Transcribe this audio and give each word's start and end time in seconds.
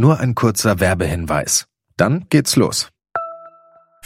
Nur 0.00 0.20
ein 0.20 0.36
kurzer 0.36 0.78
Werbehinweis. 0.78 1.66
Dann 1.96 2.26
geht's 2.30 2.54
los. 2.54 2.88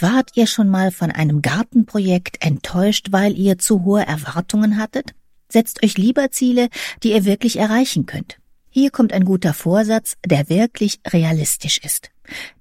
Wart 0.01 0.31
ihr 0.37 0.47
schon 0.47 0.71
mal 0.71 0.91
von 0.91 1.11
einem 1.11 1.43
Gartenprojekt 1.43 2.43
enttäuscht, 2.43 3.09
weil 3.11 3.37
ihr 3.37 3.59
zu 3.59 3.85
hohe 3.85 4.07
Erwartungen 4.07 4.79
hattet? 4.79 5.13
Setzt 5.51 5.85
euch 5.85 5.99
lieber 5.99 6.31
Ziele, 6.31 6.71
die 7.03 7.13
ihr 7.13 7.27
wirklich 7.27 7.59
erreichen 7.59 8.07
könnt. 8.07 8.39
Hier 8.71 8.91
kommt 8.91 9.13
ein 9.13 9.27
guter 9.27 9.53
Vorsatz, 9.53 10.17
der 10.25 10.49
wirklich 10.49 11.01
realistisch 11.07 11.77
ist. 11.77 12.11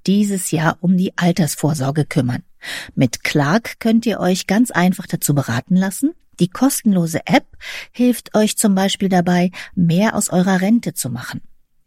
Dieses 0.07 0.52
Jahr 0.52 0.77
um 0.82 0.98
die 0.98 1.18
Altersvorsorge 1.18 2.04
kümmern. 2.04 2.43
Mit 2.95 3.23
Clark 3.23 3.79
könnt 3.79 4.05
ihr 4.05 4.20
euch 4.20 4.45
ganz 4.45 4.71
einfach 4.71 5.07
dazu 5.07 5.34
beraten 5.34 5.77
lassen. 5.77 6.11
Die 6.41 6.50
kostenlose 6.50 7.21
App 7.27 7.48
hilft 7.93 8.36
euch 8.36 8.57
zum 8.57 8.75
Beispiel 8.75 9.07
dabei, 9.07 9.52
mehr 9.73 10.16
aus 10.18 10.29
eurer 10.29 10.59
Rente 10.59 10.93
zu 10.93 11.09
machen. 11.09 11.39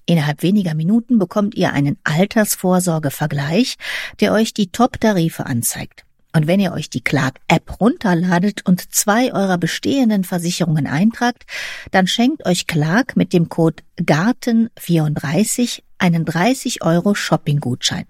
Innerhalb 0.07 0.43
weniger 0.43 0.75
Minuten 0.75 1.19
bekommt 1.19 1.55
ihr 1.55 1.73
einen 1.73 1.97
Altersvorsorgevergleich, 2.05 3.77
der 4.21 4.33
euch 4.33 4.53
die 4.53 4.71
Top-Tarife 4.71 5.47
anzeigt. 5.47 6.05
Und 6.35 6.49
wenn 6.49 6.59
ihr 6.59 6.73
euch 6.73 6.91
die 6.91 7.01
Clark-App 7.01 7.81
runterladet 7.81 8.67
und 8.67 8.93
zwei 8.93 9.33
eurer 9.33 9.57
bestehenden 9.57 10.25
Versicherungen 10.25 10.89
eintragt, 10.89 11.45
dann 11.93 12.09
schenkt 12.09 12.45
euch 12.45 12.67
Clark 12.67 13.17
mit 13.17 13.33
dem 13.33 13.49
Code 13.49 13.83
GARTEN34 14.01 15.83
einen 15.99 16.25
30 16.25 16.83
Euro 16.83 17.15
Shopping-Gutschein. 17.15 18.07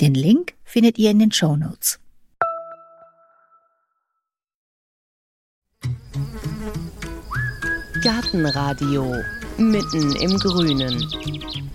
Den 0.00 0.14
Link 0.14 0.54
findet 0.64 0.98
ihr 0.98 1.10
in 1.10 1.18
den 1.18 1.32
Show 1.32 1.54
Notes. 1.56 2.00
Gartenradio 8.02 9.14
mitten 9.58 10.14
im 10.16 10.38
Grünen. 10.38 11.06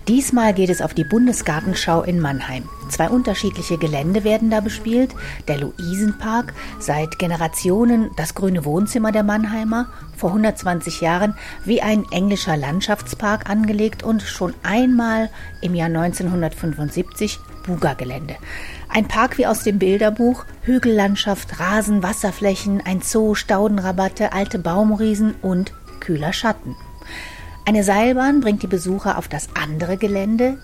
Diesmal 0.08 0.52
geht 0.52 0.70
es 0.70 0.82
auf 0.82 0.94
die 0.94 1.04
Bundesgartenschau 1.04 2.02
in 2.02 2.20
Mannheim. 2.20 2.68
Zwei 2.88 3.08
unterschiedliche 3.08 3.78
Gelände 3.78 4.24
werden 4.24 4.50
da 4.50 4.60
bespielt. 4.60 5.14
Der 5.48 5.58
Luisenpark, 5.58 6.52
seit 6.78 7.18
Generationen 7.18 8.10
das 8.16 8.34
grüne 8.34 8.64
Wohnzimmer 8.64 9.12
der 9.12 9.22
Mannheimer, 9.22 9.86
vor 10.16 10.30
120 10.30 11.00
Jahren 11.00 11.34
wie 11.64 11.82
ein 11.82 12.04
englischer 12.10 12.56
Landschaftspark 12.56 13.48
angelegt 13.48 14.02
und 14.02 14.22
schon 14.22 14.54
einmal 14.62 15.30
im 15.60 15.74
Jahr 15.74 15.86
1975 15.86 17.38
Buga-Gelände. 17.66 18.36
Ein 18.88 19.08
Park 19.08 19.38
wie 19.38 19.46
aus 19.46 19.62
dem 19.62 19.78
Bilderbuch, 19.78 20.44
Hügellandschaft, 20.62 21.60
Rasen, 21.60 22.02
Wasserflächen, 22.02 22.82
ein 22.84 23.00
Zoo, 23.00 23.34
Staudenrabatte, 23.34 24.32
alte 24.32 24.58
Baumriesen 24.58 25.34
und 25.42 25.72
kühler 26.00 26.32
Schatten. 26.32 26.76
Eine 27.64 27.84
Seilbahn 27.84 28.40
bringt 28.40 28.64
die 28.64 28.66
Besucher 28.68 29.16
auf 29.18 29.28
das 29.28 29.48
andere 29.54 29.96
Gelände, 29.96 30.58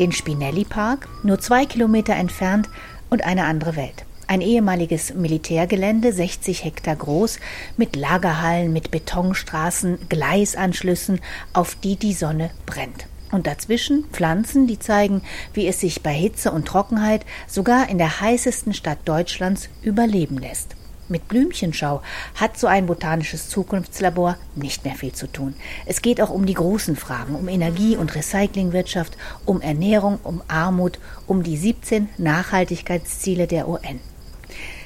den 0.00 0.10
Spinelli 0.10 0.64
Park, 0.64 1.08
nur 1.22 1.38
zwei 1.38 1.64
Kilometer 1.64 2.14
entfernt 2.14 2.68
und 3.08 3.24
eine 3.24 3.44
andere 3.44 3.76
Welt. 3.76 4.04
Ein 4.26 4.40
ehemaliges 4.40 5.14
Militärgelände, 5.14 6.12
60 6.12 6.64
Hektar 6.64 6.96
groß, 6.96 7.38
mit 7.76 7.94
Lagerhallen, 7.94 8.72
mit 8.72 8.90
Betonstraßen, 8.90 10.08
Gleisanschlüssen, 10.08 11.20
auf 11.52 11.76
die 11.76 11.94
die 11.94 12.14
Sonne 12.14 12.50
brennt. 12.66 13.06
Und 13.30 13.46
dazwischen 13.46 14.06
Pflanzen, 14.10 14.66
die 14.66 14.80
zeigen, 14.80 15.22
wie 15.54 15.68
es 15.68 15.78
sich 15.78 16.02
bei 16.02 16.12
Hitze 16.12 16.50
und 16.50 16.66
Trockenheit 16.66 17.24
sogar 17.46 17.88
in 17.88 17.98
der 17.98 18.20
heißesten 18.20 18.74
Stadt 18.74 18.98
Deutschlands 19.04 19.68
überleben 19.82 20.38
lässt. 20.38 20.74
Mit 21.10 21.26
Blümchenschau 21.26 22.02
hat 22.36 22.56
so 22.56 22.68
ein 22.68 22.86
botanisches 22.86 23.48
Zukunftslabor 23.48 24.36
nicht 24.54 24.84
mehr 24.84 24.94
viel 24.94 25.12
zu 25.12 25.26
tun. 25.26 25.54
Es 25.84 26.02
geht 26.02 26.20
auch 26.20 26.30
um 26.30 26.46
die 26.46 26.54
großen 26.54 26.94
Fragen, 26.94 27.34
um 27.34 27.48
Energie- 27.48 27.96
und 27.96 28.14
Recyclingwirtschaft, 28.14 29.16
um 29.44 29.60
Ernährung, 29.60 30.20
um 30.22 30.40
Armut, 30.46 31.00
um 31.26 31.42
die 31.42 31.56
17 31.56 32.08
Nachhaltigkeitsziele 32.16 33.48
der 33.48 33.68
UN. 33.68 33.98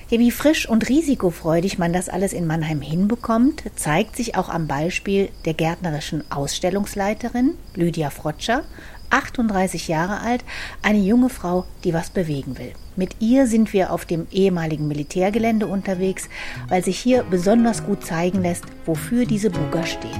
Ja, 0.08 0.18
wie 0.18 0.30
frisch 0.30 0.66
und 0.68 0.88
risikofreudig 0.88 1.78
man 1.78 1.92
das 1.92 2.08
alles 2.08 2.32
in 2.32 2.46
Mannheim 2.46 2.80
hinbekommt, 2.80 3.64
zeigt 3.74 4.16
sich 4.16 4.34
auch 4.34 4.48
am 4.48 4.66
Beispiel 4.66 5.28
der 5.44 5.54
gärtnerischen 5.54 6.24
Ausstellungsleiterin 6.30 7.54
Lydia 7.74 8.08
Frotscher, 8.08 8.64
38 9.10 9.88
Jahre 9.88 10.20
alt, 10.20 10.44
eine 10.82 10.98
junge 10.98 11.28
Frau, 11.28 11.64
die 11.84 11.94
was 11.94 12.10
bewegen 12.10 12.58
will. 12.58 12.72
Mit 12.96 13.16
ihr 13.20 13.46
sind 13.46 13.72
wir 13.72 13.92
auf 13.92 14.04
dem 14.04 14.26
ehemaligen 14.30 14.88
Militärgelände 14.88 15.66
unterwegs, 15.66 16.28
weil 16.68 16.84
sich 16.84 16.98
hier 16.98 17.24
besonders 17.24 17.84
gut 17.84 18.04
zeigen 18.04 18.42
lässt, 18.42 18.64
wofür 18.86 19.26
diese 19.26 19.50
Buga 19.50 19.84
steht. 19.84 20.10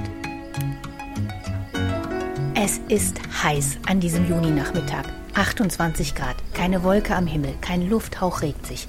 Es 2.55 2.79
ist 2.87 3.17
heiß 3.43 3.77
an 3.87 3.99
diesem 3.99 4.27
Juninachmittag. 4.27 5.05
28 5.35 6.15
Grad, 6.15 6.37
keine 6.53 6.83
Wolke 6.83 7.13
am 7.13 7.27
Himmel, 7.27 7.53
kein 7.59 7.89
Lufthauch 7.89 8.41
regt 8.41 8.65
sich. 8.65 8.87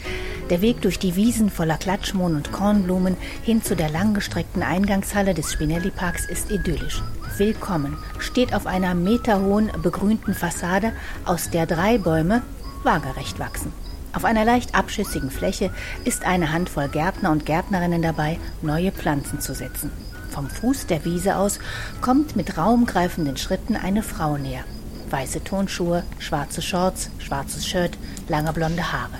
Der 0.48 0.60
Weg 0.60 0.80
durch 0.80 1.00
die 1.00 1.16
Wiesen 1.16 1.50
voller 1.50 1.76
Klatschmohn 1.76 2.36
und 2.36 2.52
Kornblumen 2.52 3.16
hin 3.42 3.64
zu 3.64 3.74
der 3.74 3.90
langgestreckten 3.90 4.62
Eingangshalle 4.62 5.34
des 5.34 5.52
Spinelli-Parks 5.52 6.28
ist 6.28 6.52
idyllisch. 6.52 7.02
Willkommen 7.36 7.98
steht 8.20 8.54
auf 8.54 8.66
einer 8.66 8.94
meterhohen 8.94 9.72
begrünten 9.82 10.34
Fassade, 10.34 10.92
aus 11.24 11.50
der 11.50 11.66
drei 11.66 11.98
Bäume 11.98 12.42
waagerecht 12.84 13.40
wachsen. 13.40 13.72
Auf 14.12 14.24
einer 14.24 14.44
leicht 14.44 14.76
abschüssigen 14.76 15.32
Fläche 15.32 15.70
ist 16.04 16.24
eine 16.24 16.52
Handvoll 16.52 16.88
Gärtner 16.88 17.32
und 17.32 17.44
Gärtnerinnen 17.44 18.02
dabei, 18.02 18.38
neue 18.62 18.92
Pflanzen 18.92 19.40
zu 19.40 19.52
setzen. 19.52 19.90
Vom 20.30 20.48
Fuß 20.48 20.86
der 20.86 21.04
Wiese 21.04 21.36
aus 21.36 21.58
kommt 22.00 22.36
mit 22.36 22.56
raumgreifenden 22.56 23.36
Schritten 23.36 23.74
eine 23.74 24.04
Frau 24.04 24.36
näher. 24.38 24.64
Weiße 25.10 25.44
Tonschuhe, 25.44 26.04
schwarze 26.18 26.62
Shorts, 26.62 27.10
schwarzes 27.18 27.66
Shirt, 27.66 27.96
lange 28.28 28.52
blonde 28.52 28.92
Haare. 28.92 29.18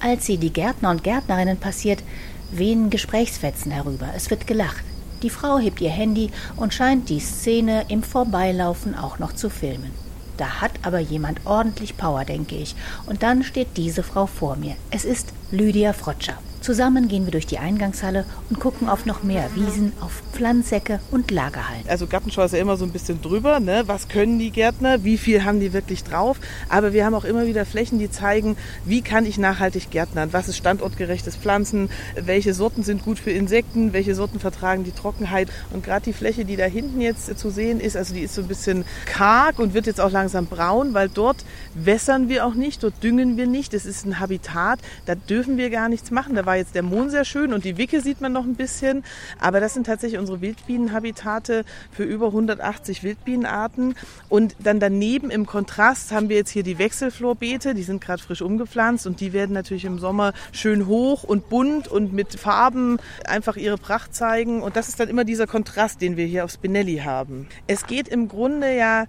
Als 0.00 0.24
sie 0.26 0.38
die 0.38 0.52
Gärtner 0.52 0.90
und 0.90 1.04
Gärtnerinnen 1.04 1.58
passiert, 1.58 2.02
wehen 2.50 2.90
Gesprächsfetzen 2.90 3.70
herüber. 3.70 4.08
Es 4.16 4.30
wird 4.30 4.46
gelacht. 4.46 4.82
Die 5.22 5.30
Frau 5.30 5.58
hebt 5.58 5.80
ihr 5.82 5.90
Handy 5.90 6.30
und 6.56 6.72
scheint 6.72 7.10
die 7.10 7.20
Szene 7.20 7.84
im 7.88 8.02
Vorbeilaufen 8.02 8.96
auch 8.96 9.18
noch 9.18 9.34
zu 9.34 9.50
filmen. 9.50 9.92
Da 10.38 10.62
hat 10.62 10.72
aber 10.82 11.00
jemand 11.00 11.44
ordentlich 11.44 11.98
Power, 11.98 12.24
denke 12.24 12.56
ich. 12.56 12.74
Und 13.04 13.22
dann 13.22 13.42
steht 13.42 13.76
diese 13.76 14.02
Frau 14.02 14.24
vor 14.24 14.56
mir. 14.56 14.74
Es 14.90 15.04
ist 15.04 15.34
Lydia 15.50 15.92
Frotscher. 15.92 16.38
Zusammen 16.60 17.08
gehen 17.08 17.24
wir 17.24 17.30
durch 17.30 17.46
die 17.46 17.58
Eingangshalle 17.58 18.26
und 18.50 18.60
gucken 18.60 18.90
auf 18.90 19.06
noch 19.06 19.22
mehr 19.22 19.48
Wiesen, 19.54 19.94
auf 20.00 20.22
Pflanzsäcke 20.32 21.00
und 21.10 21.30
Lagerhallen. 21.30 21.84
Also 21.88 22.06
Gartenschau 22.06 22.42
ist 22.44 22.52
ja 22.52 22.58
immer 22.58 22.76
so 22.76 22.84
ein 22.84 22.92
bisschen 22.92 23.22
drüber, 23.22 23.60
ne? 23.60 23.84
was 23.86 24.08
können 24.08 24.38
die 24.38 24.50
Gärtner, 24.50 25.02
wie 25.02 25.16
viel 25.16 25.42
haben 25.44 25.58
die 25.58 25.72
wirklich 25.72 26.04
drauf. 26.04 26.38
Aber 26.68 26.92
wir 26.92 27.06
haben 27.06 27.14
auch 27.14 27.24
immer 27.24 27.46
wieder 27.46 27.64
Flächen, 27.64 27.98
die 27.98 28.10
zeigen, 28.10 28.58
wie 28.84 29.00
kann 29.00 29.24
ich 29.24 29.38
nachhaltig 29.38 29.90
gärtnern, 29.90 30.34
was 30.34 30.48
ist 30.48 30.58
standortgerechtes 30.58 31.36
Pflanzen, 31.36 31.88
welche 32.14 32.52
Sorten 32.52 32.82
sind 32.82 33.04
gut 33.04 33.18
für 33.18 33.30
Insekten, 33.30 33.94
welche 33.94 34.14
Sorten 34.14 34.38
vertragen 34.38 34.84
die 34.84 34.92
Trockenheit. 34.92 35.48
Und 35.72 35.82
gerade 35.82 36.04
die 36.04 36.12
Fläche, 36.12 36.44
die 36.44 36.56
da 36.56 36.64
hinten 36.64 37.00
jetzt 37.00 37.38
zu 37.38 37.48
sehen 37.48 37.80
ist, 37.80 37.96
also 37.96 38.12
die 38.12 38.20
ist 38.20 38.34
so 38.34 38.42
ein 38.42 38.48
bisschen 38.48 38.84
karg 39.06 39.58
und 39.58 39.72
wird 39.72 39.86
jetzt 39.86 40.00
auch 40.00 40.10
langsam 40.10 40.44
braun, 40.44 40.92
weil 40.92 41.08
dort 41.08 41.38
wässern 41.72 42.28
wir 42.28 42.44
auch 42.44 42.54
nicht, 42.54 42.82
dort 42.82 43.02
düngen 43.02 43.38
wir 43.38 43.46
nicht. 43.46 43.72
Das 43.72 43.86
ist 43.86 44.04
ein 44.04 44.20
Habitat, 44.20 44.78
da 45.06 45.14
dürfen 45.14 45.56
wir 45.56 45.70
gar 45.70 45.88
nichts 45.88 46.10
machen. 46.10 46.34
Da 46.34 46.49
war 46.50 46.56
jetzt 46.56 46.74
der 46.74 46.82
Mohn 46.82 47.10
sehr 47.10 47.24
schön 47.24 47.52
und 47.52 47.64
die 47.64 47.78
Wicke 47.78 48.00
sieht 48.00 48.20
man 48.20 48.32
noch 48.32 48.42
ein 48.42 48.56
bisschen. 48.56 49.04
Aber 49.38 49.60
das 49.60 49.72
sind 49.72 49.86
tatsächlich 49.86 50.18
unsere 50.18 50.40
Wildbienenhabitate 50.40 51.64
für 51.92 52.02
über 52.02 52.26
180 52.26 53.04
Wildbienenarten. 53.04 53.94
Und 54.28 54.56
dann 54.58 54.80
daneben 54.80 55.30
im 55.30 55.46
Kontrast 55.46 56.10
haben 56.10 56.28
wir 56.28 56.34
jetzt 56.34 56.50
hier 56.50 56.64
die 56.64 56.80
Wechselflorbeete. 56.80 57.72
Die 57.72 57.84
sind 57.84 58.00
gerade 58.00 58.20
frisch 58.20 58.42
umgepflanzt 58.42 59.06
und 59.06 59.20
die 59.20 59.32
werden 59.32 59.52
natürlich 59.52 59.84
im 59.84 60.00
Sommer 60.00 60.32
schön 60.50 60.88
hoch 60.88 61.22
und 61.22 61.48
bunt 61.48 61.86
und 61.86 62.12
mit 62.12 62.34
Farben 62.34 62.98
einfach 63.28 63.56
ihre 63.56 63.78
Pracht 63.78 64.12
zeigen. 64.12 64.60
Und 64.60 64.74
das 64.74 64.88
ist 64.88 64.98
dann 64.98 65.08
immer 65.08 65.24
dieser 65.24 65.46
Kontrast, 65.46 66.00
den 66.00 66.16
wir 66.16 66.26
hier 66.26 66.44
auf 66.44 66.50
Spinelli 66.50 66.96
haben. 67.04 67.46
Es 67.68 67.86
geht 67.86 68.08
im 68.08 68.26
Grunde 68.26 68.76
ja 68.76 69.06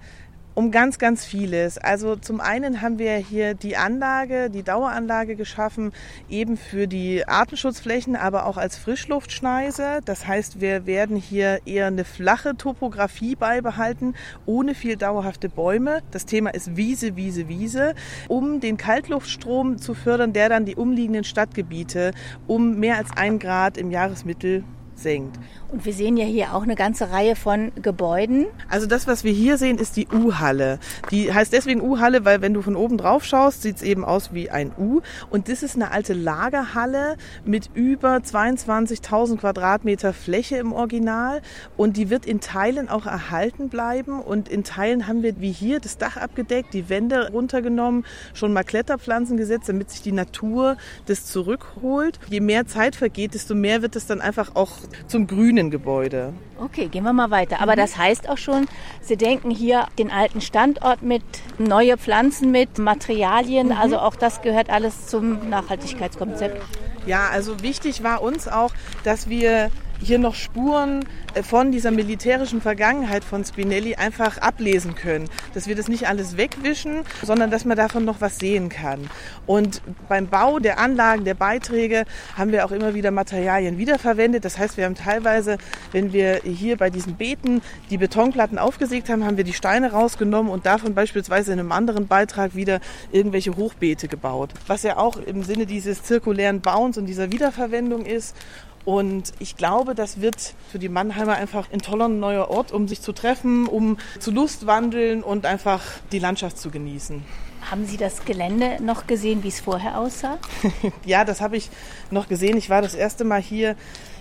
um 0.54 0.72
ganz, 0.72 1.00
ganz 1.00 1.26
vieles. 1.26 1.78
Also 1.78 2.16
zum 2.16 2.42
einen 2.42 2.82
haben 2.82 3.00
wir 3.00 3.16
hier 3.16 3.54
die 3.54 3.78
Anlage, 3.78 4.50
die 4.50 4.64
Daueranlage 4.64 5.36
geschaffen, 5.36 5.92
eben 6.30 6.58
für 6.58 6.88
die 6.88 7.28
Artenschutzflächen, 7.28 8.16
aber 8.16 8.46
auch 8.46 8.58
als 8.58 8.78
Frischluftschneise. 8.78 10.00
Das 10.06 10.28
heißt, 10.28 10.62
wir 10.62 10.86
werden 10.86 11.16
hier 11.16 11.60
eher 11.66 11.88
eine 11.88 12.04
flache 12.04 12.58
Topografie 12.58 13.36
beibehalten, 13.36 14.16
ohne 14.46 14.76
viel 14.76 14.98
dauerhafte 14.98 15.50
Bäume. 15.50 16.00
Das 16.12 16.26
Thema 16.26 16.54
ist 16.54 16.76
Wiese, 16.76 17.16
Wiese, 17.16 17.48
Wiese, 17.48 17.96
um 18.28 18.60
den 18.60 18.78
Kaltluftstrom 18.78 19.78
zu 19.78 19.94
fördern, 19.94 20.34
der 20.34 20.50
dann 20.50 20.66
die 20.66 20.76
umliegenden 20.76 21.24
Stadtgebiete 21.24 22.12
um 22.48 22.80
mehr 22.80 22.98
als 22.98 23.10
ein 23.16 23.40
Grad 23.40 23.78
im 23.78 23.92
Jahresmittel 23.92 24.64
senkt. 24.96 25.38
Und 25.72 25.86
wir 25.86 25.94
sehen 25.94 26.18
ja 26.18 26.26
hier 26.26 26.54
auch 26.54 26.64
eine 26.64 26.76
ganze 26.76 27.12
Reihe 27.12 27.38
von 27.38 27.72
Gebäuden. 27.82 28.48
Also 28.68 28.88
das, 28.88 29.08
was 29.08 29.24
wir 29.24 29.32
hier 29.32 29.58
sehen, 29.58 29.78
ist 29.78 29.96
die 29.96 30.08
U-Halle. 30.08 30.80
Die 31.12 31.34
heißt 31.34 31.54
deswegen 31.54 31.82
U-Halle, 31.82 32.26
weil 32.26 32.42
wenn 32.42 32.54
du 32.54 32.62
von 32.62 32.76
oben 32.76 32.98
drauf 32.98 33.24
schaust, 33.24 33.62
sieht 33.62 33.78
es 33.78 33.82
eben 33.82 34.04
aus 34.04 34.34
wie 34.34 34.50
ein 34.50 34.72
U. 34.78 35.00
Und 35.30 35.48
das 35.48 35.64
ist 35.64 35.76
eine 35.76 35.92
alte 35.92 36.14
Lagerhalle 36.14 37.16
mit 37.46 37.70
über 37.74 38.18
22.000 38.18 39.38
Quadratmeter 39.38 40.12
Fläche 40.12 40.58
im 40.58 40.74
Original. 40.74 41.42
Und 41.78 41.96
die 41.96 42.10
wird 42.10 42.26
in 42.26 42.42
Teilen 42.42 42.90
auch 42.90 43.06
erhalten 43.06 43.70
bleiben. 43.70 44.22
Und 44.22 44.50
in 44.50 44.66
Teilen 44.66 45.08
haben 45.08 45.24
wir 45.24 45.40
wie 45.40 45.54
hier 45.54 45.80
das 45.80 45.98
Dach 45.98 46.18
abgedeckt, 46.18 46.74
die 46.74 46.90
Wände 46.90 47.32
runtergenommen, 47.32 48.06
schon 48.34 48.52
mal 48.52 48.64
Kletterpflanzen 48.64 49.38
gesetzt, 49.38 49.70
damit 49.70 49.90
sich 49.90 50.02
die 50.02 50.12
Natur 50.12 50.76
das 51.06 51.26
zurückholt. 51.26 52.20
Je 52.30 52.42
mehr 52.42 52.68
Zeit 52.68 52.98
vergeht, 52.98 53.36
desto 53.36 53.56
mehr 53.56 53.82
wird 53.82 53.96
es 53.96 54.06
dann 54.06 54.20
einfach 54.20 54.56
auch 54.56 54.81
zum 55.08 55.28
grünen 55.28 55.72
Gebäude. 55.72 56.34
Okay, 56.60 56.88
gehen 56.88 57.04
wir 57.04 57.14
mal 57.14 57.32
weiter. 57.32 57.62
Aber 57.62 57.74
mhm. 57.74 57.78
das 57.78 57.98
heißt 57.98 58.30
auch 58.30 58.38
schon, 58.38 58.68
Sie 59.02 59.18
denken 59.18 59.50
hier 59.50 59.88
den 59.98 60.12
alten 60.12 60.42
Standort 60.42 61.02
mit, 61.02 61.24
neue 61.58 61.98
Pflanzen 61.98 62.52
mit, 62.52 62.78
Materialien. 62.78 63.68
Mhm. 63.68 63.78
Also 63.78 64.00
auch 64.00 64.16
das 64.16 64.42
gehört 64.42 64.70
alles 64.70 65.08
zum 65.08 65.50
Nachhaltigkeitskonzept. 65.50 66.62
Ja, 67.06 67.30
also 67.30 67.62
wichtig 67.62 68.04
war 68.04 68.22
uns 68.22 68.48
auch, 68.48 68.72
dass 69.04 69.28
wir 69.28 69.72
hier 70.02 70.20
noch 70.20 70.36
Spuren 70.36 71.06
äh, 71.34 71.44
von 71.44 71.72
dieser 71.72 71.92
militärischen 71.92 72.62
Vergangenheit 72.62 73.24
von 73.24 73.46
Spinelli 73.46 73.96
einfach 73.96 74.38
ablesen 74.40 74.96
können. 74.96 75.30
Dass 75.54 75.68
wir 75.68 75.76
das 75.76 75.88
nicht 75.88 76.08
alles 76.08 76.38
wegwischen, 76.38 77.04
sondern 77.24 77.52
dass 77.52 77.66
man 77.66 77.78
davon 77.78 78.06
noch 78.06 78.22
was 78.22 78.40
sehen 78.40 78.70
kann. 78.70 79.10
Und 79.46 79.82
beim 80.10 80.28
Bau 80.28 80.60
der 80.60 80.80
Anlagen, 80.80 81.26
der 81.26 81.34
Beiträge 81.34 82.06
haben 82.38 82.52
wir 82.52 82.66
auch 82.66 82.72
immer 82.72 82.94
wieder 82.94 83.12
Materialien 83.12 83.78
wiederverwendet. 83.78 84.46
Das 84.46 84.58
heißt, 84.58 84.78
wir 84.78 84.86
haben 84.86 84.96
teilweise, 84.96 85.58
wenn 85.92 86.14
wir 86.14 86.42
hier 86.44 86.78
bei 86.78 86.90
diesen 86.90 87.16
Beeten 87.16 87.62
die 87.90 87.98
Betonplatten 87.98 88.58
aufgesägt 88.58 89.10
haben, 89.10 89.26
haben 89.26 89.38
wir 89.38 89.44
die 89.44 89.54
Steine 89.54 89.92
rausgenommen 89.92 90.52
und 90.52 90.66
davon 90.66 90.94
beispielsweise 90.96 91.54
in 91.54 91.60
einem 91.60 91.72
anderen 91.72 92.08
Beitrag 92.08 92.56
wieder 92.56 92.80
irgendwelche 93.12 93.56
Hochbeete 93.56 94.08
gebaut. 94.08 94.52
Was 94.68 94.84
ja 94.84 94.98
auch 94.98 95.18
im 95.18 95.44
Sinne 95.44 95.66
dieses 95.66 96.04
zirkulären 96.04 96.62
Bauens 96.62 96.98
und 96.98 97.06
dieser 97.06 97.32
Wiederverwendung 97.32 98.06
ist. 98.06 98.36
Und 98.86 99.34
ich 99.40 99.58
glaube, 99.58 99.96
das 99.96 100.22
wird 100.22 100.54
für 100.72 100.80
die 100.80 100.90
Mannheimer 100.90 101.36
einfach 101.36 101.72
ein 101.72 101.80
toller 101.80 102.08
neuer 102.08 102.50
Ort, 102.50 102.72
um 102.72 102.88
sich 102.88 103.02
zu 103.02 103.14
treffen, 103.14 103.68
um 103.68 103.98
zu 104.20 104.32
Lustwandeln 104.32 105.24
und 105.24 105.46
einfach 105.46 105.82
die 106.12 106.20
Landschaft 106.20 106.58
zu 106.58 106.72
genießen. 106.72 107.24
Haben 107.70 107.86
Sie 107.86 107.98
das 107.98 108.26
Gelände 108.26 108.78
noch 108.82 109.06
gesehen, 109.06 109.44
wie 109.44 109.50
es 109.50 109.60
vorher 109.60 110.00
aussah? 110.00 110.40
ja, 111.06 111.24
das 111.24 111.42
habe 111.42 111.58
ich 111.58 111.70
noch 112.10 112.28
gesehen. 112.28 112.58
Ich 112.58 112.70
war 112.70 112.82
das 112.82 112.96
erste 112.96 113.24
Mal 113.24 113.42
hier 113.42 113.76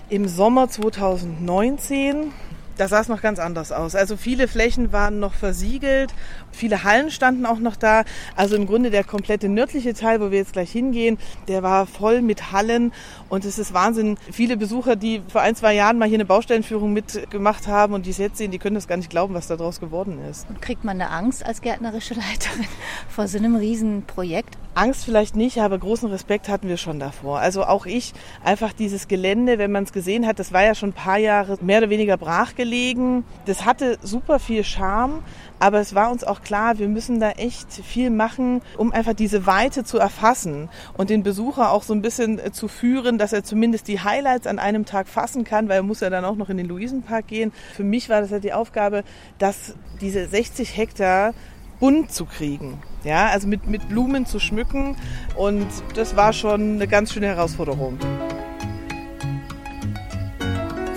im 0.09 0.27
Sommer 0.27 0.69
2019 0.69 2.31
da 2.77 2.87
sah 2.87 3.01
es 3.01 3.07
noch 3.07 3.21
ganz 3.21 3.39
anders 3.39 3.71
aus. 3.71 3.95
Also 3.95 4.17
viele 4.17 4.47
Flächen 4.47 4.91
waren 4.91 5.19
noch 5.19 5.33
versiegelt, 5.33 6.13
viele 6.51 6.83
Hallen 6.83 7.11
standen 7.11 7.45
auch 7.45 7.59
noch 7.59 7.75
da. 7.75 8.03
Also 8.35 8.55
im 8.55 8.67
Grunde 8.67 8.89
der 8.89 9.03
komplette 9.03 9.49
nördliche 9.49 9.93
Teil, 9.93 10.21
wo 10.21 10.31
wir 10.31 10.39
jetzt 10.39 10.53
gleich 10.53 10.71
hingehen, 10.71 11.17
der 11.47 11.63
war 11.63 11.85
voll 11.85 12.21
mit 12.21 12.51
Hallen 12.51 12.91
und 13.29 13.45
es 13.45 13.59
ist 13.59 13.73
Wahnsinn. 13.73 14.17
Viele 14.31 14.57
Besucher, 14.57 14.95
die 14.95 15.21
vor 15.27 15.41
ein, 15.41 15.55
zwei 15.55 15.73
Jahren 15.73 15.97
mal 15.97 16.07
hier 16.07 16.17
eine 16.17 16.25
Baustellenführung 16.25 16.93
mitgemacht 16.93 17.67
haben 17.67 17.93
und 17.93 18.05
die 18.05 18.11
es 18.11 18.17
jetzt 18.17 18.37
sehen, 18.37 18.51
die 18.51 18.59
können 18.59 18.75
das 18.75 18.87
gar 18.87 18.97
nicht 18.97 19.09
glauben, 19.09 19.33
was 19.33 19.47
daraus 19.47 19.79
geworden 19.79 20.19
ist. 20.29 20.49
Und 20.49 20.61
kriegt 20.61 20.83
man 20.83 21.01
eine 21.01 21.11
Angst 21.11 21.45
als 21.45 21.61
gärtnerische 21.61 22.13
Leiterin 22.13 22.67
vor 23.09 23.27
so 23.27 23.37
einem 23.37 23.55
Riesenprojekt? 23.55 24.57
Angst 24.73 25.05
vielleicht 25.05 25.35
nicht, 25.35 25.59
aber 25.59 25.77
großen 25.77 26.09
Respekt 26.09 26.47
hatten 26.47 26.67
wir 26.67 26.77
schon 26.77 26.99
davor. 26.99 27.39
Also 27.39 27.63
auch 27.65 27.85
ich, 27.85 28.13
einfach 28.43 28.71
dieses 28.73 29.07
Gelände, 29.07 29.57
wenn 29.57 29.71
man 29.71 29.83
es 29.83 29.91
gesehen 29.91 30.25
hat, 30.25 30.39
das 30.39 30.53
war 30.53 30.63
ja 30.63 30.75
schon 30.75 30.89
ein 30.89 30.93
paar 30.93 31.17
Jahre 31.17 31.57
mehr 31.61 31.79
oder 31.79 31.89
weniger 31.89 32.17
brach 32.17 32.55
gelegen. 32.55 33.25
Das 33.45 33.65
hatte 33.65 33.97
super 34.01 34.39
viel 34.39 34.63
Charme, 34.63 35.23
aber 35.59 35.79
es 35.79 35.93
war 35.93 36.09
uns 36.11 36.23
auch 36.23 36.41
klar, 36.41 36.79
wir 36.79 36.87
müssen 36.87 37.19
da 37.19 37.31
echt 37.31 37.71
viel 37.71 38.09
machen, 38.09 38.61
um 38.77 38.91
einfach 38.91 39.13
diese 39.13 39.45
Weite 39.45 39.83
zu 39.83 39.97
erfassen 39.97 40.69
und 40.97 41.09
den 41.09 41.23
Besucher 41.23 41.71
auch 41.71 41.83
so 41.83 41.93
ein 41.93 42.01
bisschen 42.01 42.39
äh, 42.39 42.51
zu 42.51 42.67
führen, 42.67 43.17
dass 43.17 43.33
er 43.33 43.43
zumindest 43.43 43.87
die 43.87 43.99
Highlights 43.99 44.47
an 44.47 44.57
einem 44.57 44.85
Tag 44.85 45.07
fassen 45.07 45.43
kann, 45.43 45.67
weil 45.69 45.77
er 45.77 45.83
muss 45.83 45.99
ja 45.99 46.09
dann 46.09 46.25
auch 46.25 46.35
noch 46.35 46.49
in 46.49 46.57
den 46.57 46.67
Luisenpark 46.67 47.27
gehen. 47.27 47.51
Für 47.75 47.83
mich 47.83 48.09
war 48.09 48.21
das 48.21 48.31
ja 48.31 48.39
die 48.39 48.53
Aufgabe, 48.53 49.03
dass 49.37 49.75
diese 49.99 50.27
60 50.27 50.75
Hektar 50.77 51.33
bunt 51.81 52.13
zu 52.13 52.25
kriegen. 52.25 52.77
Ja, 53.03 53.27
also 53.27 53.47
mit, 53.47 53.67
mit 53.67 53.89
Blumen 53.89 54.25
zu 54.25 54.39
schmücken. 54.39 54.95
Und 55.35 55.67
das 55.95 56.15
war 56.15 56.31
schon 56.31 56.75
eine 56.75 56.87
ganz 56.87 57.11
schöne 57.11 57.25
Herausforderung. 57.25 57.97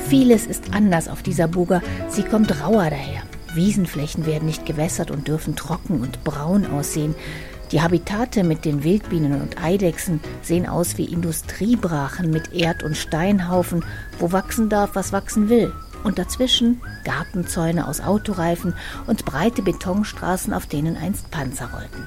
Vieles 0.09 0.47
ist 0.47 0.73
anders 0.73 1.09
auf 1.09 1.23
dieser 1.23 1.49
Buga. 1.49 1.81
Sie 2.09 2.23
kommt 2.23 2.63
rauer 2.63 2.91
daher. 2.91 3.23
Wiesenflächen 3.55 4.27
werden 4.27 4.47
nicht 4.47 4.67
gewässert 4.67 5.11
und 5.11 5.27
dürfen 5.27 5.57
trocken 5.57 6.01
und 6.01 6.23
braun 6.23 6.67
aussehen. 6.67 7.15
Die 7.73 7.81
Habitate 7.81 8.45
mit 8.45 8.67
den 8.67 8.85
Wildbienen 8.85 9.41
und 9.41 9.63
Eidechsen 9.65 10.21
sehen 10.43 10.69
aus 10.69 10.99
wie 10.99 11.07
Industriebrachen 11.07 12.31
mit 12.31 12.53
Erd- 12.53 12.83
und 12.83 12.97
Steinhaufen, 12.97 13.85
wo 14.19 14.33
wachsen 14.33 14.69
darf, 14.69 14.91
was 14.95 15.13
wachsen 15.13 15.49
will 15.49 15.73
und 16.05 16.19
dazwischen 16.19 16.81
Gartenzäune 17.05 17.89
aus 17.89 18.01
Autoreifen 18.01 18.75
und 19.07 19.25
breite 19.25 19.63
Betonstraßen, 19.63 20.53
auf 20.53 20.67
denen 20.67 20.97
einst 20.97 21.31
Panzer 21.31 21.71
rollten. 21.73 22.07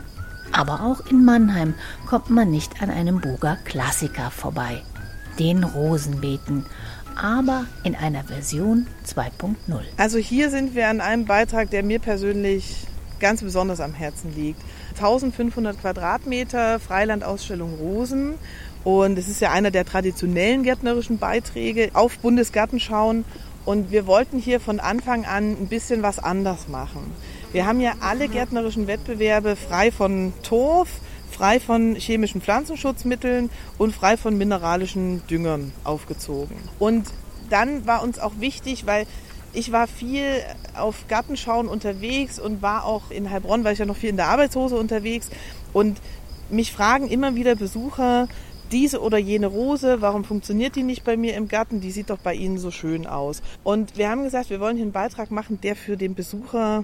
Aber 0.54 0.82
auch 0.82 1.06
in 1.12 1.26
Mannheim 1.26 1.74
kommt 2.06 2.30
man 2.30 2.50
nicht 2.50 2.82
an 2.82 2.90
einem 2.90 3.20
Burger 3.20 3.58
Klassiker 3.66 4.32
vorbei, 4.32 4.82
den 5.40 5.64
Rosenbeeten, 5.64 6.66
aber 7.16 7.66
in 7.84 7.96
einer 7.96 8.24
Version 8.24 8.88
2.0. 9.06 9.56
Also 9.98 10.18
hier 10.18 10.50
sind 10.50 10.76
wir 10.76 10.88
an 10.88 11.02
einem 11.02 11.26
Beitrag, 11.26 11.70
der 11.72 11.84
mir 11.84 12.00
persönlich 12.00 12.88
ganz 13.20 13.42
besonders 13.42 13.80
am 13.80 13.94
Herzen 13.94 14.34
liegt. 14.36 14.62
1500 14.96 15.80
Quadratmeter 15.80 16.80
Freilandausstellung 16.80 17.74
Rosen 17.76 18.36
und 18.84 19.18
es 19.18 19.28
ist 19.28 19.42
ja 19.42 19.52
einer 19.52 19.72
der 19.72 19.86
traditionellen 19.86 20.64
gärtnerischen 20.64 21.18
Beiträge 21.18 21.90
auf 21.94 22.20
Bundesgartenschauen 22.20 23.26
und 23.68 23.92
wir 23.92 24.08
wollten 24.08 24.40
hier 24.40 24.62
von 24.62 24.80
Anfang 24.80 25.26
an 25.26 25.52
ein 25.52 25.68
bisschen 25.68 26.02
was 26.02 26.20
anders 26.20 26.70
machen. 26.70 27.14
Wir 27.52 27.66
haben 27.66 27.82
ja 27.82 27.96
alle 28.00 28.30
gärtnerischen 28.30 28.88
Wettbewerbe 28.88 29.58
frei 29.58 29.92
von 29.92 30.32
Torf, 30.42 30.88
frei 31.30 31.60
von 31.60 31.96
chemischen 31.96 32.40
Pflanzenschutzmitteln 32.40 33.50
und 33.78 33.94
frei 33.94 34.16
von 34.16 34.38
mineralischen 34.38 35.22
Düngern 35.28 35.74
aufgezogen. 35.84 36.56
Und 36.80 37.10
dann 37.50 37.86
war 37.86 38.04
uns 38.04 38.20
auch 38.20 38.40
wichtig, 38.40 38.86
weil 38.86 39.06
ich 39.52 39.74
war 39.74 39.88
viel 39.88 40.24
auf 40.74 41.06
Gartenschauen 41.10 41.68
unterwegs 41.68 42.40
und 42.40 42.62
war 42.62 42.86
auch 42.86 43.12
in 43.12 43.30
Heilbronn, 43.30 43.66
weil 43.66 43.74
ich 43.74 43.80
ja 43.80 43.86
noch 43.86 43.98
viel 43.98 44.12
in 44.12 44.18
der 44.18 44.30
Arbeitshose 44.30 44.78
unterwegs. 44.78 45.30
Und 45.74 46.00
mich 46.50 46.72
fragen 46.72 47.10
immer 47.10 47.36
wieder 47.36 47.56
Besucher, 47.56 48.30
diese 48.72 49.02
oder 49.02 49.18
jene 49.18 49.48
Rose, 49.48 50.02
warum 50.02 50.24
funktioniert 50.24 50.76
die 50.76 50.84
nicht 50.84 51.04
bei 51.04 51.18
mir 51.18 51.36
im 51.36 51.48
Garten? 51.48 51.82
Die 51.82 51.92
sieht 51.92 52.10
doch 52.10 52.20
bei 52.20 52.34
Ihnen 52.34 52.58
so 52.58 52.72
schön 52.72 53.08
aus. 53.08 53.42
Und 53.64 53.98
wir 53.98 54.10
haben 54.10 54.24
gesagt, 54.24 54.50
wir 54.50 54.60
wollen 54.60 54.76
hier 54.76 54.86
einen 54.86 54.92
Beitrag 54.92 55.32
machen, 55.32 55.60
der 55.62 55.76
für 55.76 55.98
den 55.98 56.16
Besucher 56.16 56.84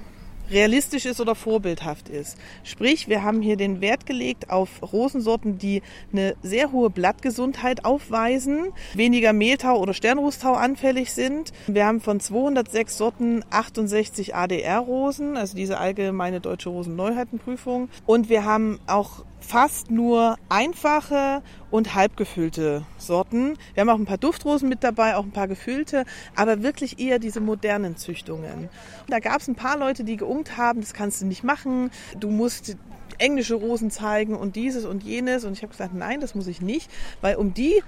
realistisch 0.50 1.06
ist 1.06 1.20
oder 1.22 1.36
vorbildhaft 1.36 2.10
ist. 2.10 2.38
Sprich, 2.64 3.08
wir 3.08 3.24
haben 3.24 3.42
hier 3.42 3.58
den 3.58 3.82
Wert 3.82 4.06
gelegt 4.06 4.50
auf 4.50 4.70
Rosensorten, 4.82 5.58
die 5.58 5.82
eine 6.12 6.36
sehr 6.42 6.72
hohe 6.72 6.90
Blattgesundheit 6.90 7.86
aufweisen, 7.86 8.68
weniger 8.94 9.34
Mehltau 9.34 9.80
oder 9.80 9.94
Sternrußtau 9.94 10.54
anfällig 10.54 11.14
sind. 11.14 11.54
Wir 11.68 11.86
haben 11.86 12.02
von 12.02 12.20
206 12.20 12.98
Sorten 12.98 13.44
68 13.50 14.36
ADR-Rosen, 14.36 15.38
also 15.38 15.56
diese 15.56 15.78
allgemeine 15.78 16.40
deutsche 16.40 16.70
Rosenneuheitenprüfung. 16.70 17.90
Und 18.06 18.30
wir 18.30 18.46
haben 18.46 18.80
auch 18.88 19.24
fast 19.44 19.92
nur 19.92 20.38
einfache 20.50 21.44
und 21.70 21.96
halbgefüllte 21.96 22.84
Sorten. 22.98 23.58
Wir 23.74 23.82
haben 23.82 23.90
auch 23.90 24.00
ein 24.00 24.06
paar 24.06 24.18
Duftrosen 24.18 24.70
mit 24.70 24.84
dabei, 24.84 25.16
auch 25.16 25.24
ein 25.24 25.32
paar 25.32 25.48
gefüllte, 25.48 26.06
aber 26.36 26.64
wirklich 26.64 27.00
eher 27.00 27.20
diese 27.20 27.42
modernen 27.42 27.98
Züchtungen. 27.98 28.70
Da 29.08 29.20
gab 29.20 29.42
es 29.42 29.48
ein 29.48 29.56
paar 29.56 29.78
Leute, 29.78 30.04
die 30.04 30.18
geungt 30.18 30.58
haben, 30.58 30.82
das 30.82 30.94
kannst 30.94 31.22
du 31.22 31.26
nicht 31.26 31.44
machen. 31.44 31.92
Du 32.20 32.30
musst 32.30 32.78
englische 33.20 33.56
Rosen 33.56 33.92
zeigen 33.92 34.36
und 34.36 34.56
dieses 34.56 34.86
und 34.86 35.04
jenes. 35.04 35.46
Und 35.46 35.54
ich 35.54 35.62
habe 35.62 35.72
gesagt, 35.72 35.94
nein, 35.94 36.22
das 36.22 36.36
muss 36.36 36.48
ich 36.48 36.62
nicht, 36.62 36.90
weil 37.22 37.36
um 37.36 37.54
die 37.54 37.82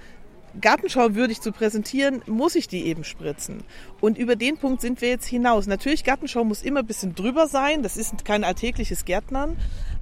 Gartenschau 0.60 1.14
würdig 1.14 1.40
zu 1.40 1.52
präsentieren, 1.52 2.22
muss 2.26 2.54
ich 2.54 2.68
die 2.68 2.86
eben 2.86 3.04
spritzen. 3.04 3.62
Und 4.00 4.16
über 4.16 4.36
den 4.36 4.56
Punkt 4.56 4.80
sind 4.80 5.00
wir 5.00 5.08
jetzt 5.08 5.26
hinaus. 5.26 5.66
Natürlich, 5.66 6.04
Gartenschau 6.04 6.44
muss 6.44 6.62
immer 6.62 6.80
ein 6.80 6.86
bisschen 6.86 7.14
drüber 7.14 7.46
sein. 7.46 7.82
Das 7.82 7.96
ist 7.96 8.24
kein 8.24 8.44
alltägliches 8.44 9.04
Gärtnern 9.04 9.56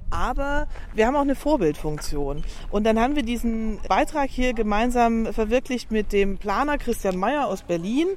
aber 0.09 0.67
wir 0.93 1.07
haben 1.07 1.15
auch 1.15 1.21
eine 1.21 1.35
Vorbildfunktion. 1.35 2.43
Und 2.69 2.83
dann 2.85 2.99
haben 2.99 3.15
wir 3.15 3.23
diesen 3.23 3.79
Beitrag 3.87 4.29
hier 4.29 4.53
gemeinsam 4.53 5.33
verwirklicht 5.33 5.91
mit 5.91 6.13
dem 6.13 6.37
Planer 6.37 6.77
Christian 6.77 7.17
Meyer 7.17 7.47
aus 7.47 7.63
Berlin. 7.63 8.07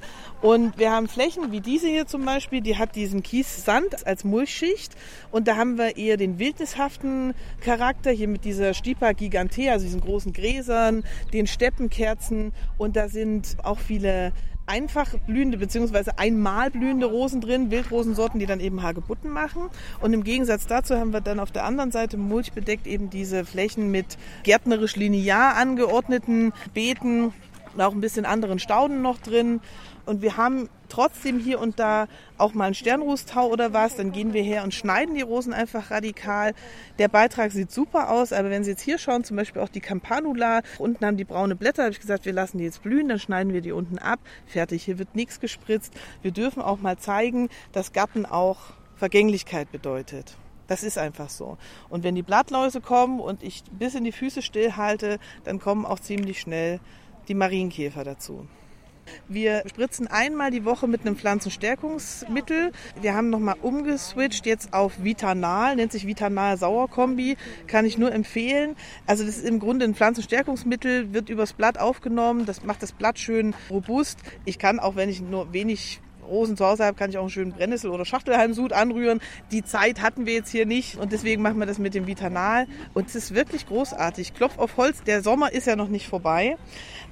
Und 0.40 0.78
wir 0.78 0.92
haben 0.92 1.09
Flächen 1.09 1.50
wie 1.52 1.61
diese 1.61 1.88
hier 1.88 2.07
zum 2.07 2.25
Beispiel, 2.25 2.61
die 2.61 2.76
hat 2.76 2.95
diesen 2.95 3.23
Kies-Sand 3.23 4.07
als 4.07 4.25
Mulchschicht. 4.25 4.95
Und 5.30 5.49
da 5.49 5.57
haben 5.57 5.78
wir 5.78 5.97
eher 5.97 6.16
den 6.16 6.38
wildnishaften 6.38 7.35
Charakter 7.61 8.11
hier 8.11 8.28
mit 8.28 8.45
dieser 8.45 8.75
Stipa 8.75 9.12
gigantea, 9.12 9.73
also 9.73 9.85
diesen 9.85 10.00
großen 10.00 10.33
Gräsern, 10.33 11.04
den 11.33 11.47
Steppenkerzen. 11.47 12.52
Und 12.76 12.97
da 12.97 13.09
sind 13.09 13.57
auch 13.62 13.78
viele 13.78 14.33
einfach 14.68 15.14
blühende 15.26 15.58
bzw. 15.58 16.12
einmal 16.16 16.70
blühende 16.70 17.06
Rosen 17.06 17.40
drin, 17.40 17.70
Wildrosensorten, 17.70 18.38
die 18.38 18.46
dann 18.46 18.60
eben 18.60 18.82
Hagebutten 18.82 19.30
machen. 19.30 19.70
Und 20.00 20.12
im 20.12 20.25
Gegensatz 20.25 20.66
dazu 20.66 20.96
haben 20.96 21.12
wir 21.12 21.20
dann 21.20 21.40
auf 21.40 21.50
der 21.50 21.64
anderen 21.64 21.90
Seite 21.90 22.16
mulchbedeckt 22.16 22.87
eben 22.87 23.10
diese 23.10 23.44
Flächen 23.44 23.90
mit 23.90 24.18
gärtnerisch 24.42 24.96
linear 24.96 25.56
angeordneten 25.56 26.52
Beeten, 26.75 27.32
auch 27.76 27.92
ein 27.92 28.00
bisschen 28.00 28.25
anderen 28.25 28.58
Stauden 28.58 29.02
noch 29.02 29.18
drin. 29.18 29.60
Und 30.08 30.22
wir 30.22 30.38
haben 30.38 30.70
trotzdem 30.88 31.38
hier 31.38 31.60
und 31.60 31.78
da 31.78 32.08
auch 32.38 32.54
mal 32.54 32.64
einen 32.64 32.74
Sternrußtau 32.74 33.46
oder 33.46 33.74
was, 33.74 33.96
dann 33.96 34.10
gehen 34.10 34.32
wir 34.32 34.42
her 34.42 34.64
und 34.64 34.72
schneiden 34.72 35.14
die 35.14 35.20
Rosen 35.20 35.52
einfach 35.52 35.90
radikal. 35.90 36.54
Der 36.98 37.08
Beitrag 37.08 37.52
sieht 37.52 37.70
super 37.70 38.10
aus, 38.10 38.32
aber 38.32 38.48
wenn 38.48 38.64
Sie 38.64 38.70
jetzt 38.70 38.80
hier 38.80 38.96
schauen, 38.96 39.22
zum 39.22 39.36
Beispiel 39.36 39.60
auch 39.60 39.68
die 39.68 39.80
Campanula, 39.80 40.62
unten 40.78 41.04
haben 41.04 41.18
die 41.18 41.24
braune 41.24 41.56
Blätter, 41.56 41.82
habe 41.82 41.92
ich 41.92 42.00
gesagt, 42.00 42.24
wir 42.24 42.32
lassen 42.32 42.56
die 42.56 42.64
jetzt 42.64 42.82
blühen, 42.82 43.08
dann 43.08 43.18
schneiden 43.18 43.52
wir 43.52 43.60
die 43.60 43.72
unten 43.72 43.98
ab. 43.98 44.18
Fertig, 44.46 44.82
hier 44.82 44.98
wird 44.98 45.14
nichts 45.14 45.40
gespritzt. 45.40 45.92
Wir 46.22 46.30
dürfen 46.30 46.62
auch 46.62 46.78
mal 46.80 46.96
zeigen, 46.96 47.50
dass 47.72 47.92
Gatten 47.92 48.24
auch 48.24 48.58
Vergänglichkeit 48.96 49.70
bedeutet. 49.70 50.36
Das 50.68 50.82
ist 50.82 50.96
einfach 50.96 51.28
so. 51.28 51.58
Und 51.90 52.02
wenn 52.02 52.14
die 52.14 52.22
Blattläuse 52.22 52.80
kommen 52.80 53.20
und 53.20 53.42
ich 53.42 53.62
bis 53.70 53.94
in 53.94 54.04
die 54.04 54.12
Füße 54.12 54.40
stillhalte, 54.40 55.18
dann 55.44 55.60
kommen 55.60 55.84
auch 55.84 56.00
ziemlich 56.00 56.40
schnell 56.40 56.80
die 57.28 57.34
Marienkäfer 57.34 58.04
dazu. 58.04 58.46
Wir 59.28 59.62
spritzen 59.66 60.06
einmal 60.06 60.50
die 60.50 60.64
Woche 60.64 60.86
mit 60.86 61.02
einem 61.02 61.16
Pflanzenstärkungsmittel. 61.16 62.72
Wir 63.00 63.14
haben 63.14 63.30
nochmal 63.30 63.56
umgeswitcht 63.60 64.46
jetzt 64.46 64.72
auf 64.72 65.02
Vitanal, 65.02 65.76
nennt 65.76 65.92
sich 65.92 66.06
Vitanal 66.06 66.56
Sauerkombi, 66.56 67.36
kann 67.66 67.84
ich 67.84 67.98
nur 67.98 68.12
empfehlen. 68.12 68.76
Also 69.06 69.24
das 69.24 69.36
ist 69.36 69.46
im 69.46 69.58
Grunde 69.58 69.84
ein 69.84 69.94
Pflanzenstärkungsmittel, 69.94 71.12
wird 71.12 71.28
übers 71.28 71.52
Blatt 71.52 71.78
aufgenommen, 71.78 72.46
das 72.46 72.64
macht 72.64 72.82
das 72.82 72.92
Blatt 72.92 73.18
schön 73.18 73.54
robust. 73.70 74.18
Ich 74.44 74.58
kann 74.58 74.78
auch, 74.78 74.96
wenn 74.96 75.08
ich 75.08 75.20
nur 75.20 75.52
wenig 75.52 76.00
Rosen 76.28 76.56
zu 76.56 76.64
Hause 76.64 76.85
habe, 76.85 76.97
kann 76.97 77.11
ich 77.11 77.18
auch 77.18 77.23
einen 77.23 77.30
schönen 77.30 77.52
Brennnessel- 77.52 77.90
oder 77.90 78.04
Schachtelhalmsud 78.04 78.73
anrühren. 78.73 79.20
Die 79.50 79.64
Zeit 79.64 80.02
hatten 80.02 80.26
wir 80.26 80.35
jetzt 80.35 80.50
hier 80.50 80.66
nicht 80.66 80.97
und 80.97 81.12
deswegen 81.12 81.42
machen 81.42 81.58
wir 81.58 81.66
das 81.66 81.78
mit 81.78 81.94
dem 81.94 82.06
Vitanal. 82.06 82.66
Und 82.94 83.08
es 83.08 83.14
ist 83.14 83.35
wirklich 83.35 83.66
großartig. 83.66 84.35
Klopf 84.35 84.58
auf 84.58 84.76
Holz, 84.76 85.02
der 85.02 85.23
Sommer 85.23 85.52
ist 85.52 85.66
ja 85.66 85.76
noch 85.76 85.88
nicht 85.88 86.08
vorbei. 86.08 86.56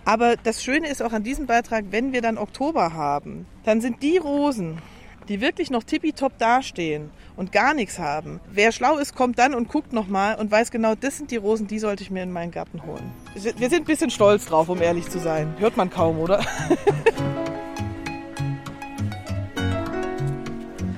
Aber 0.05 0.37
das 0.37 0.63
Schöne 0.63 0.89
ist 0.89 1.03
auch 1.03 1.13
an 1.13 1.25
diesem 1.25 1.47
Beitrag, 1.47 1.87
wenn 1.91 2.13
wir 2.13 2.23
dann 2.23 2.39
Oktober 2.39 2.93
haben, 2.93 3.47
dann 3.65 3.81
sind 3.81 4.03
die 4.03 4.19
Rosen, 4.19 4.81
die 5.29 5.41
wirklich 5.41 5.71
noch 5.71 5.83
tippitopp 5.83 6.39
dastehen 6.39 7.11
und 7.37 7.53
gar 7.53 7.75
nichts 7.75 7.99
haben. 7.99 8.41
Wer 8.51 8.73
schlau 8.73 8.99
ist, 8.99 9.15
kommt 9.15 9.39
dann 9.39 9.55
und 9.55 9.69
guckt 9.69 9.93
nochmal 9.93 10.37
und 10.37 10.51
weiß 10.51 10.71
genau, 10.71 10.95
das 10.95 11.17
sind 11.17 11.31
die 11.31 11.37
Rosen, 11.37 11.67
die 11.67 11.79
sollte 11.79 12.03
ich 12.03 12.11
mir 12.11 12.23
in 12.23 12.33
meinen 12.33 12.53
Garten 12.53 12.85
holen. 12.85 13.13
Wir 13.35 13.69
sind 13.69 13.83
ein 13.83 13.85
bisschen 13.85 14.11
stolz 14.11 14.47
drauf, 14.47 14.69
um 14.69 14.81
ehrlich 14.81 15.09
zu 15.09 15.19
sein. 15.19 15.55
Hört 15.59 15.77
man 15.77 15.91
kaum, 15.91 16.19
oder? 16.19 16.45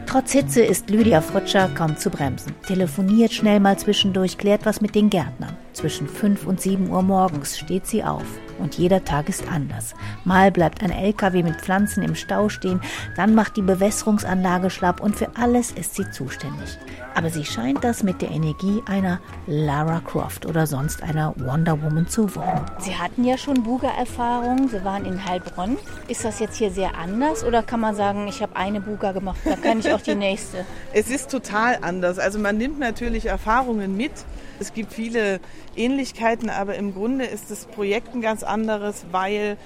Trotz 0.08 0.32
Hitze 0.32 0.62
ist 0.62 0.88
Lydia 0.88 1.20
Frötscher 1.20 1.68
kaum 1.74 1.98
zu 1.98 2.08
bremsen. 2.08 2.54
Telefoniert 2.66 3.30
schnell 3.30 3.60
mal 3.60 3.78
zwischendurch, 3.78 4.38
klärt 4.38 4.64
was 4.64 4.80
mit 4.80 4.94
den 4.94 5.10
Gärtnern. 5.10 5.54
Zwischen 5.74 6.08
5 6.08 6.46
und 6.46 6.62
7 6.62 6.88
Uhr 6.88 7.02
morgens 7.02 7.58
steht 7.58 7.86
sie 7.86 8.02
auf. 8.02 8.24
Und 8.58 8.78
jeder 8.78 9.04
Tag 9.04 9.28
ist 9.28 9.46
anders. 9.52 9.94
Mal 10.24 10.50
bleibt 10.50 10.82
ein 10.82 10.92
LKW 10.92 11.42
mit 11.42 11.60
Pflanzen 11.60 12.02
im 12.02 12.14
Stau 12.14 12.48
stehen, 12.48 12.80
dann 13.16 13.34
macht 13.34 13.58
die 13.58 13.62
Bewässerungsanlage 13.62 14.70
schlapp 14.70 15.02
und 15.02 15.14
für 15.14 15.36
alles 15.36 15.72
ist 15.72 15.94
sie 15.94 16.10
zuständig. 16.10 16.78
Aber 17.18 17.30
sie 17.30 17.44
scheint 17.44 17.82
das 17.82 18.04
mit 18.04 18.22
der 18.22 18.30
Energie 18.30 18.80
einer 18.87 19.18
Lara 19.48 19.98
Croft 19.98 20.46
oder 20.46 20.68
sonst 20.68 21.02
einer 21.02 21.34
Wonder 21.37 21.82
Woman 21.82 22.06
zu 22.06 22.32
wohnen. 22.37 22.64
Sie 22.78 22.94
hatten 22.94 23.25
ja 23.25 23.37
schon 23.37 23.64
Buga-Erfahrung, 23.64 24.68
Sie 24.68 24.84
waren 24.84 25.04
in 25.04 25.25
Heilbronn. 25.25 25.78
Ist 26.06 26.25
das 26.25 26.38
jetzt 26.38 26.58
hier 26.58 26.70
sehr 26.70 26.96
anders 26.96 27.42
oder 27.42 27.64
kann 27.64 27.80
man 27.80 27.96
sagen, 27.96 28.28
ich 28.28 28.40
habe 28.40 28.54
eine 28.54 28.80
Buga 28.80 29.10
gemacht, 29.10 29.40
dann 29.44 29.60
kann 29.60 29.80
ich 29.80 29.92
auch 29.92 30.00
die 30.00 30.14
nächste? 30.14 30.64
Es 30.92 31.10
ist 31.10 31.28
total 31.28 31.78
anders. 31.82 32.20
Also 32.20 32.38
man 32.38 32.56
nimmt 32.56 32.78
natürlich 32.78 33.26
Erfahrungen 33.26 33.96
mit. 33.96 34.12
Es 34.60 34.72
gibt 34.72 34.92
viele 34.92 35.40
Ähnlichkeiten, 35.75 36.50
aber 36.50 36.76
im 36.76 36.94
Grunde 36.94 37.25
ist 37.25 37.50
das 37.50 37.66
Projekt 37.66 38.14
ein 38.14 38.20
ganz 38.20 38.44
anderes, 38.44 39.06
weil 39.10 39.56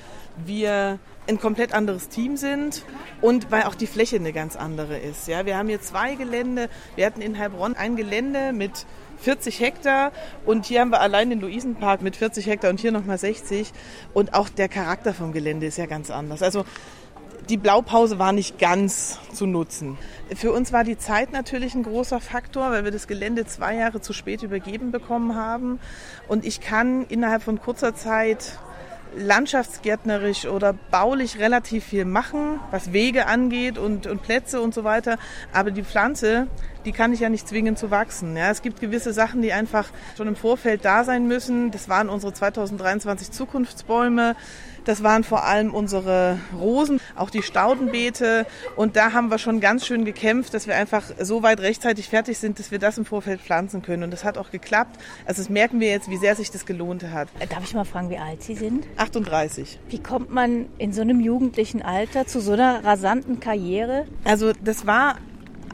wir 0.45 0.99
ein 1.29 1.39
komplett 1.39 1.73
anderes 1.73 2.09
Team 2.09 2.37
sind 2.37 2.85
und 3.21 3.51
weil 3.51 3.63
auch 3.65 3.75
die 3.75 3.87
Fläche 3.87 4.17
eine 4.17 4.33
ganz 4.33 4.57
andere 4.57 4.99
ist. 4.99 5.29
Ja, 5.29 5.47
wir 5.47 5.57
haben 5.57 5.69
hier 5.69 5.81
zwei 5.81 6.15
Gelände. 6.17 6.69
Wir 6.97 7.07
hatten 7.07 7.21
in 7.21 7.39
Heilbronn 7.39 7.77
ein 7.77 7.95
Gelände 7.95 8.53
mit 8.53 8.87
40 9.19 9.61
Hektar 9.61 10.11
und 10.47 10.67
hier 10.67 10.81
haben 10.81 10.91
wir 10.91 11.01
allein 11.01 11.31
den 11.31 11.41
Luisenpark 11.41 12.03
mit 12.03 12.17
40 12.17 12.47
Hektar 12.47 12.71
und 12.71 12.81
hier 12.81 12.91
nochmal 12.91 13.19
60 13.19 13.73
und 14.15 14.35
auch 14.35 14.49
der 14.49 14.69
Charakter 14.69 15.15
vom 15.15 15.33
Gelände 15.33 15.67
ist 15.67 15.79
ja 15.79 15.87
ganz 15.87 16.11
anders. 16.11 16.43
Also 16.43 16.65
die 17.49 17.57
Blaupause 17.57 18.19
war 18.19 18.33
nicht 18.33 18.59
ganz 18.59 19.19
zu 19.33 19.47
nutzen. 19.47 19.99
Für 20.35 20.53
uns 20.53 20.73
war 20.73 20.85
die 20.85 20.97
Zeit 20.97 21.33
natürlich 21.33 21.75
ein 21.75 21.83
großer 21.83 22.21
Faktor, 22.21 22.71
weil 22.71 22.85
wir 22.85 22.91
das 22.91 23.07
Gelände 23.07 23.45
zwei 23.47 23.77
Jahre 23.77 24.01
zu 24.01 24.13
spät 24.13 24.43
übergeben 24.43 24.93
bekommen 24.93 25.35
haben. 25.35 25.81
Und 26.29 26.45
ich 26.45 26.61
kann 26.61 27.05
innerhalb 27.07 27.43
von 27.43 27.61
kurzer 27.61 27.95
Zeit 27.95 28.59
landschaftsgärtnerisch 29.17 30.47
oder 30.47 30.73
baulich 30.91 31.39
relativ 31.39 31.85
viel 31.85 32.05
machen, 32.05 32.61
was 32.71 32.93
Wege 32.93 33.27
angeht 33.27 33.79
und, 33.79 34.07
und 34.07 34.23
Plätze 34.23 34.61
und 34.61 34.75
so 34.75 34.85
weiter. 34.85 35.19
Aber 35.53 35.71
die 35.71 35.83
Pflanze, 35.83 36.47
die 36.85 36.93
kann 36.93 37.13
ich 37.13 37.21
ja 37.21 37.29
nicht 37.29 37.49
zwingen 37.49 37.77
zu 37.77 37.91
wachsen. 37.91 38.37
Ja, 38.37 38.51
es 38.51 38.63
gibt 38.63 38.81
gewisse 38.81 39.13
Sachen, 39.13 39.43
die 39.43 39.53
einfach 39.53 39.89
schon 40.17 40.29
im 40.29 40.37
Vorfeld 40.37 40.85
da 40.85 41.05
sein 41.05 41.27
müssen. 41.27 41.71
Das 41.71 41.89
waren 41.89 42.09
unsere 42.09 42.33
2023 42.33 43.31
Zukunftsbäume. 43.31 44.37
Das 44.85 45.03
waren 45.03 45.23
vor 45.25 45.45
allem 45.45 45.75
unsere 45.75 46.39
Rosen, 46.59 47.01
auch 47.15 47.31
die 47.31 47.43
Staudenbeete. 47.43 48.47
Und 48.77 48.97
da 48.97 49.13
haben 49.13 49.31
wir 49.31 49.39
schon 49.39 49.61
ganz 49.61 49.87
schön 49.87 50.05
gekämpft, 50.05 50.55
dass 50.55 50.67
wir 50.67 50.75
einfach 50.75 51.05
so 51.21 51.43
weit 51.43 51.61
rechtzeitig 51.61 52.09
fertig 52.09 52.39
sind, 52.39 52.59
dass 52.59 52.71
wir 52.71 52.79
das 52.79 52.99
im 52.99 53.05
Vorfeld 53.05 53.41
pflanzen 53.41 53.83
können. 53.83 54.03
Und 54.03 54.11
das 54.11 54.25
hat 54.25 54.39
auch 54.39 54.51
geklappt. 54.51 54.99
Also 55.25 55.43
das 55.43 55.51
merken 55.51 55.81
wir 55.81 55.89
jetzt, 55.89 56.11
wie 56.11 56.17
sehr 56.17 56.35
sich 56.35 56.51
das 56.51 56.67
gelohnt 56.67 57.05
hat. 57.05 57.29
Darf 57.49 57.65
ich 57.65 57.75
mal 57.75 57.85
fragen, 57.85 58.11
wie 58.11 58.19
alt 58.19 58.43
Sie 58.43 58.55
sind? 58.55 58.87
38. 58.97 59.79
Wie 59.89 60.03
kommt 60.03 60.33
man 60.33 60.67
in 60.79 60.93
so 60.93 61.03
einem 61.03 61.21
jugendlichen 61.21 61.83
Alter 61.83 62.27
zu 62.27 62.41
so 62.41 62.53
einer 62.53 62.85
rasanten 62.85 63.41
Karriere? 63.41 64.07
Also 64.25 64.53
das 64.63 64.87
war 64.87 65.17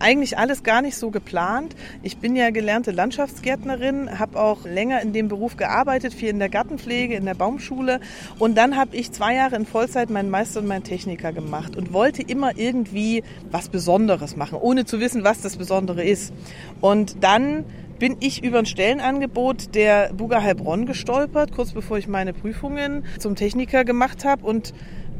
eigentlich 0.00 0.38
alles 0.38 0.62
gar 0.62 0.82
nicht 0.82 0.96
so 0.96 1.10
geplant. 1.10 1.74
Ich 2.02 2.18
bin 2.18 2.36
ja 2.36 2.50
gelernte 2.50 2.90
Landschaftsgärtnerin, 2.90 4.18
habe 4.18 4.40
auch 4.40 4.64
länger 4.64 5.00
in 5.02 5.12
dem 5.12 5.28
Beruf 5.28 5.56
gearbeitet, 5.56 6.14
viel 6.14 6.28
in 6.28 6.38
der 6.38 6.48
Gartenpflege, 6.48 7.14
in 7.14 7.24
der 7.24 7.34
Baumschule. 7.34 8.00
Und 8.38 8.56
dann 8.56 8.76
habe 8.76 8.96
ich 8.96 9.12
zwei 9.12 9.34
Jahre 9.34 9.56
in 9.56 9.66
Vollzeit 9.66 10.10
meinen 10.10 10.30
Meister 10.30 10.60
und 10.60 10.66
meinen 10.66 10.84
Techniker 10.84 11.32
gemacht 11.32 11.76
und 11.76 11.92
wollte 11.92 12.22
immer 12.22 12.56
irgendwie 12.56 13.22
was 13.50 13.68
Besonderes 13.68 14.36
machen, 14.36 14.58
ohne 14.60 14.84
zu 14.84 15.00
wissen, 15.00 15.24
was 15.24 15.40
das 15.40 15.56
Besondere 15.56 16.04
ist. 16.04 16.32
Und 16.80 17.22
dann 17.22 17.64
bin 17.98 18.16
ich 18.20 18.44
über 18.44 18.60
ein 18.60 18.66
Stellenangebot 18.66 19.74
der 19.74 20.12
Buga 20.12 20.40
Heilbronn 20.40 20.86
gestolpert, 20.86 21.52
kurz 21.52 21.72
bevor 21.72 21.98
ich 21.98 22.06
meine 22.06 22.32
Prüfungen 22.32 23.04
zum 23.18 23.34
Techniker 23.34 23.84
gemacht 23.84 24.24
habe 24.24 24.46
und 24.46 24.72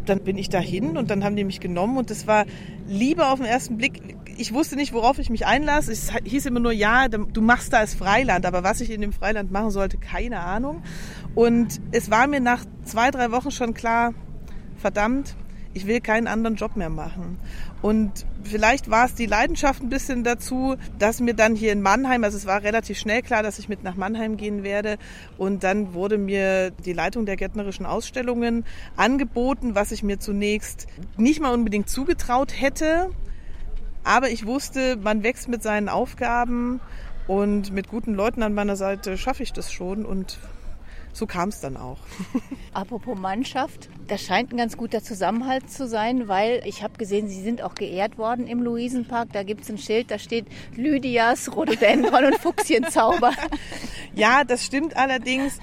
dann 0.07 0.21
bin 0.21 0.39
ich 0.39 0.49
dahin 0.49 0.97
und 0.97 1.11
dann 1.11 1.25
haben 1.25 1.37
die 1.37 1.45
mich 1.45 1.61
genommen 1.61 1.99
und 1.99 2.11
das 2.11 2.27
war 2.27 2.47
Liebe 2.89 3.27
auf 3.27 3.39
den 3.39 3.47
ersten 3.47 3.77
Blick. 3.77 4.01
Ich 4.41 4.55
wusste 4.55 4.77
nicht, 4.77 4.93
worauf 4.93 5.19
ich 5.19 5.31
mich 5.31 5.47
einlasse. 5.47 5.91
Es 5.91 6.13
hieß 6.25 6.47
immer 6.47 6.61
nur, 6.61 6.71
ja, 6.71 7.09
du 7.09 7.41
machst 7.41 7.73
da 7.73 7.79
als 7.79 7.95
Freiland, 7.95 8.47
aber 8.47 8.63
was 8.63 8.81
ich 8.81 8.89
in 8.91 9.01
dem 9.01 9.13
Freiland 9.13 9.51
machen 9.51 9.73
sollte, 9.73 9.99
keine 9.99 10.39
Ahnung. 10.39 10.85
Und 11.35 11.81
es 11.91 12.09
war 12.09 12.29
mir 12.29 12.39
nach 12.39 12.65
zwei, 12.85 13.11
drei 13.11 13.33
Wochen 13.33 13.51
schon 13.51 13.75
klar, 13.75 14.15
verdammt, 14.77 15.35
ich 15.75 15.89
will 15.89 16.01
keinen 16.01 16.29
anderen 16.29 16.55
Job 16.55 16.77
mehr 16.77 16.89
machen. 16.89 17.41
Und 17.83 18.27
vielleicht 18.45 18.89
war 18.89 19.07
es 19.07 19.17
die 19.17 19.27
Leidenschaft 19.27 19.83
ein 19.83 19.89
bisschen 19.89 20.23
dazu, 20.23 20.77
dass 21.01 21.19
mir 21.21 21.35
dann 21.35 21.57
hier 21.57 21.73
in 21.73 21.83
Mannheim, 21.83 22.23
also 22.23 22.37
es 22.37 22.47
war 22.47 22.63
relativ 22.63 22.97
schnell 22.97 23.23
klar, 23.23 23.43
dass 23.43 23.59
ich 23.59 23.69
mit 23.69 23.83
nach 23.83 23.97
Mannheim 23.97 24.37
gehen 24.37 24.63
werde. 24.63 24.99
Und 25.37 25.65
dann 25.65 25.95
wurde 25.95 26.17
mir 26.17 26.71
die 26.71 26.93
Leitung 26.93 27.27
der 27.27 27.35
gärtnerischen 27.35 27.87
Ausstellungen 27.87 28.65
angeboten, 28.97 29.75
was 29.75 29.91
ich 29.91 30.05
mir 30.05 30.21
zunächst 30.21 30.87
nicht 31.17 31.41
mal 31.41 31.53
unbedingt 31.53 31.89
zugetraut 31.89 32.53
hätte. 32.55 33.11
Aber 34.09 34.31
ich 34.31 34.47
wusste, 34.47 34.97
man 34.97 35.23
wächst 35.23 35.49
mit 35.49 35.63
seinen 35.63 35.91
Aufgaben 35.91 36.81
und 37.27 37.73
mit 37.75 37.89
guten 37.89 38.15
Leuten 38.15 38.43
an 38.43 38.55
meiner 38.55 38.75
Seite 38.75 39.19
schaffe 39.19 39.43
ich 39.43 39.53
das 39.53 39.71
schon 39.71 40.07
und 40.07 40.39
so 41.13 41.27
kam 41.27 41.49
es 41.49 41.61
dann 41.61 41.77
auch. 41.77 41.99
Apropos 42.73 43.19
Mannschaft, 43.19 43.89
das 44.07 44.23
scheint 44.23 44.53
ein 44.53 44.57
ganz 44.57 44.77
guter 44.77 45.03
Zusammenhalt 45.03 45.71
zu 45.71 45.87
sein, 45.87 46.29
weil 46.29 46.63
ich 46.65 46.83
habe 46.83 46.97
gesehen, 46.99 47.29
Sie 47.29 47.43
sind 47.43 47.63
auch 47.63 47.75
geehrt 47.75 48.19
worden 48.19 48.47
im 48.47 48.63
Luisenpark. 48.63 49.33
Da 49.33 49.43
gibt 49.43 49.63
es 49.63 49.71
ein 49.71 49.79
Schild, 49.79 50.11
da 50.11 50.19
steht 50.19 50.47
Lydias 50.75 51.55
Rhododendron 51.55 52.27
und 52.27 52.39
Fuchsienzauber. 52.39 53.33
Ja, 54.15 54.43
das 54.43 54.65
stimmt 54.65 54.97
allerdings. 54.97 55.59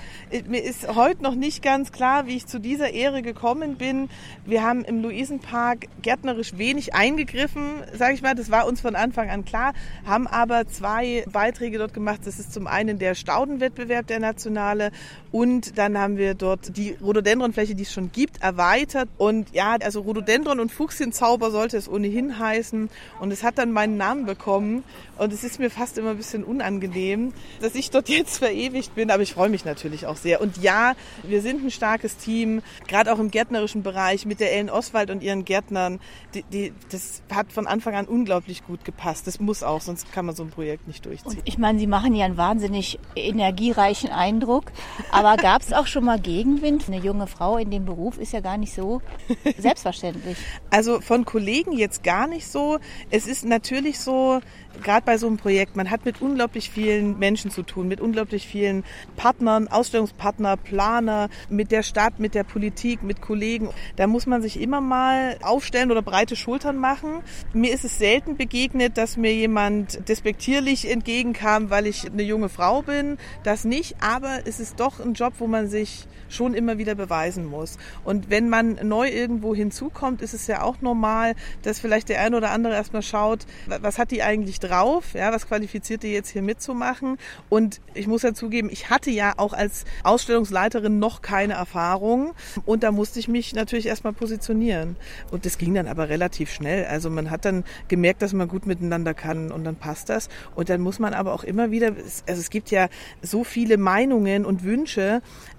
Mir 0.48 0.64
ist 0.64 0.96
heute 0.96 1.22
noch 1.22 1.36
nicht 1.36 1.62
ganz 1.62 1.92
klar, 1.92 2.26
wie 2.26 2.38
ich 2.38 2.46
zu 2.46 2.60
dieser 2.60 2.92
Ehre 2.92 3.22
gekommen 3.22 3.76
bin. 3.76 4.08
Wir 4.46 4.64
haben 4.64 4.86
im 4.86 5.02
Luisenpark 5.02 5.88
gärtnerisch 6.02 6.58
wenig 6.58 6.94
eingegriffen, 6.94 7.84
sage 7.94 8.14
ich 8.14 8.22
mal. 8.22 8.34
Das 8.34 8.52
war 8.52 8.66
uns 8.66 8.80
von 8.80 8.96
Anfang 8.96 9.30
an 9.30 9.44
klar, 9.44 9.74
haben 10.06 10.26
aber 10.26 10.68
zwei 10.68 11.26
Beiträge 11.30 11.80
dort 11.80 11.94
gemacht. 11.94 12.22
Das 12.24 12.40
ist 12.40 12.54
zum 12.54 12.66
einen 12.66 12.98
der 12.98 13.14
Staudenwettbewerb, 13.14 14.08
der 14.08 14.20
nationale, 14.20 14.92
Und 15.36 15.78
dann 15.78 15.98
haben 15.98 16.16
wir 16.16 16.34
dort 16.34 16.78
die 16.78 16.96
Rhododendronfläche, 17.04 17.76
die 17.76 17.84
es 17.84 17.92
schon 17.92 18.10
gibt, 18.10 18.42
erweitert. 18.42 19.10
Und 19.18 19.54
ja, 19.54 19.76
also 19.82 20.00
Rhododendron 20.00 20.62
und 20.62 20.72
Fuchsienzauber 20.72 21.52
sollte 21.52 21.76
es 21.76 21.90
ohnehin 21.90 22.40
heißen. 22.40 22.90
Und 23.20 23.32
es 23.34 23.44
hat 23.44 23.58
dann 23.58 23.74
meinen 23.74 23.98
Namen 23.98 24.26
bekommen. 24.26 24.86
Und 25.18 25.34
es 25.34 25.44
ist 25.44 25.60
mir 25.60 25.70
fast 25.70 25.98
immer 25.98 26.12
ein 26.12 26.18
bisschen 26.18 26.46
unangenehm, 26.46 27.34
dass 27.60 27.76
ich 27.76 27.90
dort 27.90 28.08
jetzt 28.18 28.38
verewigt 28.38 28.96
bin. 28.96 29.12
Aber 29.12 29.24
ich 29.24 29.34
freue 29.34 29.50
mich 29.50 29.66
natürlich 29.66 30.08
auch 30.08 30.16
sehr. 30.16 30.40
Und 30.40 30.56
ja, 30.64 30.94
wir 31.24 31.42
sind 31.42 31.66
ein 31.66 31.72
starkes 31.72 32.16
Team, 32.16 32.62
gerade 32.88 33.12
auch 33.12 33.20
im 33.20 33.30
gärtnerischen 33.30 33.84
Bereich 33.84 34.26
mit 34.26 34.40
der 34.40 34.54
Ellen 34.54 34.70
Oswald 34.70 35.10
und 35.10 35.22
ihren 35.22 35.44
Gärtnern. 35.44 36.00
Die, 36.34 36.44
die, 36.44 36.74
das 36.92 37.24
hat 37.30 37.52
von 37.52 37.68
Anfang 37.68 37.96
an 37.96 38.06
unglaublich 38.06 38.64
gut 38.64 38.86
gepasst. 38.86 39.28
Das 39.28 39.42
muss 39.42 39.64
auch, 39.64 39.82
sonst 39.82 40.14
kann 40.14 40.26
man 40.26 40.34
so 40.34 40.44
ein 40.44 40.50
Projekt 40.50 40.88
nicht 40.88 41.06
durchziehen. 41.06 41.40
Und 41.40 41.42
ich 41.44 41.58
meine, 41.58 41.78
Sie 41.78 41.88
machen 41.88 42.16
ja 42.16 42.24
einen 42.24 42.38
wahnsinnig 42.38 43.00
energiereichen 43.18 44.12
Eindruck. 44.12 44.72
Aber 45.12 45.25
gab 45.34 45.64
es 45.64 45.74
auch 45.74 45.88
schon 45.88 46.06
mal 46.06 46.20
Gegenwind? 46.20 46.86
Eine 46.88 47.00
junge 47.00 47.26
Frau 47.26 47.58
in 47.58 47.72
dem 47.72 47.86
Beruf 47.86 48.20
ist 48.20 48.32
ja 48.32 48.40
gar 48.40 48.58
nicht 48.58 48.74
so 48.74 49.02
selbstverständlich. 49.58 50.38
Also 50.70 51.02
von 51.02 51.26
Kollegen 51.26 51.72
jetzt 51.72 52.04
gar 52.04 52.28
nicht 52.28 52.48
so. 52.48 52.78
Es 53.10 53.26
ist 53.26 53.44
natürlich 53.44 54.00
so, 54.00 54.42
gerade 54.84 55.04
bei 55.04 55.18
so 55.18 55.26
einem 55.26 55.38
Projekt, 55.38 55.76
man 55.76 55.90
hat 55.90 56.06
mit 56.06 56.22
unglaublich 56.22 56.70
vielen 56.70 57.18
Menschen 57.18 57.50
zu 57.50 57.64
tun, 57.64 57.88
mit 57.88 58.02
unglaublich 58.02 58.48
vielen 58.48 58.84
Partnern, 59.16 59.68
Ausstellungspartner, 59.68 60.58
Planer, 60.58 61.30
mit 61.50 61.72
der 61.72 61.82
Stadt, 61.82 62.20
mit 62.20 62.36
der 62.36 62.44
Politik, 62.44 63.02
mit 63.02 63.22
Kollegen. 63.22 63.70
Da 63.96 64.06
muss 64.06 64.28
man 64.28 64.44
sich 64.44 64.62
immer 64.62 64.82
mal 64.82 65.38
aufstellen 65.42 65.92
oder 65.92 66.04
breite 66.04 66.36
Schultern 66.36 66.78
machen. 66.78 67.22
Mir 67.54 67.74
ist 67.74 67.84
es 67.84 67.98
selten 67.98 68.38
begegnet, 68.38 68.98
dass 68.98 69.18
mir 69.18 69.34
jemand 69.34 70.08
despektierlich 70.08 70.90
entgegenkam, 70.90 71.72
weil 71.72 71.88
ich 71.88 72.06
eine 72.06 72.24
junge 72.24 72.50
Frau 72.50 72.84
bin. 72.84 73.18
Das 73.44 73.66
nicht, 73.66 73.96
aber 74.02 74.40
es 74.46 74.60
ist 74.60 74.80
doch 74.80 75.00
ein 75.00 75.15
Job, 75.16 75.34
wo 75.40 75.48
man 75.48 75.68
sich 75.68 76.08
schon 76.30 76.54
immer 76.54 76.78
wieder 76.78 76.96
beweisen 76.96 77.46
muss. 77.46 77.78
Und 78.04 78.30
wenn 78.30 78.50
man 78.50 78.80
neu 78.84 79.10
irgendwo 79.10 79.56
hinzukommt, 79.56 80.22
ist 80.22 80.34
es 80.34 80.48
ja 80.48 80.64
auch 80.64 80.82
normal, 80.82 81.36
dass 81.62 81.80
vielleicht 81.80 82.10
der 82.10 82.22
eine 82.22 82.38
oder 82.38 82.52
andere 82.52 82.74
erstmal 82.74 83.02
schaut, 83.02 83.46
was 83.68 83.98
hat 83.98 84.12
die 84.12 84.24
eigentlich 84.24 84.60
drauf? 84.60 85.14
Ja, 85.14 85.32
was 85.32 85.48
qualifiziert 85.48 86.04
die 86.04 86.12
jetzt 86.12 86.30
hier 86.30 86.42
mitzumachen? 86.42 87.18
Und 87.50 87.82
ich 87.94 88.08
muss 88.08 88.24
ja 88.24 88.34
zugeben, 88.34 88.70
ich 88.72 88.90
hatte 88.90 89.12
ja 89.12 89.34
auch 89.38 89.54
als 89.54 89.86
Ausstellungsleiterin 90.04 91.00
noch 91.00 91.22
keine 91.22 91.54
Erfahrung. 91.54 92.34
Und 92.66 92.84
da 92.84 92.92
musste 92.92 93.20
ich 93.20 93.28
mich 93.28 93.54
natürlich 93.54 93.86
erstmal 93.88 94.14
positionieren. 94.14 94.96
Und 95.32 95.46
das 95.46 95.58
ging 95.58 95.74
dann 95.74 95.88
aber 95.88 96.10
relativ 96.10 96.52
schnell. 96.52 96.86
Also 96.86 97.10
man 97.10 97.32
hat 97.32 97.46
dann 97.46 97.64
gemerkt, 97.88 98.22
dass 98.22 98.34
man 98.34 98.48
gut 98.48 98.66
miteinander 98.66 99.14
kann 99.14 99.52
und 99.52 99.64
dann 99.64 99.76
passt 99.76 100.10
das. 100.10 100.30
Und 100.56 100.70
dann 100.70 100.82
muss 100.82 101.00
man 101.00 101.14
aber 101.14 101.34
auch 101.34 101.44
immer 101.44 101.72
wieder, 101.72 101.88
also 102.28 102.42
es 102.42 102.50
gibt 102.50 102.72
ja 102.72 102.90
so 103.22 103.44
viele 103.44 103.78
Meinungen 103.78 104.46
und 104.46 104.64
Wünsche. 104.64 105.05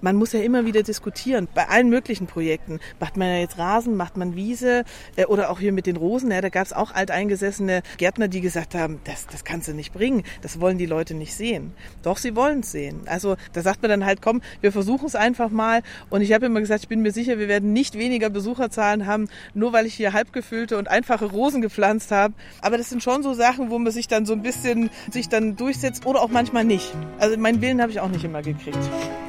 Man 0.00 0.16
muss 0.16 0.32
ja 0.32 0.40
immer 0.40 0.66
wieder 0.66 0.82
diskutieren. 0.82 1.48
Bei 1.54 1.68
allen 1.68 1.88
möglichen 1.88 2.26
Projekten. 2.26 2.80
Macht 3.00 3.16
man 3.16 3.28
ja 3.28 3.38
jetzt 3.38 3.58
Rasen, 3.58 3.96
macht 3.96 4.16
man 4.16 4.36
Wiese 4.36 4.84
äh, 5.16 5.26
oder 5.26 5.50
auch 5.50 5.60
hier 5.60 5.72
mit 5.72 5.86
den 5.86 5.96
Rosen. 5.96 6.30
Ja, 6.30 6.40
da 6.40 6.48
gab 6.48 6.66
es 6.66 6.72
auch 6.72 6.94
alteingesessene 6.94 7.82
Gärtner, 7.98 8.28
die 8.28 8.40
gesagt 8.40 8.74
haben, 8.74 9.00
das, 9.04 9.26
das 9.26 9.44
kannst 9.44 9.68
du 9.68 9.74
nicht 9.74 9.92
bringen. 9.92 10.22
Das 10.42 10.60
wollen 10.60 10.78
die 10.78 10.86
Leute 10.86 11.14
nicht 11.14 11.34
sehen. 11.34 11.72
Doch, 12.02 12.18
sie 12.18 12.36
wollen 12.36 12.60
es 12.60 12.72
sehen. 12.72 13.02
Also 13.06 13.36
da 13.52 13.62
sagt 13.62 13.82
man 13.82 13.90
dann 13.90 14.04
halt, 14.04 14.22
komm, 14.22 14.42
wir 14.60 14.72
versuchen 14.72 15.06
es 15.06 15.14
einfach 15.14 15.50
mal. 15.50 15.82
Und 16.10 16.20
ich 16.20 16.32
habe 16.32 16.46
immer 16.46 16.60
gesagt, 16.60 16.82
ich 16.82 16.88
bin 16.88 17.02
mir 17.02 17.12
sicher, 17.12 17.38
wir 17.38 17.48
werden 17.48 17.72
nicht 17.72 17.96
weniger 17.98 18.30
Besucherzahlen 18.30 19.06
haben, 19.06 19.28
nur 19.54 19.72
weil 19.72 19.86
ich 19.86 19.94
hier 19.94 20.12
halbgefüllte 20.12 20.78
und 20.78 20.88
einfache 20.88 21.26
Rosen 21.26 21.62
gepflanzt 21.62 22.10
habe. 22.10 22.34
Aber 22.60 22.78
das 22.78 22.88
sind 22.88 23.02
schon 23.02 23.22
so 23.22 23.34
Sachen, 23.34 23.70
wo 23.70 23.78
man 23.78 23.92
sich 23.92 24.08
dann 24.08 24.26
so 24.26 24.32
ein 24.32 24.42
bisschen 24.42 24.90
sich 25.10 25.28
dann 25.28 25.56
durchsetzt 25.56 26.06
oder 26.06 26.22
auch 26.22 26.30
manchmal 26.30 26.64
nicht. 26.64 26.92
Also 27.18 27.36
meinen 27.36 27.60
Willen 27.60 27.80
habe 27.80 27.92
ich 27.92 28.00
auch 28.00 28.08
nicht 28.08 28.24
immer 28.24 28.42
gekriegt. 28.42 28.78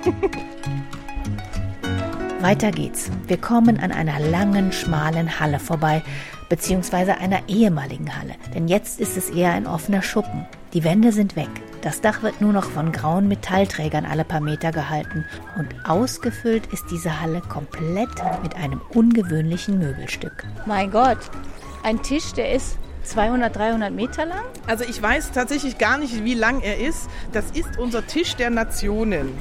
Weiter 2.41 2.71
geht's. 2.71 3.09
Wir 3.27 3.37
kommen 3.37 3.79
an 3.79 3.91
einer 3.91 4.19
langen, 4.19 4.71
schmalen 4.71 5.39
Halle 5.39 5.59
vorbei, 5.59 6.03
beziehungsweise 6.49 7.17
einer 7.17 7.41
ehemaligen 7.47 8.17
Halle. 8.17 8.35
Denn 8.53 8.67
jetzt 8.67 8.99
ist 8.99 9.17
es 9.17 9.29
eher 9.29 9.53
ein 9.53 9.67
offener 9.67 10.01
Schuppen. 10.01 10.45
Die 10.73 10.83
Wände 10.83 11.11
sind 11.11 11.35
weg. 11.35 11.49
Das 11.81 12.01
Dach 12.01 12.23
wird 12.23 12.41
nur 12.41 12.53
noch 12.53 12.65
von 12.65 12.91
grauen 12.91 13.27
Metallträgern 13.27 14.05
alle 14.05 14.23
paar 14.23 14.41
Meter 14.41 14.71
gehalten. 14.71 15.25
Und 15.57 15.67
ausgefüllt 15.87 16.67
ist 16.67 16.85
diese 16.91 17.21
Halle 17.21 17.41
komplett 17.41 18.09
mit 18.43 18.55
einem 18.55 18.81
ungewöhnlichen 18.93 19.79
Möbelstück. 19.79 20.45
Mein 20.65 20.91
Gott, 20.91 21.19
ein 21.83 22.01
Tisch, 22.01 22.33
der 22.33 22.51
ist 22.51 22.77
200, 23.07 23.55
300 23.55 23.93
Meter 23.93 24.25
lang? 24.25 24.43
Also 24.67 24.83
ich 24.83 25.01
weiß 25.01 25.31
tatsächlich 25.31 25.77
gar 25.77 25.97
nicht, 25.97 26.23
wie 26.23 26.33
lang 26.33 26.61
er 26.61 26.77
ist. 26.79 27.09
Das 27.31 27.45
ist 27.51 27.77
unser 27.77 28.05
Tisch 28.05 28.35
der 28.35 28.49
Nationen. 28.49 29.33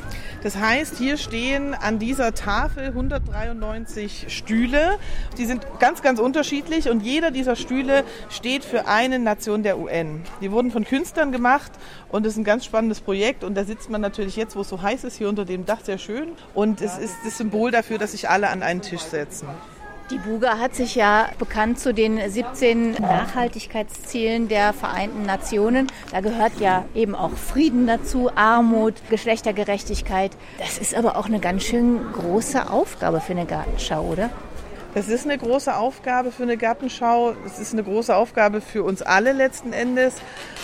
Das 0.42 0.56
heißt, 0.56 0.96
hier 0.98 1.16
stehen 1.16 1.74
an 1.74 1.98
dieser 1.98 2.32
Tafel 2.32 2.84
193 2.84 4.26
Stühle. 4.28 4.98
Die 5.38 5.44
sind 5.44 5.66
ganz, 5.80 6.02
ganz 6.02 6.20
unterschiedlich 6.20 6.88
und 6.88 7.00
jeder 7.00 7.32
dieser 7.32 7.56
Stühle 7.56 8.04
steht 8.28 8.64
für 8.64 8.86
eine 8.86 9.18
Nation 9.18 9.64
der 9.64 9.78
UN. 9.78 10.22
Die 10.40 10.52
wurden 10.52 10.70
von 10.70 10.84
Künstlern 10.84 11.32
gemacht 11.32 11.72
und 12.10 12.24
es 12.26 12.34
ist 12.34 12.38
ein 12.38 12.44
ganz 12.44 12.64
spannendes 12.64 13.00
Projekt 13.00 13.42
und 13.42 13.56
da 13.56 13.64
sitzt 13.64 13.90
man 13.90 14.00
natürlich 14.00 14.36
jetzt, 14.36 14.54
wo 14.54 14.60
es 14.60 14.68
so 14.68 14.80
heiß 14.80 15.02
ist, 15.02 15.16
hier 15.16 15.28
unter 15.28 15.44
dem 15.44 15.66
Dach 15.66 15.80
sehr 15.82 15.98
schön 15.98 16.28
und 16.54 16.80
es 16.80 16.96
ist 16.98 17.16
das 17.24 17.38
Symbol 17.38 17.72
dafür, 17.72 17.98
dass 17.98 18.12
sich 18.12 18.28
alle 18.28 18.48
an 18.48 18.62
einen 18.62 18.82
Tisch 18.82 19.02
setzen. 19.02 19.48
Die 20.10 20.18
Buga 20.18 20.58
hat 20.60 20.76
sich 20.76 20.94
ja 20.94 21.30
bekannt 21.36 21.80
zu 21.80 21.92
den 21.92 22.20
17 22.30 22.92
Nachhaltigkeitszielen 22.92 24.46
der 24.46 24.72
Vereinten 24.72 25.22
Nationen. 25.22 25.88
Da 26.12 26.20
gehört 26.20 26.60
ja 26.60 26.84
eben 26.94 27.16
auch 27.16 27.32
Frieden 27.32 27.88
dazu, 27.88 28.30
Armut, 28.36 28.94
Geschlechtergerechtigkeit. 29.10 30.30
Das 30.58 30.78
ist 30.78 30.94
aber 30.94 31.16
auch 31.16 31.26
eine 31.26 31.40
ganz 31.40 31.64
schön 31.64 32.12
große 32.12 32.70
Aufgabe 32.70 33.20
für 33.20 33.32
eine 33.32 33.46
Gartenschau, 33.46 34.02
oder? 34.04 34.30
Das 34.94 35.08
ist 35.08 35.24
eine 35.24 35.36
große 35.38 35.76
Aufgabe 35.76 36.30
für 36.30 36.44
eine 36.44 36.56
Gartenschau. 36.56 37.34
Es 37.44 37.58
ist 37.58 37.72
eine 37.72 37.82
große 37.82 38.14
Aufgabe 38.14 38.60
für 38.60 38.84
uns 38.84 39.02
alle 39.02 39.32
letzten 39.32 39.72
Endes. 39.72 40.14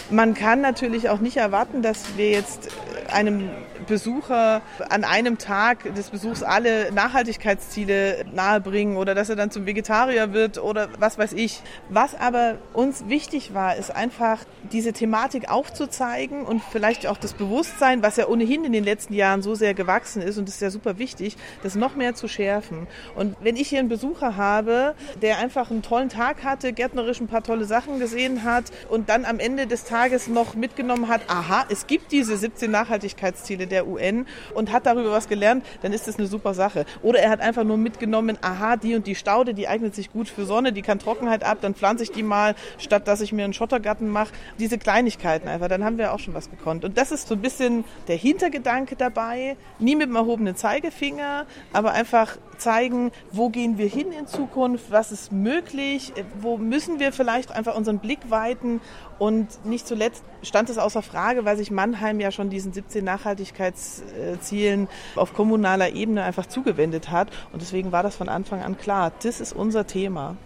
Man 0.09 0.35
kann 0.35 0.61
natürlich 0.61 1.09
auch 1.09 1.19
nicht 1.19 1.37
erwarten, 1.37 1.83
dass 1.83 2.17
wir 2.17 2.31
jetzt 2.31 2.69
einem 3.13 3.51
Besucher 3.87 4.63
an 4.89 5.05
einem 5.05 5.39
Tag 5.39 5.95
des 5.95 6.11
Besuchs 6.11 6.43
alle 6.43 6.93
Nachhaltigkeitsziele 6.93 8.25
nahebringen 8.33 8.97
oder 8.97 9.15
dass 9.15 9.29
er 9.29 9.37
dann 9.37 9.51
zum 9.51 9.67
Vegetarier 9.67 10.33
wird 10.33 10.59
oder 10.59 10.89
was 10.99 11.19
weiß 11.19 11.33
ich. 11.33 11.63
Was 11.89 12.15
aber 12.15 12.57
uns 12.73 13.09
wichtig 13.09 13.55
war, 13.55 13.77
ist 13.77 13.95
einfach 13.95 14.39
diese 14.73 14.93
Thematik 14.93 15.51
aufzuzeigen 15.51 16.45
und 16.45 16.63
vielleicht 16.63 17.07
auch 17.07 17.17
das 17.17 17.35
Bewusstsein, 17.35 18.03
was 18.03 18.17
ja 18.17 18.27
ohnehin 18.29 18.65
in 18.65 18.73
den 18.73 18.85
letzten 18.85 19.15
Jahren 19.15 19.43
so 19.43 19.55
sehr 19.55 19.75
gewachsen 19.75 20.23
ist 20.23 20.39
und 20.39 20.49
das 20.49 20.57
ist 20.57 20.61
ja 20.63 20.71
super 20.71 20.99
wichtig, 20.99 21.37
das 21.63 21.75
noch 21.75 21.97
mehr 21.97 22.15
zu 22.15 22.29
schärfen. 22.29 22.87
Und 23.15 23.37
wenn 23.41 23.57
ich 23.57 23.69
hier 23.69 23.81
einen 23.81 23.89
Besucher 23.89 24.37
habe, 24.37 24.95
der 25.21 25.39
einfach 25.39 25.71
einen 25.71 25.83
tollen 25.83 26.09
Tag 26.09 26.45
hatte, 26.45 26.73
gärtnerisch 26.73 27.21
ein 27.21 27.29
paar 27.29 27.43
tolle 27.43 27.65
Sachen 27.65 27.99
gesehen 27.99 28.45
hat 28.45 28.65
und 28.89 29.09
dann 29.09 29.25
am 29.25 29.39
Ende 29.39 29.67
des 29.67 29.85
Tages 29.85 30.29
noch 30.29 30.55
mitgenommen 30.55 31.09
hat, 31.09 31.23
aha, 31.29 31.67
es 31.69 31.87
gibt 31.87 32.13
diese 32.13 32.37
17 32.37 32.71
Nachhaltigkeitsziele 32.71 33.67
der 33.73 33.89
UN 33.89 34.27
und 34.55 34.71
hat 34.71 34.87
darüber 34.87 35.11
was 35.11 35.29
gelernt, 35.29 35.65
dann 35.83 35.93
ist 35.93 36.07
das 36.07 36.19
eine 36.19 36.29
super 36.29 36.55
Sache. 36.55 36.85
Oder 37.03 37.21
er 37.21 37.31
hat 37.31 37.41
einfach 37.41 37.65
nur 37.65 37.77
mitgenommen, 37.77 38.39
aha, 38.41 38.77
die 38.77 38.95
und 38.95 39.07
die 39.07 39.15
Staude, 39.15 39.55
die 39.55 39.67
eignet 39.67 39.95
sich 39.95 40.13
gut 40.13 40.29
für 40.29 40.45
Sonne, 40.45 40.73
die 40.73 40.83
kann 40.83 40.99
Trockenheit 40.99 41.45
ab, 41.45 41.59
dann 41.61 41.75
pflanze 41.75 42.05
ich 42.05 42.13
die 42.13 42.23
mal, 42.23 42.55
statt 42.79 43.09
dass 43.09 43.21
ich 43.21 43.33
mir 43.33 43.45
einen 43.45 43.55
Schottergarten 43.55 44.09
mache. 44.09 44.33
Diese 44.59 44.79
Kleinigkeiten 44.79 45.49
einfach, 45.49 45.69
dann 45.69 45.85
haben 45.85 45.99
wir 45.99 46.13
auch 46.13 46.21
schon 46.21 46.35
was 46.35 46.51
gekonnt. 46.51 46.85
Und 46.85 46.97
das 46.99 47.11
ist 47.11 47.27
so 47.27 47.35
ein 47.35 47.41
bisschen 47.41 47.85
der 48.09 48.17
Hintergedanke 48.17 48.97
dabei. 48.97 49.57
Nie 49.79 49.97
mit 49.97 50.09
dem 50.09 50.17
erhobenen 50.17 50.55
Zeigefinger, 50.55 51.47
aber 51.73 51.93
einfach 51.93 52.37
zeigen, 52.59 53.11
wo 53.33 53.49
gehen 53.49 53.77
wir 53.77 53.89
hin 53.89 54.13
in 54.13 54.27
Zukunft, 54.27 54.91
was 54.91 55.11
ist 55.11 55.33
möglich, 55.33 56.13
wo 56.41 56.57
müssen 56.57 57.01
wir 57.01 57.13
vielleicht 57.13 57.51
einfach 57.51 57.77
unseren 57.77 57.99
Blick 57.99 58.21
weiten 58.29 58.81
und 59.23 59.65
nicht 59.65 59.87
zuletzt 59.87 60.25
stand 60.43 60.69
es 60.69 60.79
außer 60.79 61.01
Frage, 61.01 61.45
weil 61.45 61.57
sich 61.57 61.71
Mannheim 61.71 62.19
ja 62.19 62.33
schon 62.33 62.51
diesen 62.51 62.73
17 62.73 63.05
Nachhaltigkeitszielen 63.05 64.89
auf 65.15 65.33
kommunaler 65.33 65.91
Ebene 65.91 66.25
einfach 66.25 66.47
zugewendet 66.47 67.09
hat 67.09 67.29
und 67.53 67.63
deswegen 67.63 67.93
war 67.93 68.03
das 68.03 68.17
von 68.17 68.29
Anfang 68.29 68.63
an 68.63 68.77
klar, 68.77 69.13
das 69.23 69.41
ist 69.41 69.53
unser 69.53 69.87
Thema. 69.87 70.37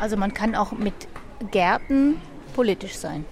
Also 0.00 0.16
man 0.16 0.34
kann 0.34 0.56
auch 0.56 0.72
mit 0.72 0.94
Gärten 1.52 2.20
politisch 2.56 2.96
sein. 2.96 3.24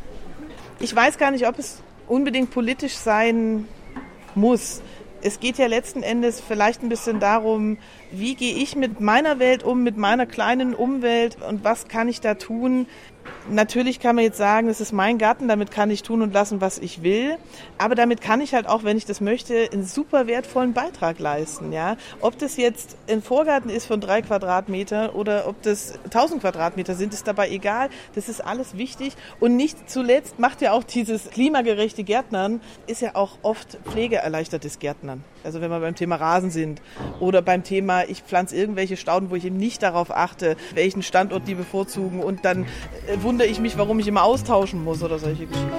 Ich 0.79 0.95
weiß 0.95 1.19
gar 1.19 1.33
nicht, 1.33 1.49
ob 1.49 1.59
es 1.59 1.83
unbedingt 2.07 2.53
politisch 2.53 2.95
sein 2.95 3.67
muss 4.37 4.83
es 5.23 5.41
geht 5.41 5.59
ja 5.59 5.67
letzten 5.67 6.03
Endes 6.03 6.41
vielleicht 6.41 6.83
ein 6.83 6.89
bisschen 6.89 7.19
darum, 7.19 7.79
wie 8.13 8.35
gehe 8.37 8.55
ich 8.55 8.77
mit 8.77 9.01
meiner 9.01 9.41
Welt 9.41 9.65
um, 9.65 9.83
mit 9.83 9.97
meiner 9.97 10.25
kleinen 10.25 10.75
Umwelt 10.75 11.37
und 11.43 11.65
was 11.65 11.89
kann 11.89 12.09
ich 12.09 12.21
da 12.21 12.35
tun, 12.35 12.87
Natürlich 13.49 14.01
kann 14.01 14.17
man 14.17 14.25
jetzt 14.25 14.39
sagen, 14.39 14.69
es 14.69 14.81
ist 14.81 14.93
mein 14.93 15.19
Garten, 15.19 15.47
damit 15.47 15.71
kann 15.71 15.91
ich 15.91 16.03
tun 16.03 16.23
und 16.23 16.33
lassen, 16.33 16.61
was 16.61 16.79
ich 16.79 17.03
will. 17.03 17.37
Aber 17.79 17.95
damit 17.95 18.21
kann 18.21 18.41
ich 18.41 18.55
halt 18.55 18.67
auch, 18.67 18.83
wenn 18.83 18.97
ich 18.97 19.05
das 19.05 19.21
möchte, 19.21 19.69
einen 19.73 19.85
super 19.85 20.27
wertvollen 20.27 20.73
Beitrag 20.73 21.19
leisten. 21.21 21.73
Ja, 21.73 21.97
ob 22.21 22.39
das 22.39 22.57
jetzt 22.57 22.97
ein 23.09 23.23
Vorgarten 23.23 23.71
ist 23.71 23.87
von 23.87 24.01
drei 24.01 24.23
Quadratmeter 24.23 25.15
oder 25.15 25.47
ob 25.47 25.63
das 25.63 25.95
1000 26.05 26.41
Quadratmeter 26.41 26.95
sind, 26.95 27.15
ist 27.15 27.27
dabei 27.29 27.51
egal. 27.51 27.89
Das 28.15 28.29
ist 28.29 28.41
alles 28.41 28.77
wichtig. 28.77 29.15
Und 29.39 29.57
nicht 29.57 29.89
zuletzt 29.89 30.39
macht 30.39 30.61
ja 30.61 30.73
auch 30.73 30.83
dieses 30.85 31.31
klimagerechte 31.31 32.03
Gärtnern 32.03 32.61
ist 32.87 33.01
ja 33.01 33.15
auch 33.15 33.39
oft 33.43 33.79
pflegeerleichtertes 33.85 34.79
Gärtnern. 34.79 35.23
Also 35.47 35.61
wenn 35.61 35.71
wir 35.71 35.79
beim 35.79 35.95
Thema 35.95 36.17
Rasen 36.17 36.51
sind 36.51 36.83
oder 37.21 37.41
beim 37.41 37.63
Thema, 37.63 38.03
ich 38.03 38.23
pflanze 38.23 38.57
irgendwelche 38.57 38.97
Stauden, 38.97 39.31
wo 39.31 39.37
ich 39.37 39.45
eben 39.45 39.59
nicht 39.59 39.81
darauf 39.81 40.11
achte, 40.11 40.57
welchen 40.75 41.05
Standort 41.05 41.47
die 41.47 41.55
bevorzugen 41.55 42.19
und 42.19 42.45
dann 42.45 42.65
äh, 42.65 43.23
wundere 43.23 43.47
ich 43.47 43.61
mich, 43.61 43.79
warum 43.79 44.01
ich 44.01 44.09
immer 44.09 44.25
austauschen 44.25 44.83
muss 44.83 45.05
oder 45.05 45.21
solche 45.21 45.47
Geschichten. 45.47 45.71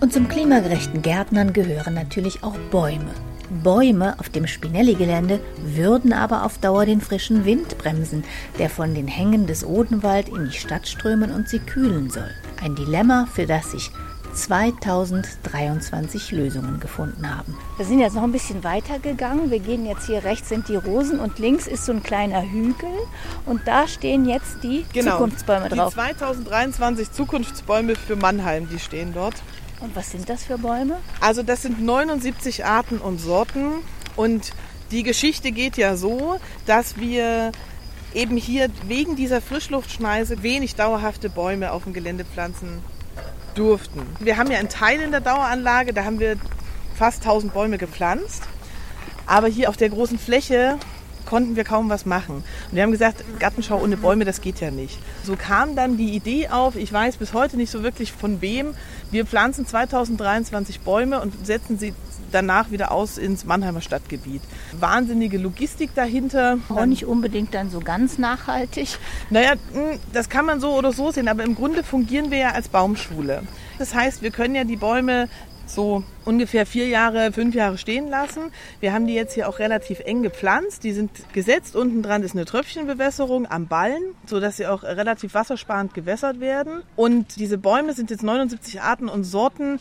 Und 0.00 0.14
zum 0.14 0.28
klimagerechten 0.28 1.02
Gärtnern 1.02 1.52
gehören 1.52 1.92
natürlich 1.92 2.42
auch 2.42 2.56
Bäume. 2.70 3.12
Bäume 3.50 4.18
auf 4.18 4.30
dem 4.30 4.46
Spinelli-Gelände 4.46 5.40
würden 5.62 6.14
aber 6.14 6.46
auf 6.46 6.56
Dauer 6.56 6.86
den 6.86 7.02
frischen 7.02 7.44
Wind 7.44 7.76
bremsen, 7.76 8.24
der 8.58 8.70
von 8.70 8.94
den 8.94 9.08
Hängen 9.08 9.46
des 9.46 9.62
Odenwald 9.62 10.30
in 10.30 10.46
die 10.46 10.56
Stadt 10.56 10.88
strömen 10.88 11.30
und 11.32 11.50
sie 11.50 11.58
kühlen 11.58 12.08
soll. 12.08 12.30
Ein 12.62 12.74
Dilemma, 12.74 13.28
für 13.30 13.44
das 13.44 13.72
sich 13.72 13.90
2023 14.34 16.32
Lösungen 16.32 16.80
gefunden 16.80 17.28
haben. 17.36 17.56
Wir 17.76 17.86
sind 17.86 18.00
jetzt 18.00 18.14
noch 18.14 18.22
ein 18.22 18.32
bisschen 18.32 18.64
weiter 18.64 18.98
gegangen. 18.98 19.50
Wir 19.50 19.58
gehen 19.60 19.86
jetzt 19.86 20.06
hier 20.06 20.24
rechts 20.24 20.48
sind 20.48 20.68
die 20.68 20.76
Rosen 20.76 21.20
und 21.20 21.38
links 21.38 21.66
ist 21.66 21.84
so 21.86 21.92
ein 21.92 22.02
kleiner 22.02 22.42
Hügel 22.42 22.88
und 23.46 23.60
da 23.66 23.86
stehen 23.88 24.26
jetzt 24.28 24.62
die 24.62 24.84
Genau. 24.92 25.12
Zukunftsbäume 25.12 25.68
drauf. 25.68 25.90
Die 25.94 26.00
2023 26.00 27.12
Zukunftsbäume 27.12 27.94
für 27.96 28.16
Mannheim, 28.16 28.68
die 28.68 28.78
stehen 28.78 29.12
dort. 29.14 29.34
Und 29.80 29.94
was 29.94 30.10
sind 30.10 30.28
das 30.28 30.44
für 30.44 30.58
Bäume? 30.58 30.96
Also 31.20 31.42
das 31.42 31.62
sind 31.62 31.82
79 31.84 32.64
Arten 32.64 32.98
und 32.98 33.18
Sorten 33.20 33.74
und 34.16 34.52
die 34.90 35.02
Geschichte 35.02 35.52
geht 35.52 35.76
ja 35.76 35.96
so, 35.96 36.40
dass 36.66 36.96
wir 36.96 37.52
eben 38.14 38.36
hier 38.36 38.68
wegen 38.86 39.16
dieser 39.16 39.40
Frischluftschneise 39.40 40.42
wenig 40.42 40.74
dauerhafte 40.76 41.28
Bäume 41.28 41.72
auf 41.72 41.84
dem 41.84 41.92
Gelände 41.92 42.24
pflanzen 42.24 42.80
durften. 43.58 44.02
Wir 44.20 44.36
haben 44.36 44.50
ja 44.50 44.58
einen 44.58 44.68
Teil 44.68 45.00
in 45.00 45.10
der 45.10 45.20
Daueranlage, 45.20 45.92
da 45.92 46.04
haben 46.04 46.20
wir 46.20 46.36
fast 46.94 47.22
1000 47.22 47.52
Bäume 47.52 47.78
gepflanzt, 47.78 48.44
aber 49.26 49.48
hier 49.48 49.68
auf 49.68 49.76
der 49.76 49.88
großen 49.88 50.18
Fläche 50.18 50.78
konnten 51.26 51.56
wir 51.56 51.64
kaum 51.64 51.90
was 51.90 52.06
machen. 52.06 52.36
Und 52.36 52.72
wir 52.72 52.82
haben 52.82 52.92
gesagt, 52.92 53.22
Gartenschau 53.38 53.82
ohne 53.82 53.98
Bäume, 53.98 54.24
das 54.24 54.40
geht 54.40 54.60
ja 54.60 54.70
nicht. 54.70 54.98
So 55.24 55.36
kam 55.36 55.76
dann 55.76 55.98
die 55.98 56.14
Idee 56.14 56.48
auf, 56.48 56.74
ich 56.74 56.90
weiß 56.90 57.18
bis 57.18 57.34
heute 57.34 57.58
nicht 57.58 57.70
so 57.70 57.82
wirklich 57.82 58.12
von 58.12 58.40
wem, 58.40 58.74
wir 59.10 59.26
pflanzen 59.26 59.66
2023 59.66 60.80
Bäume 60.80 61.20
und 61.20 61.46
setzen 61.46 61.78
sie 61.78 61.92
danach 62.32 62.70
wieder 62.70 62.92
aus 62.92 63.18
ins 63.18 63.44
Mannheimer 63.44 63.80
Stadtgebiet. 63.80 64.42
Wahnsinnige 64.78 65.38
Logistik 65.38 65.94
dahinter. 65.94 66.58
Auch 66.68 66.86
nicht 66.86 67.06
unbedingt 67.06 67.54
dann 67.54 67.70
so 67.70 67.80
ganz 67.80 68.18
nachhaltig. 68.18 68.98
Naja, 69.30 69.54
mh, 69.74 69.98
das 70.12 70.28
kann 70.28 70.46
man 70.46 70.60
so 70.60 70.72
oder 70.72 70.92
so 70.92 71.10
sehen, 71.10 71.28
aber 71.28 71.44
im 71.44 71.54
Grunde 71.54 71.82
fungieren 71.82 72.30
wir 72.30 72.38
ja 72.38 72.50
als 72.52 72.68
Baumschule. 72.68 73.42
Das 73.78 73.94
heißt, 73.94 74.22
wir 74.22 74.30
können 74.30 74.54
ja 74.54 74.64
die 74.64 74.76
Bäume 74.76 75.28
so 75.70 76.02
ungefähr 76.24 76.66
vier 76.66 76.88
Jahre, 76.88 77.32
fünf 77.32 77.54
Jahre 77.54 77.78
stehen 77.78 78.08
lassen. 78.08 78.50
Wir 78.80 78.92
haben 78.92 79.06
die 79.06 79.14
jetzt 79.14 79.34
hier 79.34 79.48
auch 79.48 79.58
relativ 79.58 80.00
eng 80.00 80.22
gepflanzt. 80.22 80.84
Die 80.84 80.92
sind 80.92 81.10
gesetzt. 81.32 81.76
Unten 81.76 82.02
dran 82.02 82.22
ist 82.22 82.34
eine 82.34 82.44
Tröpfchenbewässerung 82.44 83.46
am 83.46 83.66
Ballen, 83.66 84.02
sodass 84.26 84.56
sie 84.56 84.66
auch 84.66 84.82
relativ 84.82 85.34
wassersparend 85.34 85.94
gewässert 85.94 86.40
werden. 86.40 86.82
Und 86.96 87.36
diese 87.36 87.58
Bäume 87.58 87.92
sind 87.94 88.10
jetzt 88.10 88.22
79 88.22 88.80
Arten 88.80 89.08
und 89.08 89.24
Sorten 89.24 89.78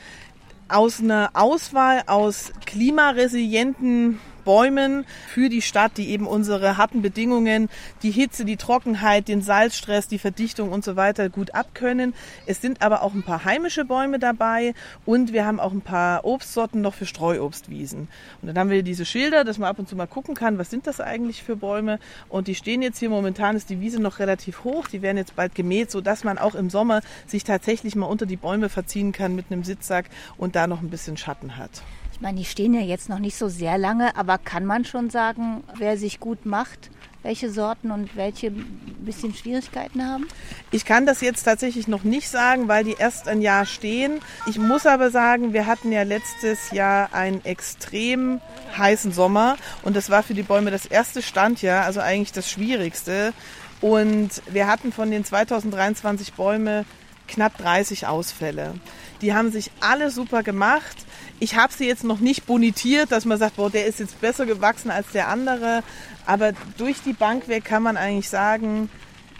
aus 0.70 1.02
einer 1.02 1.30
Auswahl 1.34 2.04
aus 2.08 2.52
klimaresilienten 2.66 4.20
Bäumen 4.48 5.06
für 5.28 5.50
die 5.50 5.62
Stadt, 5.62 5.98
die 5.98 6.10
eben 6.10 6.26
unsere 6.26 6.78
harten 6.78 7.02
Bedingungen, 7.02 7.68
die 8.02 8.12
Hitze, 8.12 8.46
die 8.46 8.56
Trockenheit, 8.56 9.28
den 9.28 9.42
Salzstress, 9.42 10.08
die 10.08 10.20
Verdichtung 10.20 10.72
und 10.72 10.86
so 10.86 10.96
weiter 10.96 11.28
gut 11.28 11.54
abkönnen. 11.54 12.14
Es 12.46 12.62
sind 12.62 12.82
aber 12.82 13.04
auch 13.04 13.14
ein 13.14 13.24
paar 13.24 13.44
heimische 13.44 13.84
Bäume 13.84 14.20
dabei 14.20 14.74
und 15.06 15.34
wir 15.34 15.46
haben 15.46 15.60
auch 15.60 15.74
ein 15.74 15.82
paar 15.82 16.24
Obstsorten 16.24 16.80
noch 16.80 16.94
für 16.94 17.06
Streuobstwiesen. 17.06 18.08
Und 18.42 18.48
dann 18.48 18.58
haben 18.58 18.70
wir 18.70 18.84
diese 18.84 19.06
Schilder, 19.06 19.44
dass 19.44 19.58
man 19.58 19.68
ab 19.68 19.80
und 19.80 19.90
zu 19.90 19.98
mal 19.98 20.08
gucken 20.08 20.34
kann, 20.34 20.58
was 20.58 20.70
sind 20.70 20.88
das 20.88 21.02
eigentlich 21.02 21.44
für 21.44 21.58
Bäume. 21.58 22.00
Und 22.30 22.48
die 22.48 22.56
stehen 22.56 22.82
jetzt 22.82 23.00
hier 23.00 23.10
momentan, 23.10 23.58
ist 23.58 23.70
die 23.70 23.82
Wiese 23.82 24.02
noch 24.02 24.20
relativ 24.20 24.64
hoch. 24.64 24.88
Die 24.88 25.02
werden 25.02 25.18
jetzt 25.18 25.36
bald 25.36 25.56
gemäht, 25.56 25.92
sodass 25.92 26.24
man 26.24 26.38
auch 26.38 26.56
im 26.56 26.70
Sommer 26.70 27.02
sich 27.26 27.44
tatsächlich 27.44 27.98
mal 27.98 28.06
unter 28.06 28.26
die 28.26 28.38
Bäume 28.38 28.70
verziehen 28.70 29.12
kann 29.12 29.36
mit 29.36 29.48
einem 29.52 29.66
Sitzsack 29.66 30.06
und 30.38 30.56
da 30.56 30.68
noch 30.68 30.82
ein 30.82 30.90
bisschen 30.90 31.18
Schatten 31.18 31.58
hat. 31.58 31.82
Ich 32.18 32.22
meine, 32.22 32.40
die 32.40 32.46
stehen 32.46 32.74
ja 32.74 32.82
jetzt 32.82 33.10
noch 33.10 33.20
nicht 33.20 33.38
so 33.38 33.48
sehr 33.48 33.78
lange, 33.78 34.18
aber 34.18 34.40
kann 34.40 34.66
man 34.66 34.86
schon 34.86 35.12
sagen, 35.12 35.64
wer 35.78 35.98
sich 35.98 36.20
gut 36.20 36.48
macht, 36.48 36.90
welche 37.22 37.52
Sorten 37.52 37.92
und 37.92 38.16
welche 38.16 38.48
ein 38.48 39.06
bisschen 39.06 39.36
Schwierigkeiten 39.36 40.04
haben? 40.04 40.28
Ich 40.72 40.84
kann 40.84 41.06
das 41.06 41.22
jetzt 41.22 41.44
tatsächlich 41.44 41.88
noch 41.88 42.04
nicht 42.04 42.28
sagen, 42.28 42.68
weil 42.68 42.84
die 42.84 42.96
erst 42.98 43.28
ein 43.28 43.44
Jahr 43.44 43.68
stehen. 43.68 44.20
Ich 44.48 44.58
muss 44.58 44.88
aber 44.88 45.12
sagen, 45.12 45.54
wir 45.54 45.68
hatten 45.68 45.92
ja 45.92 46.02
letztes 46.02 46.72
Jahr 46.72 47.14
einen 47.14 47.46
extrem 47.46 48.42
heißen 48.76 49.12
Sommer 49.12 49.56
und 49.84 49.96
das 49.96 50.10
war 50.10 50.24
für 50.24 50.34
die 50.34 50.42
Bäume 50.42 50.72
das 50.72 50.88
erste 50.88 51.22
Standjahr, 51.22 51.86
also 51.86 52.00
eigentlich 52.00 52.32
das 52.32 52.50
Schwierigste. 52.50 53.32
Und 53.80 54.42
wir 54.50 54.66
hatten 54.66 54.92
von 54.92 55.12
den 55.12 55.24
2023 55.24 56.34
Bäume 56.34 56.84
knapp 57.28 57.58
30 57.58 58.08
Ausfälle. 58.08 58.76
Die 59.22 59.34
haben 59.34 59.52
sich 59.52 59.72
alle 59.80 60.12
super 60.12 60.44
gemacht. 60.44 60.98
Ich 61.40 61.56
habe 61.56 61.74
sie 61.74 61.88
jetzt 61.88 62.04
noch 62.04 62.20
nicht 62.20 62.46
bonitiert, 62.46 63.12
dass 63.12 63.26
man 63.26 63.38
sagt, 63.38 63.58
boah, 63.58 63.70
der 63.70 63.86
ist 63.86 64.00
jetzt 64.00 64.20
besser 64.22 64.46
gewachsen 64.46 64.92
als 64.92 65.12
der 65.12 65.28
andere. 65.28 65.84
Aber 66.26 66.54
durch 66.78 67.02
die 67.02 67.14
Bank 67.14 67.48
weg 67.48 67.66
kann 67.66 67.84
man 67.84 67.98
eigentlich 67.98 68.30
sagen, 68.30 68.90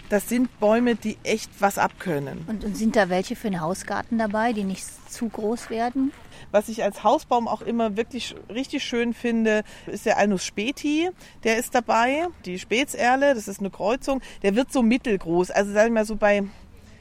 das 0.08 0.28
sind 0.28 0.58
Bäume, 0.58 0.94
die 0.94 1.18
echt 1.22 1.50
was 1.58 1.78
abkönnen. 1.78 2.44
Und, 2.46 2.64
und 2.64 2.76
sind 2.76 2.96
da 2.96 3.08
welche 3.08 3.36
für 3.36 3.48
einen 3.48 3.60
Hausgarten 3.60 4.18
dabei, 4.18 4.52
die 4.52 4.64
nicht 4.64 4.84
zu 5.10 5.28
groß 5.28 5.70
werden? 5.70 6.12
Was 6.50 6.68
ich 6.68 6.82
als 6.82 7.04
Hausbaum 7.04 7.46
auch 7.46 7.60
immer 7.60 7.96
wirklich 7.96 8.34
richtig 8.48 8.82
schön 8.84 9.12
finde, 9.12 9.64
ist 9.86 10.06
der 10.06 10.16
Alnus 10.16 10.44
Speti. 10.44 11.10
Der 11.44 11.58
ist 11.58 11.74
dabei. 11.74 12.28
Die 12.46 12.58
Spätserle, 12.58 13.34
das 13.34 13.48
ist 13.48 13.60
eine 13.60 13.70
Kreuzung. 13.70 14.22
Der 14.42 14.54
wird 14.54 14.72
so 14.72 14.82
mittelgroß. 14.82 15.50
Also 15.50 15.72
sagen 15.72 15.90
wir 15.90 16.00
mal 16.00 16.04
so 16.06 16.16
bei 16.16 16.44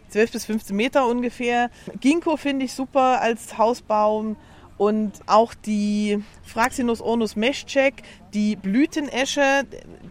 12 0.10 0.32
bis 0.32 0.46
15 0.46 0.76
Meter 0.76 1.08
ungefähr. 1.08 1.70
Ginkgo 2.00 2.38
finde 2.38 2.66
ich 2.66 2.74
super 2.74 3.22
als 3.22 3.58
Hausbaum. 3.58 4.36
Und 4.78 5.14
auch 5.26 5.56
die 5.56 6.24
Fraxinus 6.44 7.02
ornus 7.02 7.36
meschcheck, 7.36 8.04
die 8.36 8.56
Blütenesche, 8.56 9.64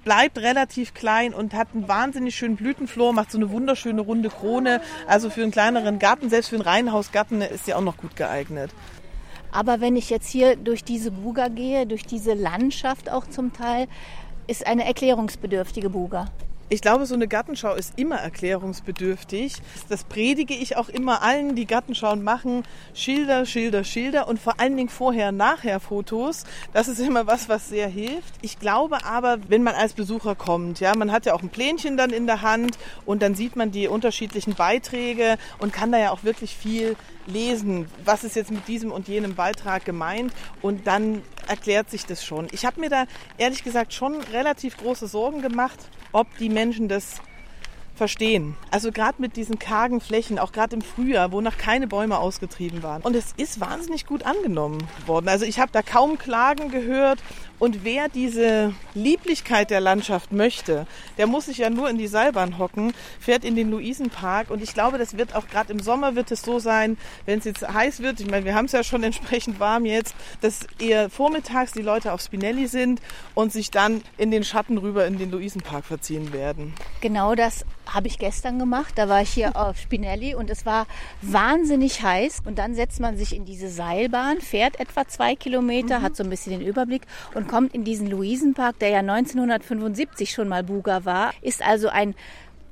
bleibt 0.02 0.38
relativ 0.38 0.92
klein 0.92 1.34
und 1.34 1.54
hat 1.54 1.68
einen 1.72 1.86
wahnsinnig 1.86 2.34
schönen 2.34 2.56
Blütenflor, 2.56 3.12
macht 3.12 3.30
so 3.30 3.38
eine 3.38 3.50
wunderschöne 3.50 4.00
runde 4.00 4.28
Krone. 4.28 4.80
Also 5.06 5.30
für 5.30 5.42
einen 5.42 5.52
kleineren 5.52 6.00
Garten, 6.00 6.30
selbst 6.30 6.48
für 6.48 6.56
einen 6.56 6.64
Reihenhausgarten 6.64 7.42
ist 7.42 7.66
sie 7.66 7.74
auch 7.74 7.80
noch 7.80 7.96
gut 7.96 8.16
geeignet. 8.16 8.72
Aber 9.52 9.80
wenn 9.80 9.94
ich 9.94 10.10
jetzt 10.10 10.28
hier 10.28 10.56
durch 10.56 10.82
diese 10.82 11.12
Buga 11.12 11.46
gehe, 11.46 11.86
durch 11.86 12.04
diese 12.04 12.34
Landschaft 12.34 13.08
auch 13.08 13.26
zum 13.28 13.52
Teil, 13.52 13.86
ist 14.48 14.66
eine 14.66 14.84
erklärungsbedürftige 14.84 15.90
Buga. 15.90 16.26
Ich 16.68 16.80
glaube, 16.80 17.06
so 17.06 17.14
eine 17.14 17.28
Gartenschau 17.28 17.74
ist 17.74 17.96
immer 17.96 18.16
erklärungsbedürftig. 18.16 19.54
Das 19.88 20.02
predige 20.02 20.52
ich 20.52 20.76
auch 20.76 20.88
immer 20.88 21.22
allen, 21.22 21.54
die 21.54 21.64
Gartenschauen 21.64 22.24
machen. 22.24 22.64
Schilder, 22.92 23.46
Schilder, 23.46 23.84
Schilder 23.84 24.26
und 24.26 24.40
vor 24.40 24.58
allen 24.58 24.76
Dingen 24.76 24.88
vorher, 24.88 25.30
nachher 25.30 25.78
Fotos. 25.78 26.42
Das 26.72 26.88
ist 26.88 26.98
immer 26.98 27.28
was, 27.28 27.48
was 27.48 27.68
sehr 27.68 27.86
hilft. 27.86 28.34
Ich 28.42 28.58
glaube 28.58 29.04
aber, 29.04 29.38
wenn 29.46 29.62
man 29.62 29.76
als 29.76 29.92
Besucher 29.92 30.34
kommt, 30.34 30.80
ja, 30.80 30.96
man 30.96 31.12
hat 31.12 31.24
ja 31.24 31.34
auch 31.34 31.42
ein 31.42 31.50
Plänchen 31.50 31.96
dann 31.96 32.10
in 32.10 32.26
der 32.26 32.42
Hand 32.42 32.78
und 33.04 33.22
dann 33.22 33.36
sieht 33.36 33.54
man 33.54 33.70
die 33.70 33.86
unterschiedlichen 33.86 34.54
Beiträge 34.54 35.38
und 35.60 35.72
kann 35.72 35.92
da 35.92 35.98
ja 35.98 36.10
auch 36.10 36.24
wirklich 36.24 36.56
viel 36.56 36.96
lesen, 37.26 37.86
was 38.04 38.24
ist 38.24 38.36
jetzt 38.36 38.50
mit 38.50 38.66
diesem 38.68 38.92
und 38.92 39.08
jenem 39.08 39.34
Beitrag 39.34 39.84
gemeint 39.84 40.32
und 40.62 40.86
dann 40.86 41.22
erklärt 41.48 41.90
sich 41.90 42.06
das 42.06 42.24
schon. 42.24 42.48
Ich 42.52 42.64
habe 42.64 42.80
mir 42.80 42.90
da 42.90 43.04
ehrlich 43.38 43.64
gesagt 43.64 43.92
schon 43.92 44.20
relativ 44.32 44.76
große 44.76 45.06
Sorgen 45.06 45.42
gemacht, 45.42 45.78
ob 46.12 46.26
die 46.38 46.48
Menschen 46.48 46.88
das 46.88 47.20
verstehen. 47.96 48.56
Also 48.70 48.92
gerade 48.92 49.20
mit 49.20 49.36
diesen 49.36 49.58
kargen 49.58 50.00
Flächen, 50.00 50.38
auch 50.38 50.52
gerade 50.52 50.76
im 50.76 50.82
Frühjahr, 50.82 51.32
wo 51.32 51.40
noch 51.40 51.56
keine 51.56 51.86
Bäume 51.86 52.18
ausgetrieben 52.18 52.82
waren. 52.82 53.02
Und 53.02 53.16
es 53.16 53.32
ist 53.36 53.60
wahnsinnig 53.60 54.06
gut 54.06 54.24
angenommen 54.24 54.86
worden. 55.06 55.28
Also 55.28 55.44
ich 55.44 55.58
habe 55.58 55.72
da 55.72 55.82
kaum 55.82 56.18
Klagen 56.18 56.70
gehört. 56.70 57.20
Und 57.58 57.84
wer 57.84 58.08
diese 58.08 58.74
Lieblichkeit 58.94 59.70
der 59.70 59.80
Landschaft 59.80 60.32
möchte, 60.32 60.86
der 61.16 61.26
muss 61.26 61.46
sich 61.46 61.58
ja 61.58 61.70
nur 61.70 61.88
in 61.88 61.96
die 61.96 62.06
Seilbahn 62.06 62.58
hocken, 62.58 62.92
fährt 63.18 63.44
in 63.44 63.56
den 63.56 63.70
Luisenpark. 63.70 64.50
Und 64.50 64.62
ich 64.62 64.74
glaube, 64.74 64.98
das 64.98 65.16
wird 65.16 65.34
auch 65.34 65.48
gerade 65.48 65.72
im 65.72 65.80
Sommer 65.80 66.14
wird 66.16 66.30
es 66.30 66.42
so 66.42 66.58
sein, 66.58 66.98
wenn 67.24 67.38
es 67.38 67.44
jetzt 67.46 67.66
heiß 67.66 68.00
wird. 68.00 68.20
Ich 68.20 68.30
meine, 68.30 68.44
wir 68.44 68.54
haben 68.54 68.66
es 68.66 68.72
ja 68.72 68.84
schon 68.84 69.02
entsprechend 69.04 69.58
warm 69.58 69.86
jetzt, 69.86 70.14
dass 70.40 70.66
eher 70.78 71.08
vormittags 71.08 71.72
die 71.72 71.82
Leute 71.82 72.12
auf 72.12 72.20
Spinelli 72.20 72.66
sind 72.66 73.00
und 73.34 73.52
sich 73.52 73.70
dann 73.70 74.02
in 74.18 74.30
den 74.30 74.44
Schatten 74.44 74.78
rüber 74.78 75.06
in 75.06 75.18
den 75.18 75.30
Luisenpark 75.30 75.84
verziehen 75.84 76.32
werden. 76.32 76.74
Genau 77.00 77.34
das 77.34 77.64
habe 77.86 78.08
ich 78.08 78.18
gestern 78.18 78.58
gemacht. 78.58 78.94
Da 78.96 79.08
war 79.08 79.22
ich 79.22 79.30
hier 79.30 79.56
auf 79.56 79.78
Spinelli 79.78 80.34
und 80.34 80.50
es 80.50 80.66
war 80.66 80.86
wahnsinnig 81.22 82.02
heiß. 82.02 82.42
Und 82.44 82.58
dann 82.58 82.74
setzt 82.74 83.00
man 83.00 83.16
sich 83.16 83.34
in 83.34 83.44
diese 83.44 83.68
Seilbahn, 83.68 84.40
fährt 84.40 84.78
etwa 84.80 85.06
zwei 85.08 85.34
Kilometer, 85.34 86.00
mhm. 86.00 86.02
hat 86.02 86.16
so 86.16 86.24
ein 86.24 86.30
bisschen 86.30 86.58
den 86.58 86.66
Überblick 86.66 87.02
und 87.34 87.45
kommt 87.46 87.74
in 87.74 87.84
diesen 87.84 88.08
Luisenpark, 88.08 88.78
der 88.78 88.90
ja 88.90 88.98
1975 89.00 90.30
schon 90.30 90.48
mal 90.48 90.62
Buga 90.62 91.04
war. 91.04 91.32
Ist 91.42 91.66
also 91.66 91.88
ein 91.88 92.14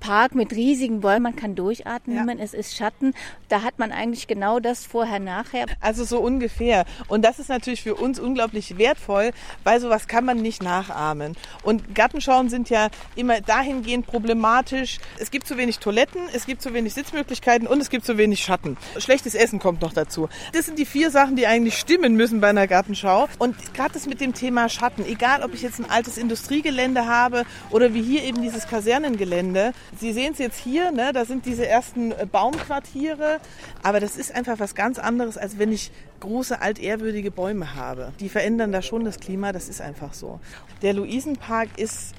Park 0.04 0.34
mit 0.34 0.52
riesigen 0.52 1.00
Bäumen, 1.00 1.22
man 1.22 1.36
kann 1.36 1.54
durchatmen, 1.54 2.28
ja. 2.28 2.44
es 2.44 2.52
ist 2.52 2.76
Schatten. 2.76 3.14
Da 3.48 3.62
hat 3.62 3.78
man 3.78 3.90
eigentlich 3.90 4.26
genau 4.26 4.60
das 4.60 4.84
vorher, 4.84 5.18
nachher. 5.18 5.64
Also 5.80 6.04
so 6.04 6.18
ungefähr. 6.18 6.84
Und 7.08 7.24
das 7.24 7.38
ist 7.38 7.48
natürlich 7.48 7.82
für 7.82 7.94
uns 7.94 8.20
unglaublich 8.20 8.76
wertvoll, 8.76 9.30
weil 9.62 9.80
sowas 9.80 10.06
kann 10.06 10.26
man 10.26 10.42
nicht 10.42 10.62
nachahmen. 10.62 11.36
Und 11.62 11.94
Gartenschauen 11.94 12.50
sind 12.50 12.68
ja 12.68 12.88
immer 13.16 13.40
dahingehend 13.40 14.06
problematisch. 14.06 14.98
Es 15.18 15.30
gibt 15.30 15.46
zu 15.46 15.56
wenig 15.56 15.78
Toiletten, 15.78 16.20
es 16.34 16.44
gibt 16.44 16.60
zu 16.60 16.74
wenig 16.74 16.92
Sitzmöglichkeiten 16.92 17.66
und 17.66 17.80
es 17.80 17.88
gibt 17.88 18.04
zu 18.04 18.18
wenig 18.18 18.44
Schatten. 18.44 18.76
Schlechtes 18.98 19.34
Essen 19.34 19.58
kommt 19.58 19.80
noch 19.80 19.94
dazu. 19.94 20.28
Das 20.52 20.66
sind 20.66 20.78
die 20.78 20.84
vier 20.84 21.10
Sachen, 21.10 21.34
die 21.34 21.46
eigentlich 21.46 21.78
stimmen 21.78 22.14
müssen 22.14 22.42
bei 22.42 22.50
einer 22.50 22.66
Gartenschau. 22.66 23.26
Und 23.38 23.56
gerade 23.72 23.94
das 23.94 24.06
mit 24.06 24.20
dem 24.20 24.34
Thema 24.34 24.68
Schatten, 24.68 25.06
egal 25.06 25.42
ob 25.42 25.54
ich 25.54 25.62
jetzt 25.62 25.78
ein 25.78 25.88
altes 25.88 26.18
Industriegelände 26.18 27.06
habe 27.06 27.46
oder 27.70 27.94
wie 27.94 28.02
hier 28.02 28.22
eben 28.22 28.42
dieses 28.42 28.68
Kasernengelände. 28.68 29.72
Sie 29.98 30.12
sehen 30.12 30.33
es 30.33 30.38
jetzt 30.38 30.59
hier, 30.59 30.90
ne, 30.90 31.12
da 31.12 31.24
sind 31.24 31.46
diese 31.46 31.66
ersten 31.66 32.12
äh, 32.12 32.26
Baumquartiere, 32.30 33.38
aber 33.83 34.00
das 34.00 34.16
ist 34.16 34.35
einfach 34.35 34.59
was 34.59 34.74
ganz 34.74 34.98
anderes, 34.98 35.38
als 35.38 35.59
wenn 35.59 35.72
ich 35.72 35.90
große 36.20 36.61
altehrwürdige 36.61 37.30
Bäume 37.30 37.74
habe. 37.74 38.12
Die 38.20 38.28
verändern 38.28 38.72
da 38.72 38.83
schon 38.83 39.04
das 39.04 39.20
Klima, 39.20 39.52
das 39.52 39.68
ist 39.68 39.80
einfach 39.80 40.14
so. 40.14 40.40
Der 40.83 40.94
Luisenpark 40.94 41.68
ist 41.78 42.14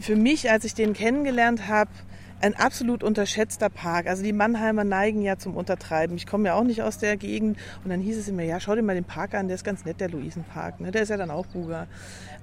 für 0.00 0.16
mich, 0.16 0.50
als 0.50 0.64
ich 0.64 0.74
den 0.74 0.92
kennengelernt 0.92 1.68
habe, 1.68 1.90
ein 2.40 2.54
absolut 2.54 3.02
unterschätzter 3.02 3.70
Park. 3.70 4.06
Also 4.06 4.22
die 4.22 4.32
Mannheimer 4.32 4.84
neigen 4.84 5.22
ja 5.22 5.38
zum 5.38 5.56
Untertreiben. 5.56 6.16
Ich 6.16 6.26
komme 6.26 6.48
ja 6.48 6.54
auch 6.54 6.64
nicht 6.64 6.82
aus 6.82 6.98
der 6.98 7.16
Gegend. 7.16 7.58
Und 7.82 7.90
dann 7.90 8.00
hieß 8.00 8.18
es 8.18 8.28
immer, 8.28 8.42
ja, 8.42 8.60
schau 8.60 8.74
dir 8.74 8.82
mal 8.82 8.94
den 8.94 9.04
Park 9.04 9.34
an, 9.34 9.48
der 9.48 9.54
ist 9.54 9.64
ganz 9.64 9.84
nett, 9.84 10.00
der 10.00 10.10
Luisenpark. 10.10 10.80
Ne? 10.80 10.90
Der 10.90 11.02
ist 11.02 11.08
ja 11.08 11.16
dann 11.16 11.30
auch 11.30 11.46
Buga. 11.46 11.86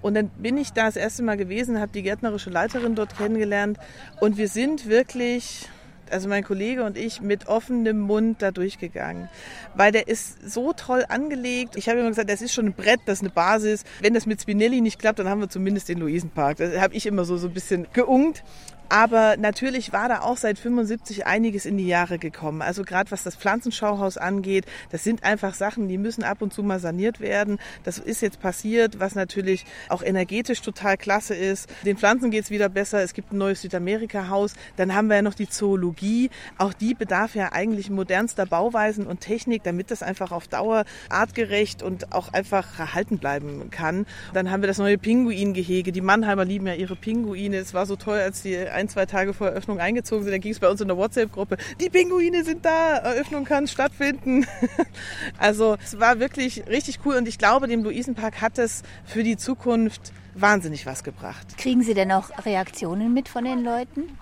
Und 0.03 0.13
dann 0.13 0.29
bin 0.37 0.57
ich 0.57 0.73
da 0.73 0.85
das 0.85 0.97
erste 0.97 1.23
Mal 1.23 1.37
gewesen, 1.37 1.79
habe 1.79 1.91
die 1.91 2.03
gärtnerische 2.03 2.51
Leiterin 2.51 2.93
dort 2.93 3.17
kennengelernt. 3.17 3.79
Und 4.19 4.37
wir 4.37 4.47
sind 4.47 4.87
wirklich 4.87 5.67
also 6.11 6.29
mein 6.29 6.43
Kollege 6.43 6.83
und 6.83 6.97
ich, 6.97 7.21
mit 7.21 7.47
offenem 7.47 7.99
Mund 7.99 8.41
da 8.41 8.51
durchgegangen. 8.51 9.29
Weil 9.73 9.91
der 9.91 10.07
ist 10.07 10.49
so 10.49 10.73
toll 10.73 11.03
angelegt. 11.09 11.75
Ich 11.75 11.89
habe 11.89 11.99
immer 11.99 12.09
gesagt, 12.09 12.29
das 12.29 12.41
ist 12.41 12.53
schon 12.53 12.67
ein 12.67 12.73
Brett, 12.73 12.99
das 13.05 13.19
ist 13.19 13.23
eine 13.23 13.29
Basis. 13.31 13.83
Wenn 13.99 14.13
das 14.13 14.25
mit 14.25 14.41
Spinelli 14.41 14.81
nicht 14.81 14.99
klappt, 14.99 15.19
dann 15.19 15.27
haben 15.27 15.41
wir 15.41 15.49
zumindest 15.49 15.89
den 15.89 15.99
Luisenpark. 15.99 16.57
Das 16.57 16.79
habe 16.79 16.93
ich 16.93 17.05
immer 17.05 17.25
so, 17.25 17.37
so 17.37 17.47
ein 17.47 17.53
bisschen 17.53 17.87
geungt. 17.93 18.43
Aber 18.93 19.37
natürlich 19.37 19.91
war 19.91 20.07
da 20.07 20.21
auch 20.21 20.37
seit 20.37 20.59
75 20.59 21.25
einiges 21.25 21.65
in 21.65 21.77
die 21.77 21.87
Jahre 21.87 22.19
gekommen. 22.19 22.61
Also 22.61 22.83
gerade 22.83 23.09
was 23.09 23.23
das 23.23 23.35
Pflanzenschauhaus 23.35 24.17
angeht, 24.17 24.67
das 24.91 25.03
sind 25.03 25.23
einfach 25.23 25.55
Sachen, 25.55 25.87
die 25.87 25.97
müssen 25.97 26.23
ab 26.23 26.43
und 26.43 26.53
zu 26.53 26.61
mal 26.61 26.79
saniert 26.79 27.19
werden. 27.19 27.57
Das 27.83 27.97
ist 27.97 28.21
jetzt 28.21 28.39
passiert, 28.39 28.99
was 28.99 29.15
natürlich 29.15 29.65
auch 29.89 30.03
energetisch 30.03 30.61
total 30.61 30.95
klasse 30.95 31.33
ist. 31.33 31.71
Den 31.83 31.97
Pflanzen 31.97 32.29
geht's 32.29 32.51
wieder 32.51 32.69
besser. 32.69 33.01
Es 33.01 33.15
gibt 33.15 33.33
ein 33.33 33.39
neues 33.39 33.63
Südamerika-Haus. 33.63 34.53
Dann 34.75 34.93
haben 34.93 35.07
wir 35.07 35.15
ja 35.15 35.21
noch 35.23 35.33
die 35.33 35.49
Zoologie. 35.49 36.29
Auch 36.59 36.73
die 36.73 36.93
bedarf 36.93 37.33
ja 37.33 37.51
eigentlich 37.51 37.89
modernster 37.89 38.45
Bauweisen 38.45 39.07
und 39.07 39.21
Technik, 39.21 39.63
damit 39.63 39.89
das 39.89 40.03
einfach 40.03 40.31
auf 40.31 40.47
Dauer 40.47 40.85
artgerecht 41.09 41.81
und 41.81 42.13
auch 42.13 42.31
einfach 42.31 42.77
erhalten 42.77 43.17
bleiben 43.17 43.71
kann. 43.71 44.05
Dann 44.35 44.51
haben 44.51 44.61
wir 44.61 44.67
das 44.67 44.77
neue 44.77 44.99
Pinguingehege. 44.99 45.91
Die 45.91 46.01
Mannheimer 46.01 46.45
lieben 46.45 46.67
ja 46.67 46.75
ihre 46.75 46.95
Pinguine. 46.95 47.57
Es 47.57 47.73
war 47.73 47.87
so 47.87 47.95
toll, 47.95 48.19
als 48.19 48.43
die 48.43 48.53
ein, 48.83 48.89
zwei 48.89 49.05
Tage 49.05 49.33
vor 49.33 49.47
Eröffnung 49.47 49.79
eingezogen 49.79 50.23
sind. 50.23 50.33
Dann 50.33 50.41
ging 50.41 50.51
es 50.51 50.59
bei 50.59 50.69
uns 50.69 50.81
in 50.81 50.87
der 50.87 50.97
WhatsApp-Gruppe, 50.97 51.57
die 51.79 51.89
Pinguine 51.89 52.43
sind 52.43 52.65
da, 52.65 52.97
Eröffnung 52.97 53.45
kann 53.45 53.67
stattfinden. 53.67 54.45
also 55.37 55.77
es 55.83 55.99
war 55.99 56.19
wirklich 56.19 56.67
richtig 56.67 56.99
cool 57.05 57.15
und 57.15 57.27
ich 57.27 57.37
glaube, 57.37 57.67
dem 57.67 57.83
Luisenpark 57.83 58.41
hat 58.41 58.57
es 58.57 58.83
für 59.05 59.23
die 59.23 59.37
Zukunft 59.37 60.11
wahnsinnig 60.35 60.85
was 60.85 61.03
gebracht. 61.03 61.57
Kriegen 61.57 61.83
Sie 61.83 61.93
denn 61.93 62.11
auch 62.11 62.29
Reaktionen 62.45 63.13
mit 63.13 63.29
von 63.29 63.45
den 63.45 63.63
Leuten? 63.63 64.17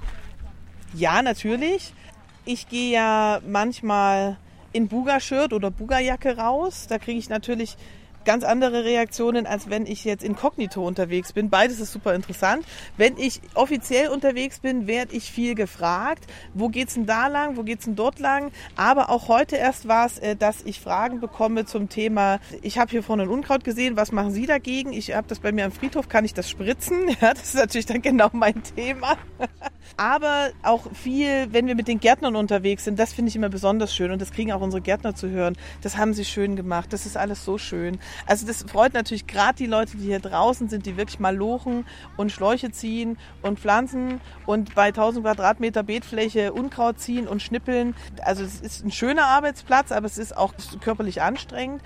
Ja, 0.93 1.21
natürlich. 1.21 1.93
Ich 2.45 2.67
gehe 2.67 2.91
ja 2.91 3.39
manchmal 3.47 4.38
in 4.74 4.88
Buga-Shirt 4.88 5.54
oder 5.54 5.71
Buga-Jacke 5.71 6.38
raus. 6.38 6.88
Da 6.88 6.97
kriege 6.97 7.19
ich 7.19 7.30
natürlich 7.30 7.78
ganz 8.25 8.43
andere 8.43 8.84
Reaktionen, 8.84 9.45
als 9.45 9.69
wenn 9.69 9.86
ich 9.86 10.03
jetzt 10.03 10.23
inkognito 10.23 10.86
unterwegs 10.86 11.34
bin. 11.34 11.49
Beides 11.49 11.79
ist 11.79 11.91
super 11.91 12.13
interessant. 12.13 12.65
Wenn 12.97 13.17
ich 13.17 13.41
offiziell 13.53 14.10
unterwegs 14.10 14.60
bin, 14.60 14.88
werde 14.88 15.15
ich 15.15 15.31
viel 15.31 15.55
gefragt. 15.55 16.25
Wo 16.53 16.69
geht's 16.69 16.93
denn 16.95 17.05
da 17.05 17.27
lang? 17.27 17.57
Wo 17.57 17.63
geht's 17.63 17.86
denn 17.86 17.95
dort 17.95 18.19
lang? 18.19 18.51
Aber 18.75 19.10
auch 19.10 19.27
heute 19.27 19.55
erst 19.55 19.88
war 19.88 20.05
es, 20.05 20.19
äh, 20.19 20.36
dass 20.36 20.62
ich 20.63 20.79
Fragen 20.79 21.19
bekomme 21.19 21.65
zum 21.65 21.89
Thema, 21.89 22.39
ich 22.62 22.77
habe 22.77 22.91
hier 22.91 23.03
vorne 23.03 23.23
ein 23.23 23.29
Unkraut 23.29 23.63
gesehen, 23.63 23.97
was 23.97 24.12
machen 24.12 24.31
Sie 24.31 24.45
dagegen? 24.45 24.93
Ich 24.93 25.13
habe 25.13 25.27
das 25.27 25.39
bei 25.39 25.51
mir 25.51 25.65
am 25.65 25.71
Friedhof, 25.71 26.10
kann 26.10 26.25
ich 26.25 26.34
das 26.34 26.49
spritzen? 26.49 27.10
Ja, 27.21 27.34
das 27.34 27.43
ist 27.43 27.55
natürlich 27.55 27.86
dann 27.86 28.01
genau 28.01 28.29
mein 28.31 28.63
Thema. 28.63 29.17
Aber 29.97 30.49
auch 30.63 30.91
viel, 30.93 31.47
wenn 31.51 31.67
wir 31.67 31.75
mit 31.75 31.88
den 31.88 31.99
Gärtnern 31.99 32.36
unterwegs 32.36 32.86
sind, 32.86 32.97
das 32.97 33.13
finde 33.13 33.29
ich 33.29 33.36
immer 33.36 33.49
besonders 33.49 33.93
schön 33.93 34.12
und 34.12 34.21
das 34.21 34.31
kriegen 34.31 34.51
auch 34.51 34.62
unsere 34.62 34.81
Gärtner 34.81 35.13
zu 35.13 35.29
hören. 35.29 35.57
Das 35.81 35.97
haben 35.97 36.13
sie 36.13 36.25
schön 36.25 36.55
gemacht, 36.55 36.93
das 36.93 37.05
ist 37.05 37.17
alles 37.17 37.45
so 37.45 37.57
schön. 37.57 37.99
Also 38.26 38.45
das 38.47 38.63
freut 38.63 38.93
natürlich 38.93 39.28
gerade 39.28 39.56
die 39.56 39.65
Leute, 39.65 39.97
die 39.97 40.06
hier 40.06 40.19
draußen 40.19 40.69
sind, 40.69 40.86
die 40.86 40.97
wirklich 40.97 41.19
mal 41.19 41.36
lochen 41.36 41.86
und 42.17 42.32
Schläuche 42.32 42.71
ziehen 42.71 43.17
und 43.41 43.60
pflanzen 43.60 44.21
und 44.45 44.76
bei 44.76 44.88
1000 44.88 45.26
Quadratmeter 45.26 45.84
Beetfläche 45.84 46.54
Unkraut 46.54 47.00
ziehen 47.00 47.28
und 47.28 47.41
schnippeln. 47.41 47.95
Also 48.24 48.43
es 48.43 48.62
ist 48.62 48.86
ein 48.86 48.91
schöner 48.91 49.26
Arbeitsplatz, 49.26 49.91
aber 49.91 50.06
es 50.06 50.17
ist 50.17 50.36
auch 50.36 50.54
körperlich 50.82 51.21
anstrengend. 51.21 51.82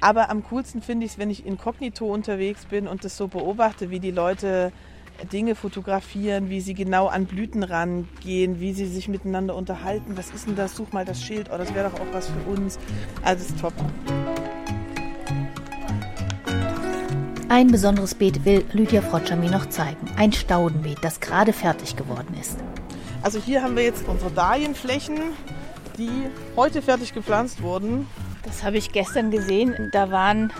Aber 0.00 0.30
am 0.30 0.42
coolsten 0.44 0.80
finde 0.80 1.04
ich 1.04 1.12
es, 1.12 1.18
wenn 1.18 1.28
ich 1.30 1.44
inkognito 1.44 2.06
unterwegs 2.06 2.64
bin 2.66 2.86
und 2.86 3.04
das 3.04 3.16
so 3.16 3.28
beobachte, 3.28 3.90
wie 3.90 4.00
die 4.00 4.10
Leute 4.10 4.72
Dinge 5.32 5.54
fotografieren, 5.54 6.48
wie 6.48 6.60
sie 6.60 6.72
genau 6.72 7.06
an 7.06 7.26
Blüten 7.26 7.62
rangehen, 7.62 8.60
wie 8.60 8.72
sie 8.72 8.86
sich 8.86 9.08
miteinander 9.08 9.54
unterhalten. 9.54 10.16
Was 10.16 10.30
ist 10.30 10.46
denn 10.46 10.56
das? 10.56 10.76
Such 10.76 10.92
mal 10.92 11.04
das 11.04 11.22
Schild. 11.22 11.50
Oh, 11.52 11.58
das 11.58 11.74
wäre 11.74 11.90
doch 11.90 12.00
auch 12.00 12.12
was 12.12 12.28
für 12.28 12.50
uns. 12.50 12.78
Also, 13.22 13.44
das 13.44 13.50
ist 13.50 13.60
top. 13.60 13.74
Ein 17.50 17.72
besonderes 17.72 18.14
Beet 18.14 18.44
will 18.44 18.64
Lydia 18.72 19.02
Frotscher 19.02 19.34
mir 19.34 19.50
noch 19.50 19.68
zeigen. 19.68 20.08
Ein 20.16 20.32
Staudenbeet, 20.32 20.98
das 21.02 21.18
gerade 21.18 21.52
fertig 21.52 21.96
geworden 21.96 22.32
ist. 22.40 22.56
Also 23.22 23.40
hier 23.40 23.60
haben 23.60 23.74
wir 23.74 23.82
jetzt 23.82 24.06
unsere 24.06 24.30
Dahlienflächen, 24.30 25.18
die 25.98 26.30
heute 26.54 26.80
fertig 26.80 27.12
gepflanzt 27.12 27.60
wurden. 27.60 28.06
Das 28.44 28.62
habe 28.62 28.76
ich 28.76 28.92
gestern 28.92 29.32
gesehen. 29.32 29.90
Da 29.92 30.12
waren 30.12 30.52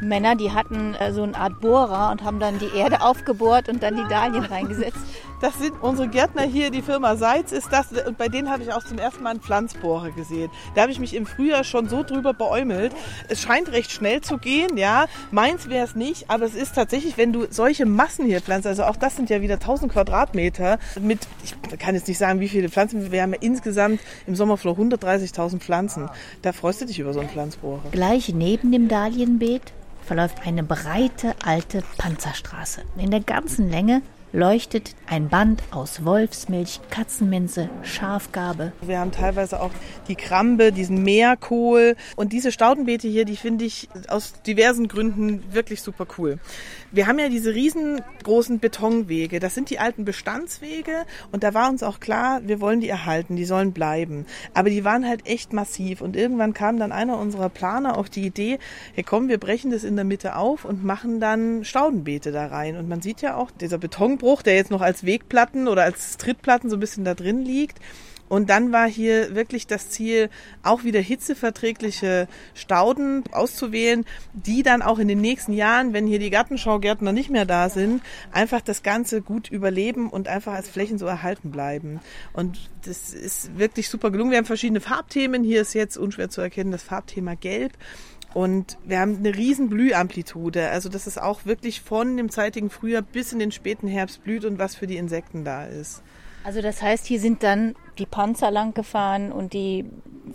Männer, 0.00 0.36
die 0.36 0.50
hatten 0.50 0.94
äh, 0.94 1.12
so 1.12 1.22
eine 1.22 1.36
Art 1.36 1.60
Bohrer 1.60 2.10
und 2.12 2.24
haben 2.24 2.40
dann 2.40 2.58
die 2.58 2.74
Erde 2.74 3.02
aufgebohrt 3.02 3.68
und 3.68 3.82
dann 3.82 3.96
die 3.96 4.08
Dahlien 4.08 4.44
reingesetzt. 4.44 5.00
Das 5.40 5.56
sind 5.58 5.72
unsere 5.80 6.08
Gärtner 6.08 6.42
hier, 6.42 6.70
die 6.70 6.82
Firma 6.82 7.14
Seitz 7.16 7.52
ist 7.52 7.72
das. 7.72 7.92
Und 7.92 8.18
bei 8.18 8.28
denen 8.28 8.50
habe 8.50 8.62
ich 8.64 8.72
auch 8.72 8.82
zum 8.82 8.98
ersten 8.98 9.22
Mal 9.22 9.30
einen 9.30 9.40
Pflanzbohrer 9.40 10.10
gesehen. 10.10 10.50
Da 10.74 10.82
habe 10.82 10.90
ich 10.90 10.98
mich 10.98 11.14
im 11.14 11.26
Frühjahr 11.26 11.62
schon 11.62 11.88
so 11.88 12.02
drüber 12.02 12.34
beäumelt. 12.34 12.92
Es 13.28 13.40
scheint 13.40 13.70
recht 13.70 13.92
schnell 13.92 14.20
zu 14.20 14.38
gehen, 14.38 14.76
ja. 14.76 15.06
Meins 15.30 15.68
wäre 15.68 15.84
es 15.84 15.94
nicht, 15.94 16.28
aber 16.28 16.44
es 16.44 16.54
ist 16.54 16.74
tatsächlich, 16.74 17.16
wenn 17.16 17.32
du 17.32 17.46
solche 17.50 17.86
Massen 17.86 18.26
hier 18.26 18.40
pflanzt, 18.40 18.66
also 18.66 18.84
auch 18.84 18.96
das 18.96 19.16
sind 19.16 19.30
ja 19.30 19.40
wieder 19.40 19.54
1000 19.54 19.92
Quadratmeter 19.92 20.78
mit, 21.00 21.28
ich 21.44 21.54
kann 21.78 21.94
jetzt 21.94 22.08
nicht 22.08 22.18
sagen, 22.18 22.40
wie 22.40 22.48
viele 22.48 22.68
Pflanzen, 22.68 23.12
wir 23.12 23.22
haben 23.22 23.32
ja 23.32 23.38
insgesamt 23.40 24.00
im 24.26 24.34
Sommerflor 24.34 24.76
130.000 24.76 25.60
Pflanzen. 25.60 26.08
Da 26.42 26.52
freust 26.52 26.80
du 26.80 26.86
dich 26.86 26.98
über 26.98 27.12
so 27.12 27.20
einen 27.20 27.28
Pflanzbohrer. 27.28 27.82
Gleich 27.92 28.34
neben 28.34 28.72
dem 28.72 28.88
Dahlienbeet 28.88 29.72
verläuft 30.04 30.46
eine 30.46 30.62
breite 30.62 31.34
alte 31.44 31.84
Panzerstraße. 31.98 32.82
In 32.96 33.10
der 33.10 33.20
ganzen 33.20 33.68
Länge 33.68 34.02
leuchtet 34.32 34.94
ein 35.06 35.28
Band 35.28 35.62
aus 35.70 36.04
Wolfsmilch, 36.04 36.80
Katzenminze, 36.90 37.70
Schafgarbe. 37.82 38.72
Wir 38.82 38.98
haben 38.98 39.12
teilweise 39.12 39.60
auch 39.60 39.70
die 40.08 40.16
Krambe, 40.16 40.72
diesen 40.72 41.02
Meerkohl 41.02 41.96
und 42.16 42.32
diese 42.32 42.52
Staudenbeete 42.52 43.08
hier, 43.08 43.24
die 43.24 43.36
finde 43.36 43.64
ich 43.64 43.88
aus 44.08 44.34
diversen 44.42 44.88
Gründen 44.88 45.52
wirklich 45.52 45.82
super 45.82 46.06
cool. 46.18 46.38
Wir 46.90 47.06
haben 47.06 47.18
ja 47.18 47.28
diese 47.28 47.54
riesengroßen 47.54 48.58
Betonwege, 48.58 49.40
das 49.40 49.54
sind 49.54 49.70
die 49.70 49.78
alten 49.78 50.04
Bestandswege 50.04 51.04
und 51.32 51.42
da 51.42 51.54
war 51.54 51.68
uns 51.68 51.82
auch 51.82 52.00
klar, 52.00 52.40
wir 52.44 52.60
wollen 52.60 52.80
die 52.80 52.88
erhalten, 52.88 53.36
die 53.36 53.44
sollen 53.44 53.72
bleiben. 53.72 54.26
Aber 54.54 54.70
die 54.70 54.84
waren 54.84 55.06
halt 55.06 55.26
echt 55.26 55.52
massiv 55.52 56.00
und 56.00 56.16
irgendwann 56.16 56.54
kam 56.54 56.78
dann 56.78 56.92
einer 56.92 57.18
unserer 57.18 57.50
Planer 57.50 57.96
auf 57.96 58.08
die 58.10 58.26
Idee, 58.26 58.58
hey 58.94 59.04
komm, 59.04 59.28
wir 59.28 59.38
brechen 59.38 59.70
das 59.70 59.84
in 59.84 59.96
der 59.96 60.04
Mitte 60.04 60.36
auf 60.36 60.64
und 60.64 60.82
machen 60.82 61.20
dann 61.20 61.64
Staudenbeete 61.64 62.32
da 62.32 62.46
rein. 62.46 62.76
Und 62.76 62.88
man 62.88 63.02
sieht 63.02 63.20
ja 63.20 63.36
auch, 63.36 63.50
dieser 63.50 63.78
Beton 63.78 63.98
Betonbruch, 63.98 64.42
der 64.42 64.54
jetzt 64.54 64.70
noch 64.70 64.80
als 64.80 65.04
Wegplatten 65.04 65.68
oder 65.68 65.82
als 65.82 66.16
Trittplatten 66.16 66.70
so 66.70 66.76
ein 66.76 66.80
bisschen 66.80 67.04
da 67.04 67.14
drin 67.14 67.44
liegt. 67.44 67.78
Und 68.28 68.50
dann 68.50 68.72
war 68.72 68.88
hier 68.88 69.34
wirklich 69.34 69.66
das 69.66 69.90
Ziel, 69.90 70.30
auch 70.62 70.84
wieder 70.84 71.00
hitzeverträgliche 71.00 72.28
Stauden 72.54 73.24
auszuwählen, 73.32 74.04
die 74.34 74.62
dann 74.62 74.82
auch 74.82 74.98
in 74.98 75.08
den 75.08 75.20
nächsten 75.20 75.52
Jahren, 75.52 75.92
wenn 75.92 76.06
hier 76.06 76.18
die 76.18 76.30
Gartenschaugärtner 76.30 77.12
nicht 77.12 77.30
mehr 77.30 77.46
da 77.46 77.68
sind, 77.68 78.02
einfach 78.32 78.60
das 78.60 78.82
Ganze 78.82 79.22
gut 79.22 79.50
überleben 79.50 80.10
und 80.10 80.28
einfach 80.28 80.52
als 80.52 80.68
Flächen 80.68 80.98
so 80.98 81.06
erhalten 81.06 81.50
bleiben. 81.50 82.00
Und 82.32 82.58
das 82.84 83.14
ist 83.14 83.58
wirklich 83.58 83.88
super 83.88 84.10
gelungen. 84.10 84.30
Wir 84.30 84.38
haben 84.38 84.44
verschiedene 84.44 84.80
Farbthemen. 84.80 85.44
Hier 85.44 85.62
ist 85.62 85.74
jetzt 85.74 85.96
unschwer 85.96 86.30
zu 86.30 86.40
erkennen 86.40 86.70
das 86.70 86.82
Farbthema 86.82 87.34
Gelb. 87.34 87.72
Und 88.34 88.76
wir 88.84 89.00
haben 89.00 89.16
eine 89.16 89.34
riesen 89.34 89.70
Blühamplitude. 89.70 90.68
Also 90.68 90.88
das 90.88 91.06
ist 91.06 91.20
auch 91.20 91.46
wirklich 91.46 91.80
von 91.80 92.16
dem 92.16 92.30
zeitigen 92.30 92.70
Frühjahr 92.70 93.02
bis 93.02 93.32
in 93.32 93.38
den 93.38 93.52
späten 93.52 93.88
Herbst 93.88 94.22
blüht 94.22 94.44
und 94.44 94.58
was 94.58 94.76
für 94.76 94.86
die 94.86 94.96
Insekten 94.96 95.44
da 95.44 95.64
ist. 95.64 96.02
Also 96.44 96.62
das 96.62 96.82
heißt, 96.82 97.06
hier 97.06 97.20
sind 97.20 97.42
dann 97.42 97.74
die 97.98 98.06
Panzer 98.06 98.50
lang 98.50 98.74
gefahren 98.74 99.32
und 99.32 99.52
die 99.52 99.84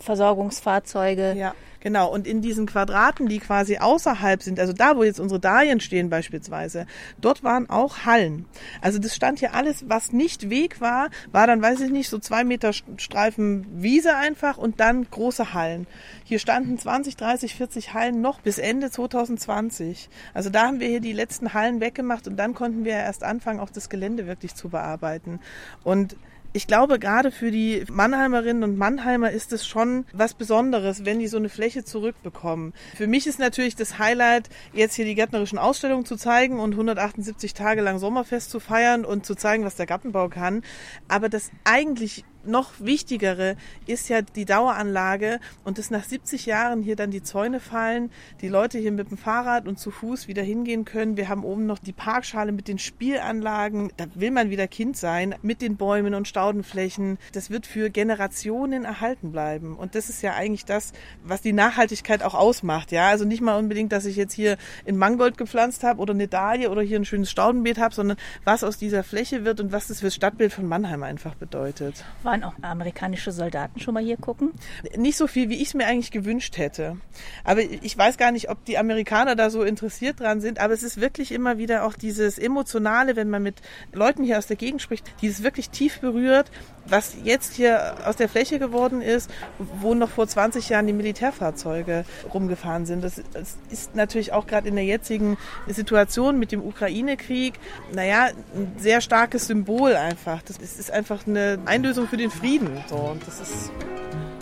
Versorgungsfahrzeuge. 0.00 1.34
Ja, 1.36 1.54
genau. 1.80 2.12
Und 2.12 2.26
in 2.26 2.40
diesen 2.40 2.66
Quadraten, 2.66 3.28
die 3.28 3.38
quasi 3.38 3.78
außerhalb 3.78 4.42
sind, 4.42 4.58
also 4.58 4.72
da, 4.72 4.96
wo 4.96 5.04
jetzt 5.04 5.20
unsere 5.20 5.40
Dahlien 5.40 5.80
stehen 5.80 6.10
beispielsweise, 6.10 6.86
dort 7.20 7.44
waren 7.44 7.68
auch 7.70 8.04
Hallen. 8.04 8.46
Also 8.80 8.98
das 8.98 9.14
stand 9.14 9.38
hier 9.38 9.54
alles, 9.54 9.88
was 9.88 10.12
nicht 10.12 10.50
Weg 10.50 10.80
war, 10.80 11.10
war 11.32 11.46
dann, 11.46 11.62
weiß 11.62 11.80
ich 11.80 11.90
nicht, 11.90 12.08
so 12.08 12.18
zwei 12.18 12.44
Meter 12.44 12.72
Streifen 12.72 13.66
Wiese 13.82 14.16
einfach 14.16 14.58
und 14.58 14.80
dann 14.80 15.06
große 15.10 15.54
Hallen. 15.54 15.86
Hier 16.24 16.38
standen 16.38 16.78
20, 16.78 17.16
30, 17.16 17.54
40 17.54 17.94
Hallen 17.94 18.20
noch 18.20 18.40
bis 18.40 18.58
Ende 18.58 18.90
2020. 18.90 20.08
Also 20.32 20.50
da 20.50 20.66
haben 20.66 20.80
wir 20.80 20.88
hier 20.88 21.00
die 21.00 21.12
letzten 21.12 21.54
Hallen 21.54 21.80
weggemacht 21.80 22.26
und 22.26 22.36
dann 22.36 22.54
konnten 22.54 22.84
wir 22.84 22.94
erst 22.94 23.22
anfangen, 23.22 23.60
auch 23.60 23.70
das 23.70 23.88
Gelände 23.88 24.26
wirklich 24.26 24.54
zu 24.54 24.68
bearbeiten. 24.68 25.40
Und 25.82 26.16
ich 26.56 26.68
glaube, 26.68 27.00
gerade 27.00 27.32
für 27.32 27.50
die 27.50 27.84
Mannheimerinnen 27.90 28.62
und 28.62 28.78
Mannheimer 28.78 29.32
ist 29.32 29.52
es 29.52 29.66
schon 29.66 30.06
was 30.12 30.34
Besonderes, 30.34 31.04
wenn 31.04 31.18
die 31.18 31.26
so 31.26 31.36
eine 31.36 31.48
Fläche 31.48 31.84
zurückbekommen. 31.84 32.72
Für 32.94 33.08
mich 33.08 33.26
ist 33.26 33.40
natürlich 33.40 33.74
das 33.74 33.98
Highlight, 33.98 34.48
jetzt 34.72 34.94
hier 34.94 35.04
die 35.04 35.16
gärtnerischen 35.16 35.58
Ausstellungen 35.58 36.04
zu 36.04 36.14
zeigen 36.14 36.60
und 36.60 36.70
178 36.74 37.54
Tage 37.54 37.82
lang 37.82 37.98
Sommerfest 37.98 38.50
zu 38.50 38.60
feiern 38.60 39.04
und 39.04 39.26
zu 39.26 39.34
zeigen, 39.34 39.64
was 39.64 39.74
der 39.74 39.86
Gartenbau 39.86 40.28
kann. 40.28 40.62
Aber 41.08 41.28
das 41.28 41.50
eigentlich 41.64 42.24
noch 42.46 42.72
wichtigere 42.78 43.56
ist 43.86 44.08
ja 44.08 44.22
die 44.22 44.44
Daueranlage 44.44 45.40
und 45.64 45.78
dass 45.78 45.90
nach 45.90 46.04
70 46.04 46.46
Jahren 46.46 46.82
hier 46.82 46.96
dann 46.96 47.10
die 47.10 47.22
Zäune 47.22 47.60
fallen, 47.60 48.10
die 48.40 48.48
Leute 48.48 48.78
hier 48.78 48.92
mit 48.92 49.10
dem 49.10 49.18
Fahrrad 49.18 49.66
und 49.66 49.78
zu 49.78 49.90
Fuß 49.90 50.28
wieder 50.28 50.42
hingehen 50.42 50.84
können. 50.84 51.16
Wir 51.16 51.28
haben 51.28 51.44
oben 51.44 51.66
noch 51.66 51.78
die 51.78 51.92
Parkschale 51.92 52.52
mit 52.52 52.68
den 52.68 52.78
Spielanlagen. 52.78 53.92
Da 53.96 54.06
will 54.14 54.30
man 54.30 54.50
wieder 54.50 54.66
Kind 54.66 54.96
sein 54.96 55.34
mit 55.42 55.62
den 55.62 55.76
Bäumen 55.76 56.14
und 56.14 56.28
Staudenflächen. 56.28 57.18
Das 57.32 57.50
wird 57.50 57.66
für 57.66 57.90
Generationen 57.90 58.84
erhalten 58.84 59.32
bleiben. 59.32 59.76
Und 59.76 59.94
das 59.94 60.08
ist 60.08 60.22
ja 60.22 60.34
eigentlich 60.34 60.64
das, 60.64 60.92
was 61.22 61.40
die 61.40 61.52
Nachhaltigkeit 61.52 62.22
auch 62.22 62.34
ausmacht. 62.34 62.92
Ja, 62.92 63.08
also 63.08 63.24
nicht 63.24 63.40
mal 63.40 63.58
unbedingt, 63.58 63.92
dass 63.92 64.04
ich 64.04 64.16
jetzt 64.16 64.34
hier 64.34 64.56
in 64.84 64.96
Mangold 64.96 65.38
gepflanzt 65.38 65.84
habe 65.84 66.00
oder 66.00 66.14
eine 66.14 66.28
Dahlie 66.28 66.70
oder 66.70 66.82
hier 66.82 66.98
ein 66.98 67.04
schönes 67.04 67.30
Staudenbeet 67.30 67.78
habe, 67.78 67.94
sondern 67.94 68.16
was 68.44 68.64
aus 68.64 68.78
dieser 68.78 69.02
Fläche 69.04 69.44
wird 69.44 69.60
und 69.60 69.72
was 69.72 69.88
das 69.88 70.00
fürs 70.00 70.14
Stadtbild 70.14 70.52
von 70.52 70.66
Mannheim 70.66 71.02
einfach 71.02 71.34
bedeutet. 71.34 72.04
War 72.22 72.33
waren 72.34 72.44
auch 72.44 72.54
amerikanische 72.62 73.30
Soldaten 73.30 73.78
schon 73.80 73.94
mal 73.94 74.02
hier 74.02 74.16
gucken? 74.16 74.52
Nicht 74.96 75.16
so 75.16 75.26
viel, 75.26 75.48
wie 75.48 75.56
ich 75.56 75.68
es 75.68 75.74
mir 75.74 75.86
eigentlich 75.86 76.10
gewünscht 76.10 76.58
hätte. 76.58 76.96
Aber 77.44 77.60
ich 77.60 77.96
weiß 77.96 78.16
gar 78.16 78.32
nicht, 78.32 78.50
ob 78.50 78.64
die 78.64 78.76
Amerikaner 78.78 79.36
da 79.36 79.50
so 79.50 79.62
interessiert 79.62 80.20
dran 80.20 80.40
sind. 80.40 80.58
Aber 80.58 80.74
es 80.74 80.82
ist 80.82 81.00
wirklich 81.00 81.32
immer 81.32 81.58
wieder 81.58 81.84
auch 81.84 81.94
dieses 81.94 82.38
Emotionale, 82.38 83.16
wenn 83.16 83.30
man 83.30 83.42
mit 83.42 83.62
Leuten 83.92 84.24
hier 84.24 84.38
aus 84.38 84.46
der 84.46 84.56
Gegend 84.56 84.82
spricht, 84.82 85.04
die 85.20 85.28
es 85.28 85.42
wirklich 85.42 85.70
tief 85.70 86.00
berührt, 86.00 86.50
was 86.86 87.16
jetzt 87.22 87.54
hier 87.54 87.96
aus 88.04 88.16
der 88.16 88.28
Fläche 88.28 88.58
geworden 88.58 89.00
ist, 89.00 89.30
wo 89.58 89.94
noch 89.94 90.10
vor 90.10 90.26
20 90.26 90.68
Jahren 90.68 90.86
die 90.86 90.92
Militärfahrzeuge 90.92 92.04
rumgefahren 92.32 92.84
sind. 92.84 93.02
Das, 93.02 93.22
das 93.32 93.56
ist 93.70 93.94
natürlich 93.94 94.32
auch 94.32 94.46
gerade 94.46 94.68
in 94.68 94.74
der 94.74 94.84
jetzigen 94.84 95.36
Situation 95.66 96.38
mit 96.38 96.52
dem 96.52 96.62
Ukraine-Krieg, 96.62 97.54
naja, 97.92 98.28
ein 98.54 98.72
sehr 98.78 99.00
starkes 99.00 99.46
Symbol 99.46 99.94
einfach. 99.94 100.42
Das 100.42 100.58
ist 100.58 100.90
einfach 100.90 101.26
eine 101.26 101.58
Einlösung 101.64 102.06
für 102.06 102.16
den 102.24 102.30
Frieden. 102.30 102.82
So. 102.88 102.96
Und 102.96 103.26
das 103.26 103.40
ist, 103.40 103.72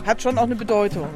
hat 0.07 0.23
schon 0.23 0.39
auch 0.39 0.45
eine 0.45 0.57
Bedeutung. 0.57 1.09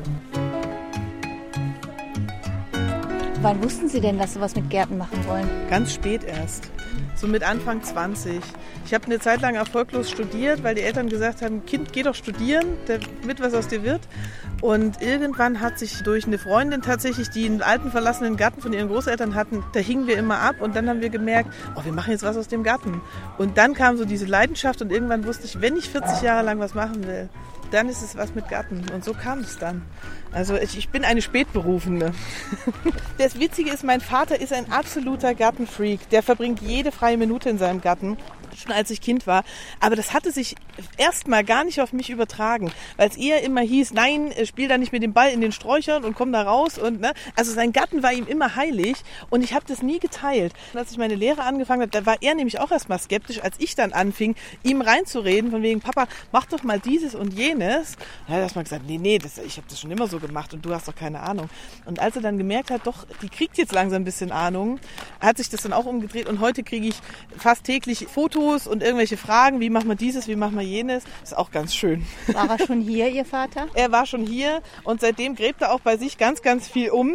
Wann 3.42 3.62
wussten 3.62 3.88
Sie 3.88 4.00
denn, 4.00 4.18
dass 4.18 4.34
Sie 4.34 4.40
was 4.40 4.56
mit 4.56 4.68
Gärten 4.70 4.98
machen 4.98 5.24
wollen? 5.26 5.48
Ganz 5.70 5.92
spät 5.92 6.24
erst 6.24 6.70
so 7.16 7.26
mit 7.26 7.42
Anfang 7.42 7.82
20. 7.82 8.40
Ich 8.84 8.94
habe 8.94 9.06
eine 9.06 9.18
Zeit 9.18 9.40
lang 9.40 9.54
erfolglos 9.54 10.10
studiert, 10.10 10.62
weil 10.62 10.74
die 10.74 10.82
Eltern 10.82 11.08
gesagt 11.08 11.42
haben, 11.42 11.64
Kind, 11.64 11.92
geh 11.92 12.02
doch 12.02 12.14
studieren, 12.14 12.66
damit 12.86 13.40
was 13.40 13.54
aus 13.54 13.68
dir 13.68 13.82
wird. 13.82 14.02
Und 14.62 15.02
irgendwann 15.02 15.60
hat 15.60 15.78
sich 15.78 16.02
durch 16.02 16.26
eine 16.26 16.38
Freundin 16.38 16.82
tatsächlich, 16.82 17.28
die 17.28 17.44
einen 17.46 17.62
alten 17.62 17.90
verlassenen 17.90 18.36
Garten 18.36 18.62
von 18.62 18.72
ihren 18.72 18.88
Großeltern 18.88 19.34
hatten, 19.34 19.62
da 19.74 19.80
hingen 19.80 20.06
wir 20.06 20.16
immer 20.16 20.38
ab 20.38 20.56
und 20.60 20.74
dann 20.74 20.88
haben 20.88 21.00
wir 21.00 21.10
gemerkt, 21.10 21.52
oh, 21.76 21.84
wir 21.84 21.92
machen 21.92 22.10
jetzt 22.10 22.22
was 22.22 22.36
aus 22.36 22.48
dem 22.48 22.62
Garten. 22.62 23.02
Und 23.38 23.58
dann 23.58 23.74
kam 23.74 23.96
so 23.96 24.04
diese 24.04 24.24
Leidenschaft 24.24 24.80
und 24.80 24.90
irgendwann 24.90 25.26
wusste 25.26 25.44
ich, 25.44 25.60
wenn 25.60 25.76
ich 25.76 25.90
40 25.90 26.22
Jahre 26.22 26.44
lang 26.44 26.58
was 26.58 26.74
machen 26.74 27.06
will, 27.06 27.28
dann 27.70 27.88
ist 27.88 28.02
es 28.02 28.16
was 28.16 28.34
mit 28.34 28.48
Garten. 28.48 28.84
Und 28.94 29.04
so 29.04 29.12
kam 29.12 29.40
es 29.40 29.58
dann. 29.58 29.82
Also 30.32 30.56
ich, 30.56 30.76
ich 30.76 30.88
bin 30.88 31.04
eine 31.04 31.22
Spätberufene. 31.22 32.12
Das 33.18 33.40
Witzige 33.40 33.70
ist, 33.70 33.82
mein 33.82 34.02
Vater 34.02 34.38
ist 34.38 34.52
ein 34.52 34.70
absoluter 34.70 35.34
Gartenfreak. 35.34 36.10
Der 36.10 36.22
verbringt 36.22 36.60
jede 36.60 36.92
freie 36.92 37.16
Minute 37.16 37.48
in 37.48 37.56
seinem 37.56 37.80
Garten 37.80 38.18
schon 38.56 38.72
als 38.72 38.90
ich 38.90 39.00
Kind 39.00 39.26
war. 39.26 39.44
Aber 39.80 39.96
das 39.96 40.12
hatte 40.12 40.32
sich 40.32 40.56
erstmal 40.96 41.44
gar 41.44 41.64
nicht 41.64 41.80
auf 41.80 41.92
mich 41.92 42.10
übertragen, 42.10 42.72
weil 42.96 43.08
es 43.08 43.16
eher 43.16 43.42
immer 43.42 43.60
hieß, 43.60 43.92
nein, 43.92 44.32
spiel 44.44 44.68
da 44.68 44.78
nicht 44.78 44.92
mit 44.92 45.02
dem 45.02 45.12
Ball 45.12 45.30
in 45.30 45.40
den 45.40 45.52
Sträuchern 45.52 46.04
und 46.04 46.14
komm 46.14 46.32
da 46.32 46.42
raus. 46.42 46.78
Und 46.78 47.00
ne, 47.00 47.12
also 47.34 47.52
sein 47.52 47.72
Gatten 47.72 48.02
war 48.02 48.12
ihm 48.12 48.26
immer 48.26 48.56
heilig 48.56 48.96
und 49.30 49.42
ich 49.42 49.54
habe 49.54 49.64
das 49.66 49.82
nie 49.82 49.98
geteilt. 49.98 50.52
Und 50.72 50.80
als 50.80 50.90
ich 50.90 50.98
meine 50.98 51.14
Lehre 51.14 51.42
angefangen 51.42 51.82
habe, 51.82 51.90
da 51.90 52.06
war 52.06 52.16
er 52.20 52.34
nämlich 52.34 52.58
auch 52.58 52.70
erstmal 52.70 52.98
skeptisch, 52.98 53.42
als 53.42 53.56
ich 53.58 53.74
dann 53.74 53.92
anfing, 53.92 54.34
ihm 54.62 54.80
reinzureden, 54.80 55.50
von 55.50 55.62
wegen, 55.62 55.80
Papa, 55.80 56.06
mach 56.32 56.46
doch 56.46 56.62
mal 56.62 56.80
dieses 56.80 57.14
und 57.14 57.32
jenes. 57.32 57.96
Und 58.26 58.28
er 58.28 58.36
hat 58.36 58.42
erstmal 58.42 58.64
gesagt, 58.64 58.84
nee, 58.86 58.98
nee, 58.98 59.18
das, 59.18 59.38
ich 59.38 59.56
habe 59.56 59.66
das 59.68 59.80
schon 59.80 59.90
immer 59.90 60.06
so 60.06 60.18
gemacht 60.18 60.54
und 60.54 60.64
du 60.64 60.74
hast 60.74 60.88
doch 60.88 60.94
keine 60.94 61.20
Ahnung. 61.20 61.48
Und 61.84 62.00
als 62.00 62.16
er 62.16 62.22
dann 62.22 62.38
gemerkt 62.38 62.70
hat, 62.70 62.86
doch, 62.86 63.06
die 63.22 63.28
kriegt 63.28 63.58
jetzt 63.58 63.72
langsam 63.72 64.02
ein 64.02 64.04
bisschen 64.04 64.32
Ahnung, 64.32 64.78
hat 65.20 65.36
sich 65.36 65.48
das 65.48 65.62
dann 65.62 65.72
auch 65.72 65.86
umgedreht 65.86 66.28
und 66.28 66.40
heute 66.40 66.62
kriege 66.62 66.88
ich 66.88 66.96
fast 67.36 67.64
täglich 67.64 68.06
Fotos 68.06 68.45
Dokus 68.46 68.66
und 68.66 68.82
irgendwelche 68.82 69.16
Fragen, 69.16 69.60
wie 69.60 69.70
machen 69.70 69.88
wir 69.88 69.96
dieses, 69.96 70.28
wie 70.28 70.36
machen 70.36 70.56
wir 70.56 70.64
jenes. 70.64 71.04
Ist 71.22 71.36
auch 71.36 71.50
ganz 71.50 71.74
schön. 71.74 72.06
War 72.28 72.48
er 72.50 72.64
schon 72.64 72.80
hier, 72.80 73.08
Ihr 73.08 73.24
Vater? 73.24 73.66
Er 73.74 73.92
war 73.92 74.06
schon 74.06 74.26
hier 74.26 74.62
und 74.84 75.00
seitdem 75.00 75.34
gräbt 75.34 75.60
er 75.60 75.72
auch 75.72 75.80
bei 75.80 75.96
sich 75.96 76.18
ganz, 76.18 76.42
ganz 76.42 76.66
viel 76.66 76.90
um 76.90 77.12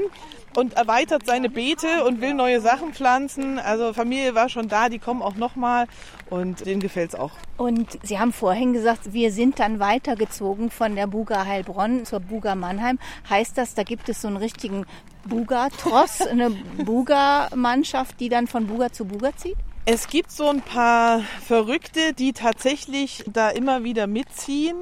und 0.56 0.74
erweitert 0.74 1.26
seine 1.26 1.50
Beete 1.50 2.04
und 2.06 2.22
will 2.22 2.34
neue 2.34 2.62
Sachen 2.62 2.94
pflanzen. 2.94 3.58
Also 3.58 3.94
Familie 3.94 4.36
war 4.36 4.48
schon 4.48 4.68
da, 4.68 4.90
die 4.90 5.00
kommen 5.00 5.22
auch 5.22 5.36
nochmal 5.36 5.88
und 6.30 6.66
denen 6.66 6.82
gefällt 6.82 7.14
es 7.14 7.20
auch. 7.20 7.32
Und 7.58 7.98
Sie 8.04 8.20
haben 8.20 8.32
vorhin 8.32 8.74
gesagt, 8.74 9.14
wir 9.14 9.32
sind 9.32 9.60
dann 9.60 9.80
weitergezogen 9.80 10.70
von 10.70 10.96
der 10.96 11.08
Buga 11.08 11.46
Heilbronn 11.46 12.06
zur 12.06 12.20
Buga 12.20 12.56
Mannheim. 12.56 13.00
Heißt 13.30 13.58
das, 13.58 13.74
da 13.74 13.84
gibt 13.84 14.08
es 14.10 14.22
so 14.22 14.28
einen 14.28 14.38
richtigen 14.38 14.86
Buga-Tross, 15.26 16.22
eine 16.22 16.50
Buga-Mannschaft, 16.78 18.20
die 18.20 18.30
dann 18.30 18.48
von 18.48 18.68
Buga 18.68 18.92
zu 18.92 19.06
Buga 19.06 19.36
zieht? 19.36 19.58
Es 19.86 20.08
gibt 20.08 20.32
so 20.32 20.48
ein 20.48 20.62
paar 20.62 21.22
Verrückte, 21.44 22.14
die 22.14 22.34
tatsächlich 22.34 23.24
da 23.26 23.50
immer 23.50 23.84
wieder 23.84 24.06
mitziehen. 24.06 24.78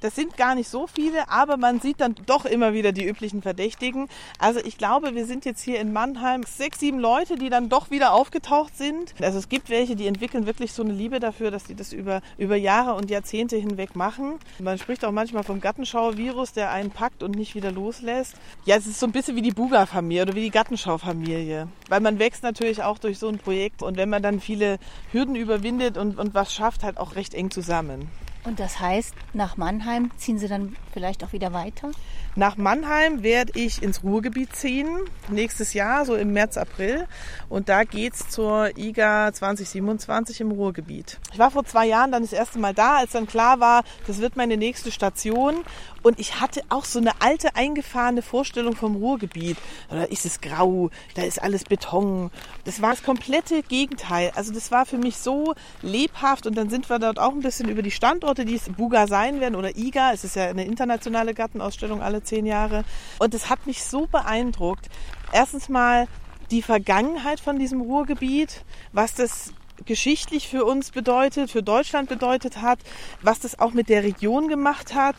Das 0.00 0.14
sind 0.14 0.36
gar 0.36 0.54
nicht 0.54 0.68
so 0.68 0.86
viele, 0.86 1.28
aber 1.28 1.56
man 1.56 1.80
sieht 1.80 2.00
dann 2.00 2.14
doch 2.26 2.46
immer 2.46 2.72
wieder 2.72 2.92
die 2.92 3.06
üblichen 3.06 3.42
Verdächtigen. 3.42 4.08
Also 4.38 4.60
ich 4.60 4.78
glaube, 4.78 5.14
wir 5.14 5.26
sind 5.26 5.44
jetzt 5.44 5.62
hier 5.62 5.78
in 5.78 5.92
Mannheim 5.92 6.42
sechs, 6.44 6.80
sieben 6.80 6.98
Leute, 6.98 7.36
die 7.36 7.50
dann 7.50 7.68
doch 7.68 7.90
wieder 7.90 8.14
aufgetaucht 8.14 8.76
sind. 8.76 9.14
Also 9.20 9.38
es 9.38 9.48
gibt 9.48 9.68
welche, 9.68 9.96
die 9.96 10.06
entwickeln 10.06 10.46
wirklich 10.46 10.72
so 10.72 10.82
eine 10.82 10.92
Liebe 10.92 11.20
dafür, 11.20 11.50
dass 11.50 11.66
sie 11.66 11.74
das 11.74 11.92
über, 11.92 12.22
über 12.38 12.56
Jahre 12.56 12.94
und 12.94 13.10
Jahrzehnte 13.10 13.56
hinweg 13.56 13.94
machen. 13.94 14.38
Man 14.58 14.78
spricht 14.78 15.04
auch 15.04 15.12
manchmal 15.12 15.44
vom 15.44 15.60
Gattenschau-Virus, 15.60 16.52
der 16.52 16.70
einen 16.70 16.90
packt 16.90 17.22
und 17.22 17.36
nicht 17.36 17.54
wieder 17.54 17.70
loslässt. 17.70 18.36
Ja, 18.64 18.76
es 18.76 18.86
ist 18.86 19.00
so 19.00 19.06
ein 19.06 19.12
bisschen 19.12 19.36
wie 19.36 19.42
die 19.42 19.52
Buga-Familie 19.52 20.22
oder 20.22 20.34
wie 20.34 20.42
die 20.42 20.50
Gattenschau-Familie. 20.50 21.68
Weil 21.88 22.00
man 22.00 22.18
wächst 22.18 22.42
natürlich 22.42 22.82
auch 22.82 22.98
durch 22.98 23.18
so 23.18 23.28
ein 23.28 23.38
Projekt 23.38 23.82
und 23.82 23.98
wenn 23.98 24.08
man 24.08 24.22
dann 24.22 24.40
viele 24.40 24.78
Hürden 25.12 25.34
überwindet 25.34 25.98
und, 25.98 26.18
und 26.18 26.32
was 26.32 26.54
schafft, 26.54 26.84
halt 26.84 26.96
auch 26.96 27.16
recht 27.16 27.34
eng 27.34 27.50
zusammen. 27.50 28.08
Und 28.44 28.58
das 28.58 28.80
heißt, 28.80 29.14
nach 29.34 29.56
Mannheim 29.56 30.10
ziehen 30.16 30.38
Sie 30.38 30.48
dann 30.48 30.76
vielleicht 30.92 31.24
auch 31.24 31.32
wieder 31.32 31.52
weiter? 31.52 31.90
Nach 32.36 32.56
Mannheim 32.56 33.22
werde 33.22 33.52
ich 33.58 33.82
ins 33.82 34.02
Ruhrgebiet 34.04 34.54
ziehen, 34.54 34.88
nächstes 35.28 35.74
Jahr, 35.74 36.04
so 36.04 36.14
im 36.14 36.32
März, 36.32 36.56
April. 36.56 37.06
Und 37.48 37.68
da 37.68 37.84
geht's 37.84 38.28
zur 38.28 38.76
IGA 38.78 39.32
2027 39.32 40.40
im 40.40 40.52
Ruhrgebiet. 40.52 41.18
Ich 41.32 41.38
war 41.38 41.50
vor 41.50 41.64
zwei 41.64 41.86
Jahren 41.86 42.12
dann 42.12 42.22
das 42.22 42.32
erste 42.32 42.58
Mal 42.58 42.74
da, 42.74 42.98
als 42.98 43.12
dann 43.12 43.26
klar 43.26 43.60
war, 43.60 43.82
das 44.06 44.20
wird 44.20 44.36
meine 44.36 44.56
nächste 44.56 44.92
Station. 44.92 45.64
Und 46.02 46.18
ich 46.18 46.40
hatte 46.40 46.62
auch 46.70 46.84
so 46.84 46.98
eine 46.98 47.20
alte, 47.20 47.56
eingefahrene 47.56 48.22
Vorstellung 48.22 48.74
vom 48.74 48.96
Ruhrgebiet. 48.96 49.58
Da 49.90 50.04
ist 50.04 50.24
es 50.24 50.40
grau, 50.40 50.90
da 51.14 51.22
ist 51.22 51.42
alles 51.42 51.64
Beton. 51.64 52.30
Das 52.64 52.80
war 52.80 52.90
das 52.90 53.02
komplette 53.02 53.62
Gegenteil. 53.62 54.32
Also 54.34 54.52
das 54.52 54.70
war 54.70 54.86
für 54.86 54.96
mich 54.96 55.18
so 55.18 55.54
lebhaft. 55.82 56.46
Und 56.46 56.56
dann 56.56 56.70
sind 56.70 56.88
wir 56.88 56.98
dort 56.98 57.18
auch 57.18 57.32
ein 57.32 57.40
bisschen 57.40 57.68
über 57.68 57.82
die 57.82 57.90
Standorte, 57.90 58.44
die 58.44 58.54
es 58.54 58.70
Buga 58.70 59.06
sein 59.08 59.40
werden 59.40 59.56
oder 59.56 59.76
IGA. 59.76 60.12
Es 60.12 60.24
ist 60.24 60.36
ja 60.36 60.48
eine 60.48 60.64
internationale 60.80 61.34
Gartenausstellung 61.34 62.00
alle 62.00 62.22
zehn 62.22 62.46
Jahre. 62.46 62.84
Und 63.18 63.34
es 63.34 63.50
hat 63.50 63.66
mich 63.66 63.84
so 63.84 64.06
beeindruckt. 64.06 64.88
Erstens 65.30 65.68
mal 65.68 66.08
die 66.50 66.62
Vergangenheit 66.62 67.38
von 67.38 67.58
diesem 67.58 67.82
Ruhrgebiet, 67.82 68.64
was 68.92 69.14
das 69.14 69.52
geschichtlich 69.84 70.48
für 70.48 70.64
uns 70.64 70.90
bedeutet, 70.90 71.50
für 71.50 71.62
Deutschland 71.62 72.08
bedeutet 72.08 72.62
hat, 72.62 72.78
was 73.20 73.40
das 73.40 73.58
auch 73.58 73.72
mit 73.72 73.90
der 73.90 74.02
Region 74.02 74.48
gemacht 74.48 74.94
hat, 74.94 75.16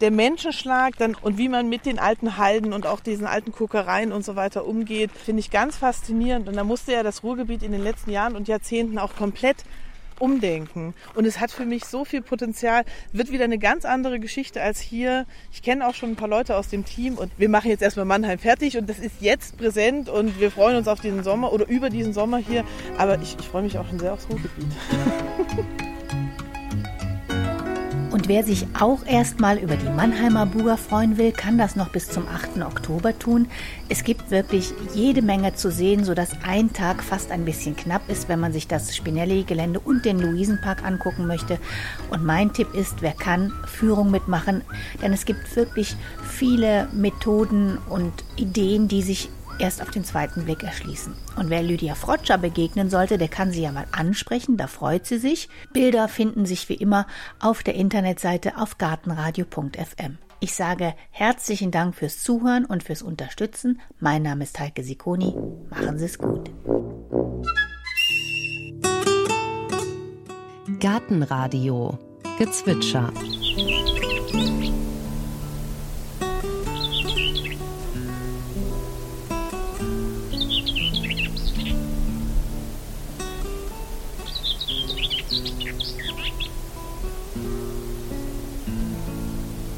der 0.00 0.10
Menschenschlag 0.10 0.96
dann 0.98 1.14
und 1.14 1.38
wie 1.38 1.48
man 1.48 1.68
mit 1.68 1.86
den 1.86 1.98
alten 1.98 2.38
Halden 2.38 2.72
und 2.72 2.86
auch 2.86 3.00
diesen 3.00 3.26
alten 3.26 3.52
Kokereien 3.52 4.12
und 4.12 4.24
so 4.24 4.34
weiter 4.34 4.66
umgeht, 4.66 5.10
finde 5.12 5.40
ich 5.40 5.50
ganz 5.50 5.76
faszinierend. 5.76 6.48
Und 6.48 6.56
da 6.56 6.64
musste 6.64 6.92
ja 6.92 7.02
das 7.02 7.22
Ruhrgebiet 7.22 7.62
in 7.62 7.72
den 7.72 7.82
letzten 7.82 8.10
Jahren 8.10 8.34
und 8.34 8.48
Jahrzehnten 8.48 8.98
auch 8.98 9.14
komplett 9.14 9.64
umdenken. 10.18 10.94
Und 11.14 11.24
es 11.26 11.40
hat 11.40 11.50
für 11.50 11.64
mich 11.64 11.84
so 11.84 12.04
viel 12.04 12.22
Potenzial, 12.22 12.84
wird 13.12 13.30
wieder 13.30 13.44
eine 13.44 13.58
ganz 13.58 13.84
andere 13.84 14.20
Geschichte 14.20 14.62
als 14.62 14.80
hier. 14.80 15.26
Ich 15.52 15.62
kenne 15.62 15.86
auch 15.86 15.94
schon 15.94 16.10
ein 16.10 16.16
paar 16.16 16.28
Leute 16.28 16.56
aus 16.56 16.68
dem 16.68 16.84
Team 16.84 17.14
und 17.14 17.30
wir 17.38 17.48
machen 17.48 17.70
jetzt 17.70 17.82
erstmal 17.82 18.06
Mannheim 18.06 18.38
fertig 18.38 18.76
und 18.78 18.88
das 18.88 18.98
ist 18.98 19.16
jetzt 19.20 19.56
präsent 19.58 20.08
und 20.08 20.40
wir 20.40 20.50
freuen 20.50 20.76
uns 20.76 20.88
auf 20.88 21.00
diesen 21.00 21.22
Sommer 21.22 21.52
oder 21.52 21.68
über 21.68 21.90
diesen 21.90 22.12
Sommer 22.12 22.38
hier. 22.38 22.64
Aber 22.98 23.20
ich, 23.20 23.36
ich 23.38 23.48
freue 23.48 23.62
mich 23.62 23.78
auch 23.78 23.86
schon 23.88 23.98
sehr 23.98 24.12
aufs 24.12 24.28
Ruhrgebiet. 24.28 24.66
Wer 28.28 28.42
sich 28.42 28.66
auch 28.76 29.06
erstmal 29.06 29.56
über 29.56 29.76
die 29.76 29.88
Mannheimer 29.88 30.46
Buga 30.46 30.76
freuen 30.76 31.16
will, 31.16 31.30
kann 31.30 31.58
das 31.58 31.76
noch 31.76 31.90
bis 31.90 32.08
zum 32.08 32.26
8. 32.26 32.60
Oktober 32.60 33.16
tun. 33.16 33.46
Es 33.88 34.02
gibt 34.02 34.32
wirklich 34.32 34.74
jede 34.94 35.22
Menge 35.22 35.54
zu 35.54 35.70
sehen, 35.70 36.04
sodass 36.04 36.30
ein 36.44 36.72
Tag 36.72 37.04
fast 37.04 37.30
ein 37.30 37.44
bisschen 37.44 37.76
knapp 37.76 38.08
ist, 38.08 38.28
wenn 38.28 38.40
man 38.40 38.52
sich 38.52 38.66
das 38.66 38.96
Spinelli-Gelände 38.96 39.78
und 39.78 40.04
den 40.04 40.18
Luisenpark 40.18 40.84
angucken 40.84 41.28
möchte. 41.28 41.60
Und 42.10 42.24
mein 42.24 42.52
Tipp 42.52 42.74
ist, 42.74 43.00
wer 43.00 43.12
kann, 43.12 43.52
Führung 43.64 44.10
mitmachen, 44.10 44.62
denn 45.00 45.12
es 45.12 45.24
gibt 45.24 45.54
wirklich 45.54 45.94
viele 46.28 46.88
Methoden 46.92 47.78
und 47.88 48.12
Ideen, 48.34 48.88
die 48.88 49.02
sich 49.02 49.30
erst 49.58 49.82
auf 49.82 49.90
den 49.90 50.04
zweiten 50.04 50.44
Blick 50.44 50.62
erschließen. 50.62 51.14
Und 51.36 51.50
wer 51.50 51.62
Lydia 51.62 51.94
Frotscher 51.94 52.38
begegnen 52.38 52.90
sollte, 52.90 53.18
der 53.18 53.28
kann 53.28 53.50
sie 53.50 53.62
ja 53.62 53.72
mal 53.72 53.86
ansprechen, 53.92 54.56
da 54.56 54.66
freut 54.66 55.06
sie 55.06 55.18
sich. 55.18 55.48
Bilder 55.72 56.08
finden 56.08 56.46
sich 56.46 56.68
wie 56.68 56.74
immer 56.74 57.06
auf 57.40 57.62
der 57.62 57.74
Internetseite 57.74 58.58
auf 58.58 58.78
gartenradio.fm. 58.78 60.18
Ich 60.40 60.54
sage 60.54 60.94
herzlichen 61.10 61.70
Dank 61.70 61.94
fürs 61.94 62.22
Zuhören 62.22 62.66
und 62.66 62.82
fürs 62.82 63.02
Unterstützen. 63.02 63.80
Mein 63.98 64.22
Name 64.22 64.44
ist 64.44 64.58
Heike 64.60 64.82
Sikoni. 64.82 65.34
Machen 65.70 65.98
Sie 65.98 66.04
es 66.04 66.18
gut. 66.18 66.50
Gartenradio 70.78 71.98
Gezwitscher 72.38 73.12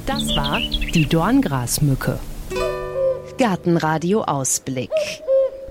Das 0.09 0.27
war 0.35 0.59
die 0.95 1.05
Dorngrasmücke. 1.05 2.19
Gartenradio 3.37 4.23
Ausblick. 4.23 4.89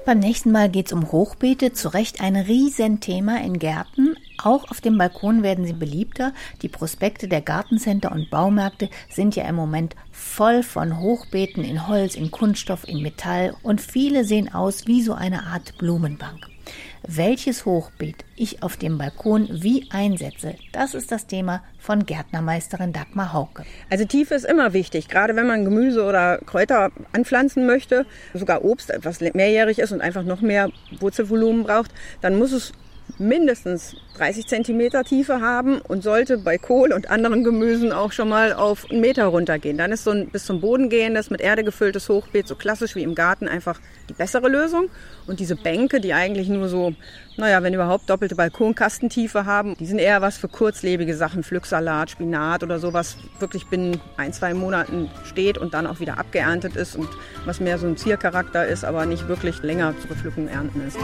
Beim 0.05 0.19
nächsten 0.19 0.51
Mal 0.51 0.69
geht 0.69 0.85
es 0.85 0.93
um 0.93 1.11
Hochbeete, 1.11 1.73
zu 1.73 1.91
Recht 1.91 2.21
ein 2.21 2.35
Riesenthema 2.35 3.37
in 3.37 3.57
Gärten. 3.57 4.15
Auch 4.37 4.69
auf 4.69 4.79
dem 4.79 4.99
Balkon 4.99 5.41
werden 5.41 5.65
sie 5.65 5.73
beliebter. 5.73 6.33
Die 6.61 6.69
Prospekte 6.69 7.27
der 7.27 7.41
Gartencenter 7.41 8.11
und 8.11 8.29
Baumärkte 8.29 8.91
sind 9.09 9.35
ja 9.35 9.43
im 9.45 9.55
Moment 9.55 9.95
voll 10.11 10.61
von 10.61 10.99
Hochbeeten 10.99 11.63
in 11.63 11.87
Holz, 11.87 12.13
in 12.13 12.29
Kunststoff, 12.29 12.87
in 12.87 13.01
Metall 13.01 13.55
und 13.63 13.81
viele 13.81 14.23
sehen 14.23 14.53
aus 14.53 14.85
wie 14.85 15.01
so 15.01 15.13
eine 15.13 15.47
Art 15.47 15.79
Blumenbank. 15.79 16.47
Welches 17.07 17.65
Hochbeet 17.65 18.25
ich 18.35 18.63
auf 18.63 18.77
dem 18.77 18.97
Balkon 18.97 19.47
wie 19.51 19.87
einsetze, 19.91 20.55
das 20.73 20.93
ist 20.93 21.11
das 21.11 21.27
Thema 21.27 21.63
von 21.79 22.05
Gärtnermeisterin 22.05 22.93
Dagmar 22.93 23.33
Hauke. 23.33 23.63
Also 23.89 24.05
Tiefe 24.05 24.35
ist 24.35 24.45
immer 24.45 24.73
wichtig, 24.73 25.07
gerade 25.07 25.35
wenn 25.35 25.47
man 25.47 25.63
Gemüse 25.63 26.03
oder 26.03 26.39
Kräuter 26.39 26.91
anpflanzen 27.13 27.65
möchte, 27.65 28.05
sogar 28.33 28.63
Obst, 28.65 28.89
etwas 28.89 29.21
mehrjährig 29.21 29.79
ist 29.79 29.91
und 29.91 30.01
einfach 30.01 30.23
noch 30.23 30.41
mehr 30.41 30.69
Wurzelvolumen 30.99 31.63
braucht, 31.63 31.91
dann 32.21 32.37
muss 32.37 32.51
es 32.51 32.73
mindestens 33.19 33.95
30 34.17 34.47
Zentimeter 34.47 35.03
Tiefe 35.03 35.41
haben 35.41 35.79
und 35.79 36.03
sollte 36.03 36.37
bei 36.37 36.57
Kohl 36.57 36.91
und 36.91 37.09
anderen 37.09 37.43
Gemüsen 37.43 37.91
auch 37.91 38.11
schon 38.11 38.29
mal 38.29 38.53
auf 38.53 38.89
einen 38.89 39.01
Meter 39.01 39.25
runtergehen. 39.25 39.77
Dann 39.77 39.91
ist 39.91 40.03
so 40.03 40.11
ein 40.11 40.29
bis 40.29 40.45
zum 40.45 40.61
Boden 40.61 40.89
gehendes, 40.89 41.29
mit 41.29 41.41
Erde 41.41 41.63
gefülltes 41.63 42.09
Hochbeet, 42.09 42.47
so 42.47 42.55
klassisch 42.55 42.95
wie 42.95 43.03
im 43.03 43.15
Garten, 43.15 43.47
einfach 43.47 43.79
die 44.09 44.13
bessere 44.13 44.49
Lösung. 44.49 44.89
Und 45.27 45.39
diese 45.39 45.55
Bänke, 45.55 45.99
die 45.99 46.13
eigentlich 46.13 46.49
nur 46.49 46.67
so, 46.69 46.93
naja, 47.37 47.61
wenn 47.61 47.73
überhaupt 47.73 48.09
doppelte 48.09 48.35
Balkonkastentiefe 48.35 49.45
haben, 49.45 49.75
die 49.77 49.85
sind 49.85 49.99
eher 49.99 50.21
was 50.21 50.37
für 50.37 50.47
kurzlebige 50.47 51.15
Sachen, 51.15 51.43
Pflücksalat, 51.43 52.11
Spinat 52.11 52.63
oder 52.63 52.79
sowas, 52.79 53.17
wirklich 53.39 53.67
binnen 53.67 54.01
ein, 54.17 54.33
zwei 54.33 54.53
Monaten 54.53 55.11
steht 55.25 55.57
und 55.57 55.73
dann 55.73 55.85
auch 55.85 55.99
wieder 55.99 56.17
abgeerntet 56.17 56.75
ist 56.75 56.95
und 56.95 57.09
was 57.45 57.59
mehr 57.59 57.77
so 57.77 57.87
ein 57.87 57.97
Ziercharakter 57.97 58.65
ist, 58.65 58.83
aber 58.83 59.05
nicht 59.05 59.27
wirklich 59.27 59.61
länger 59.61 59.93
zu 60.01 60.07
bepflücken, 60.07 60.47
ernten 60.47 60.87
ist. 60.87 60.97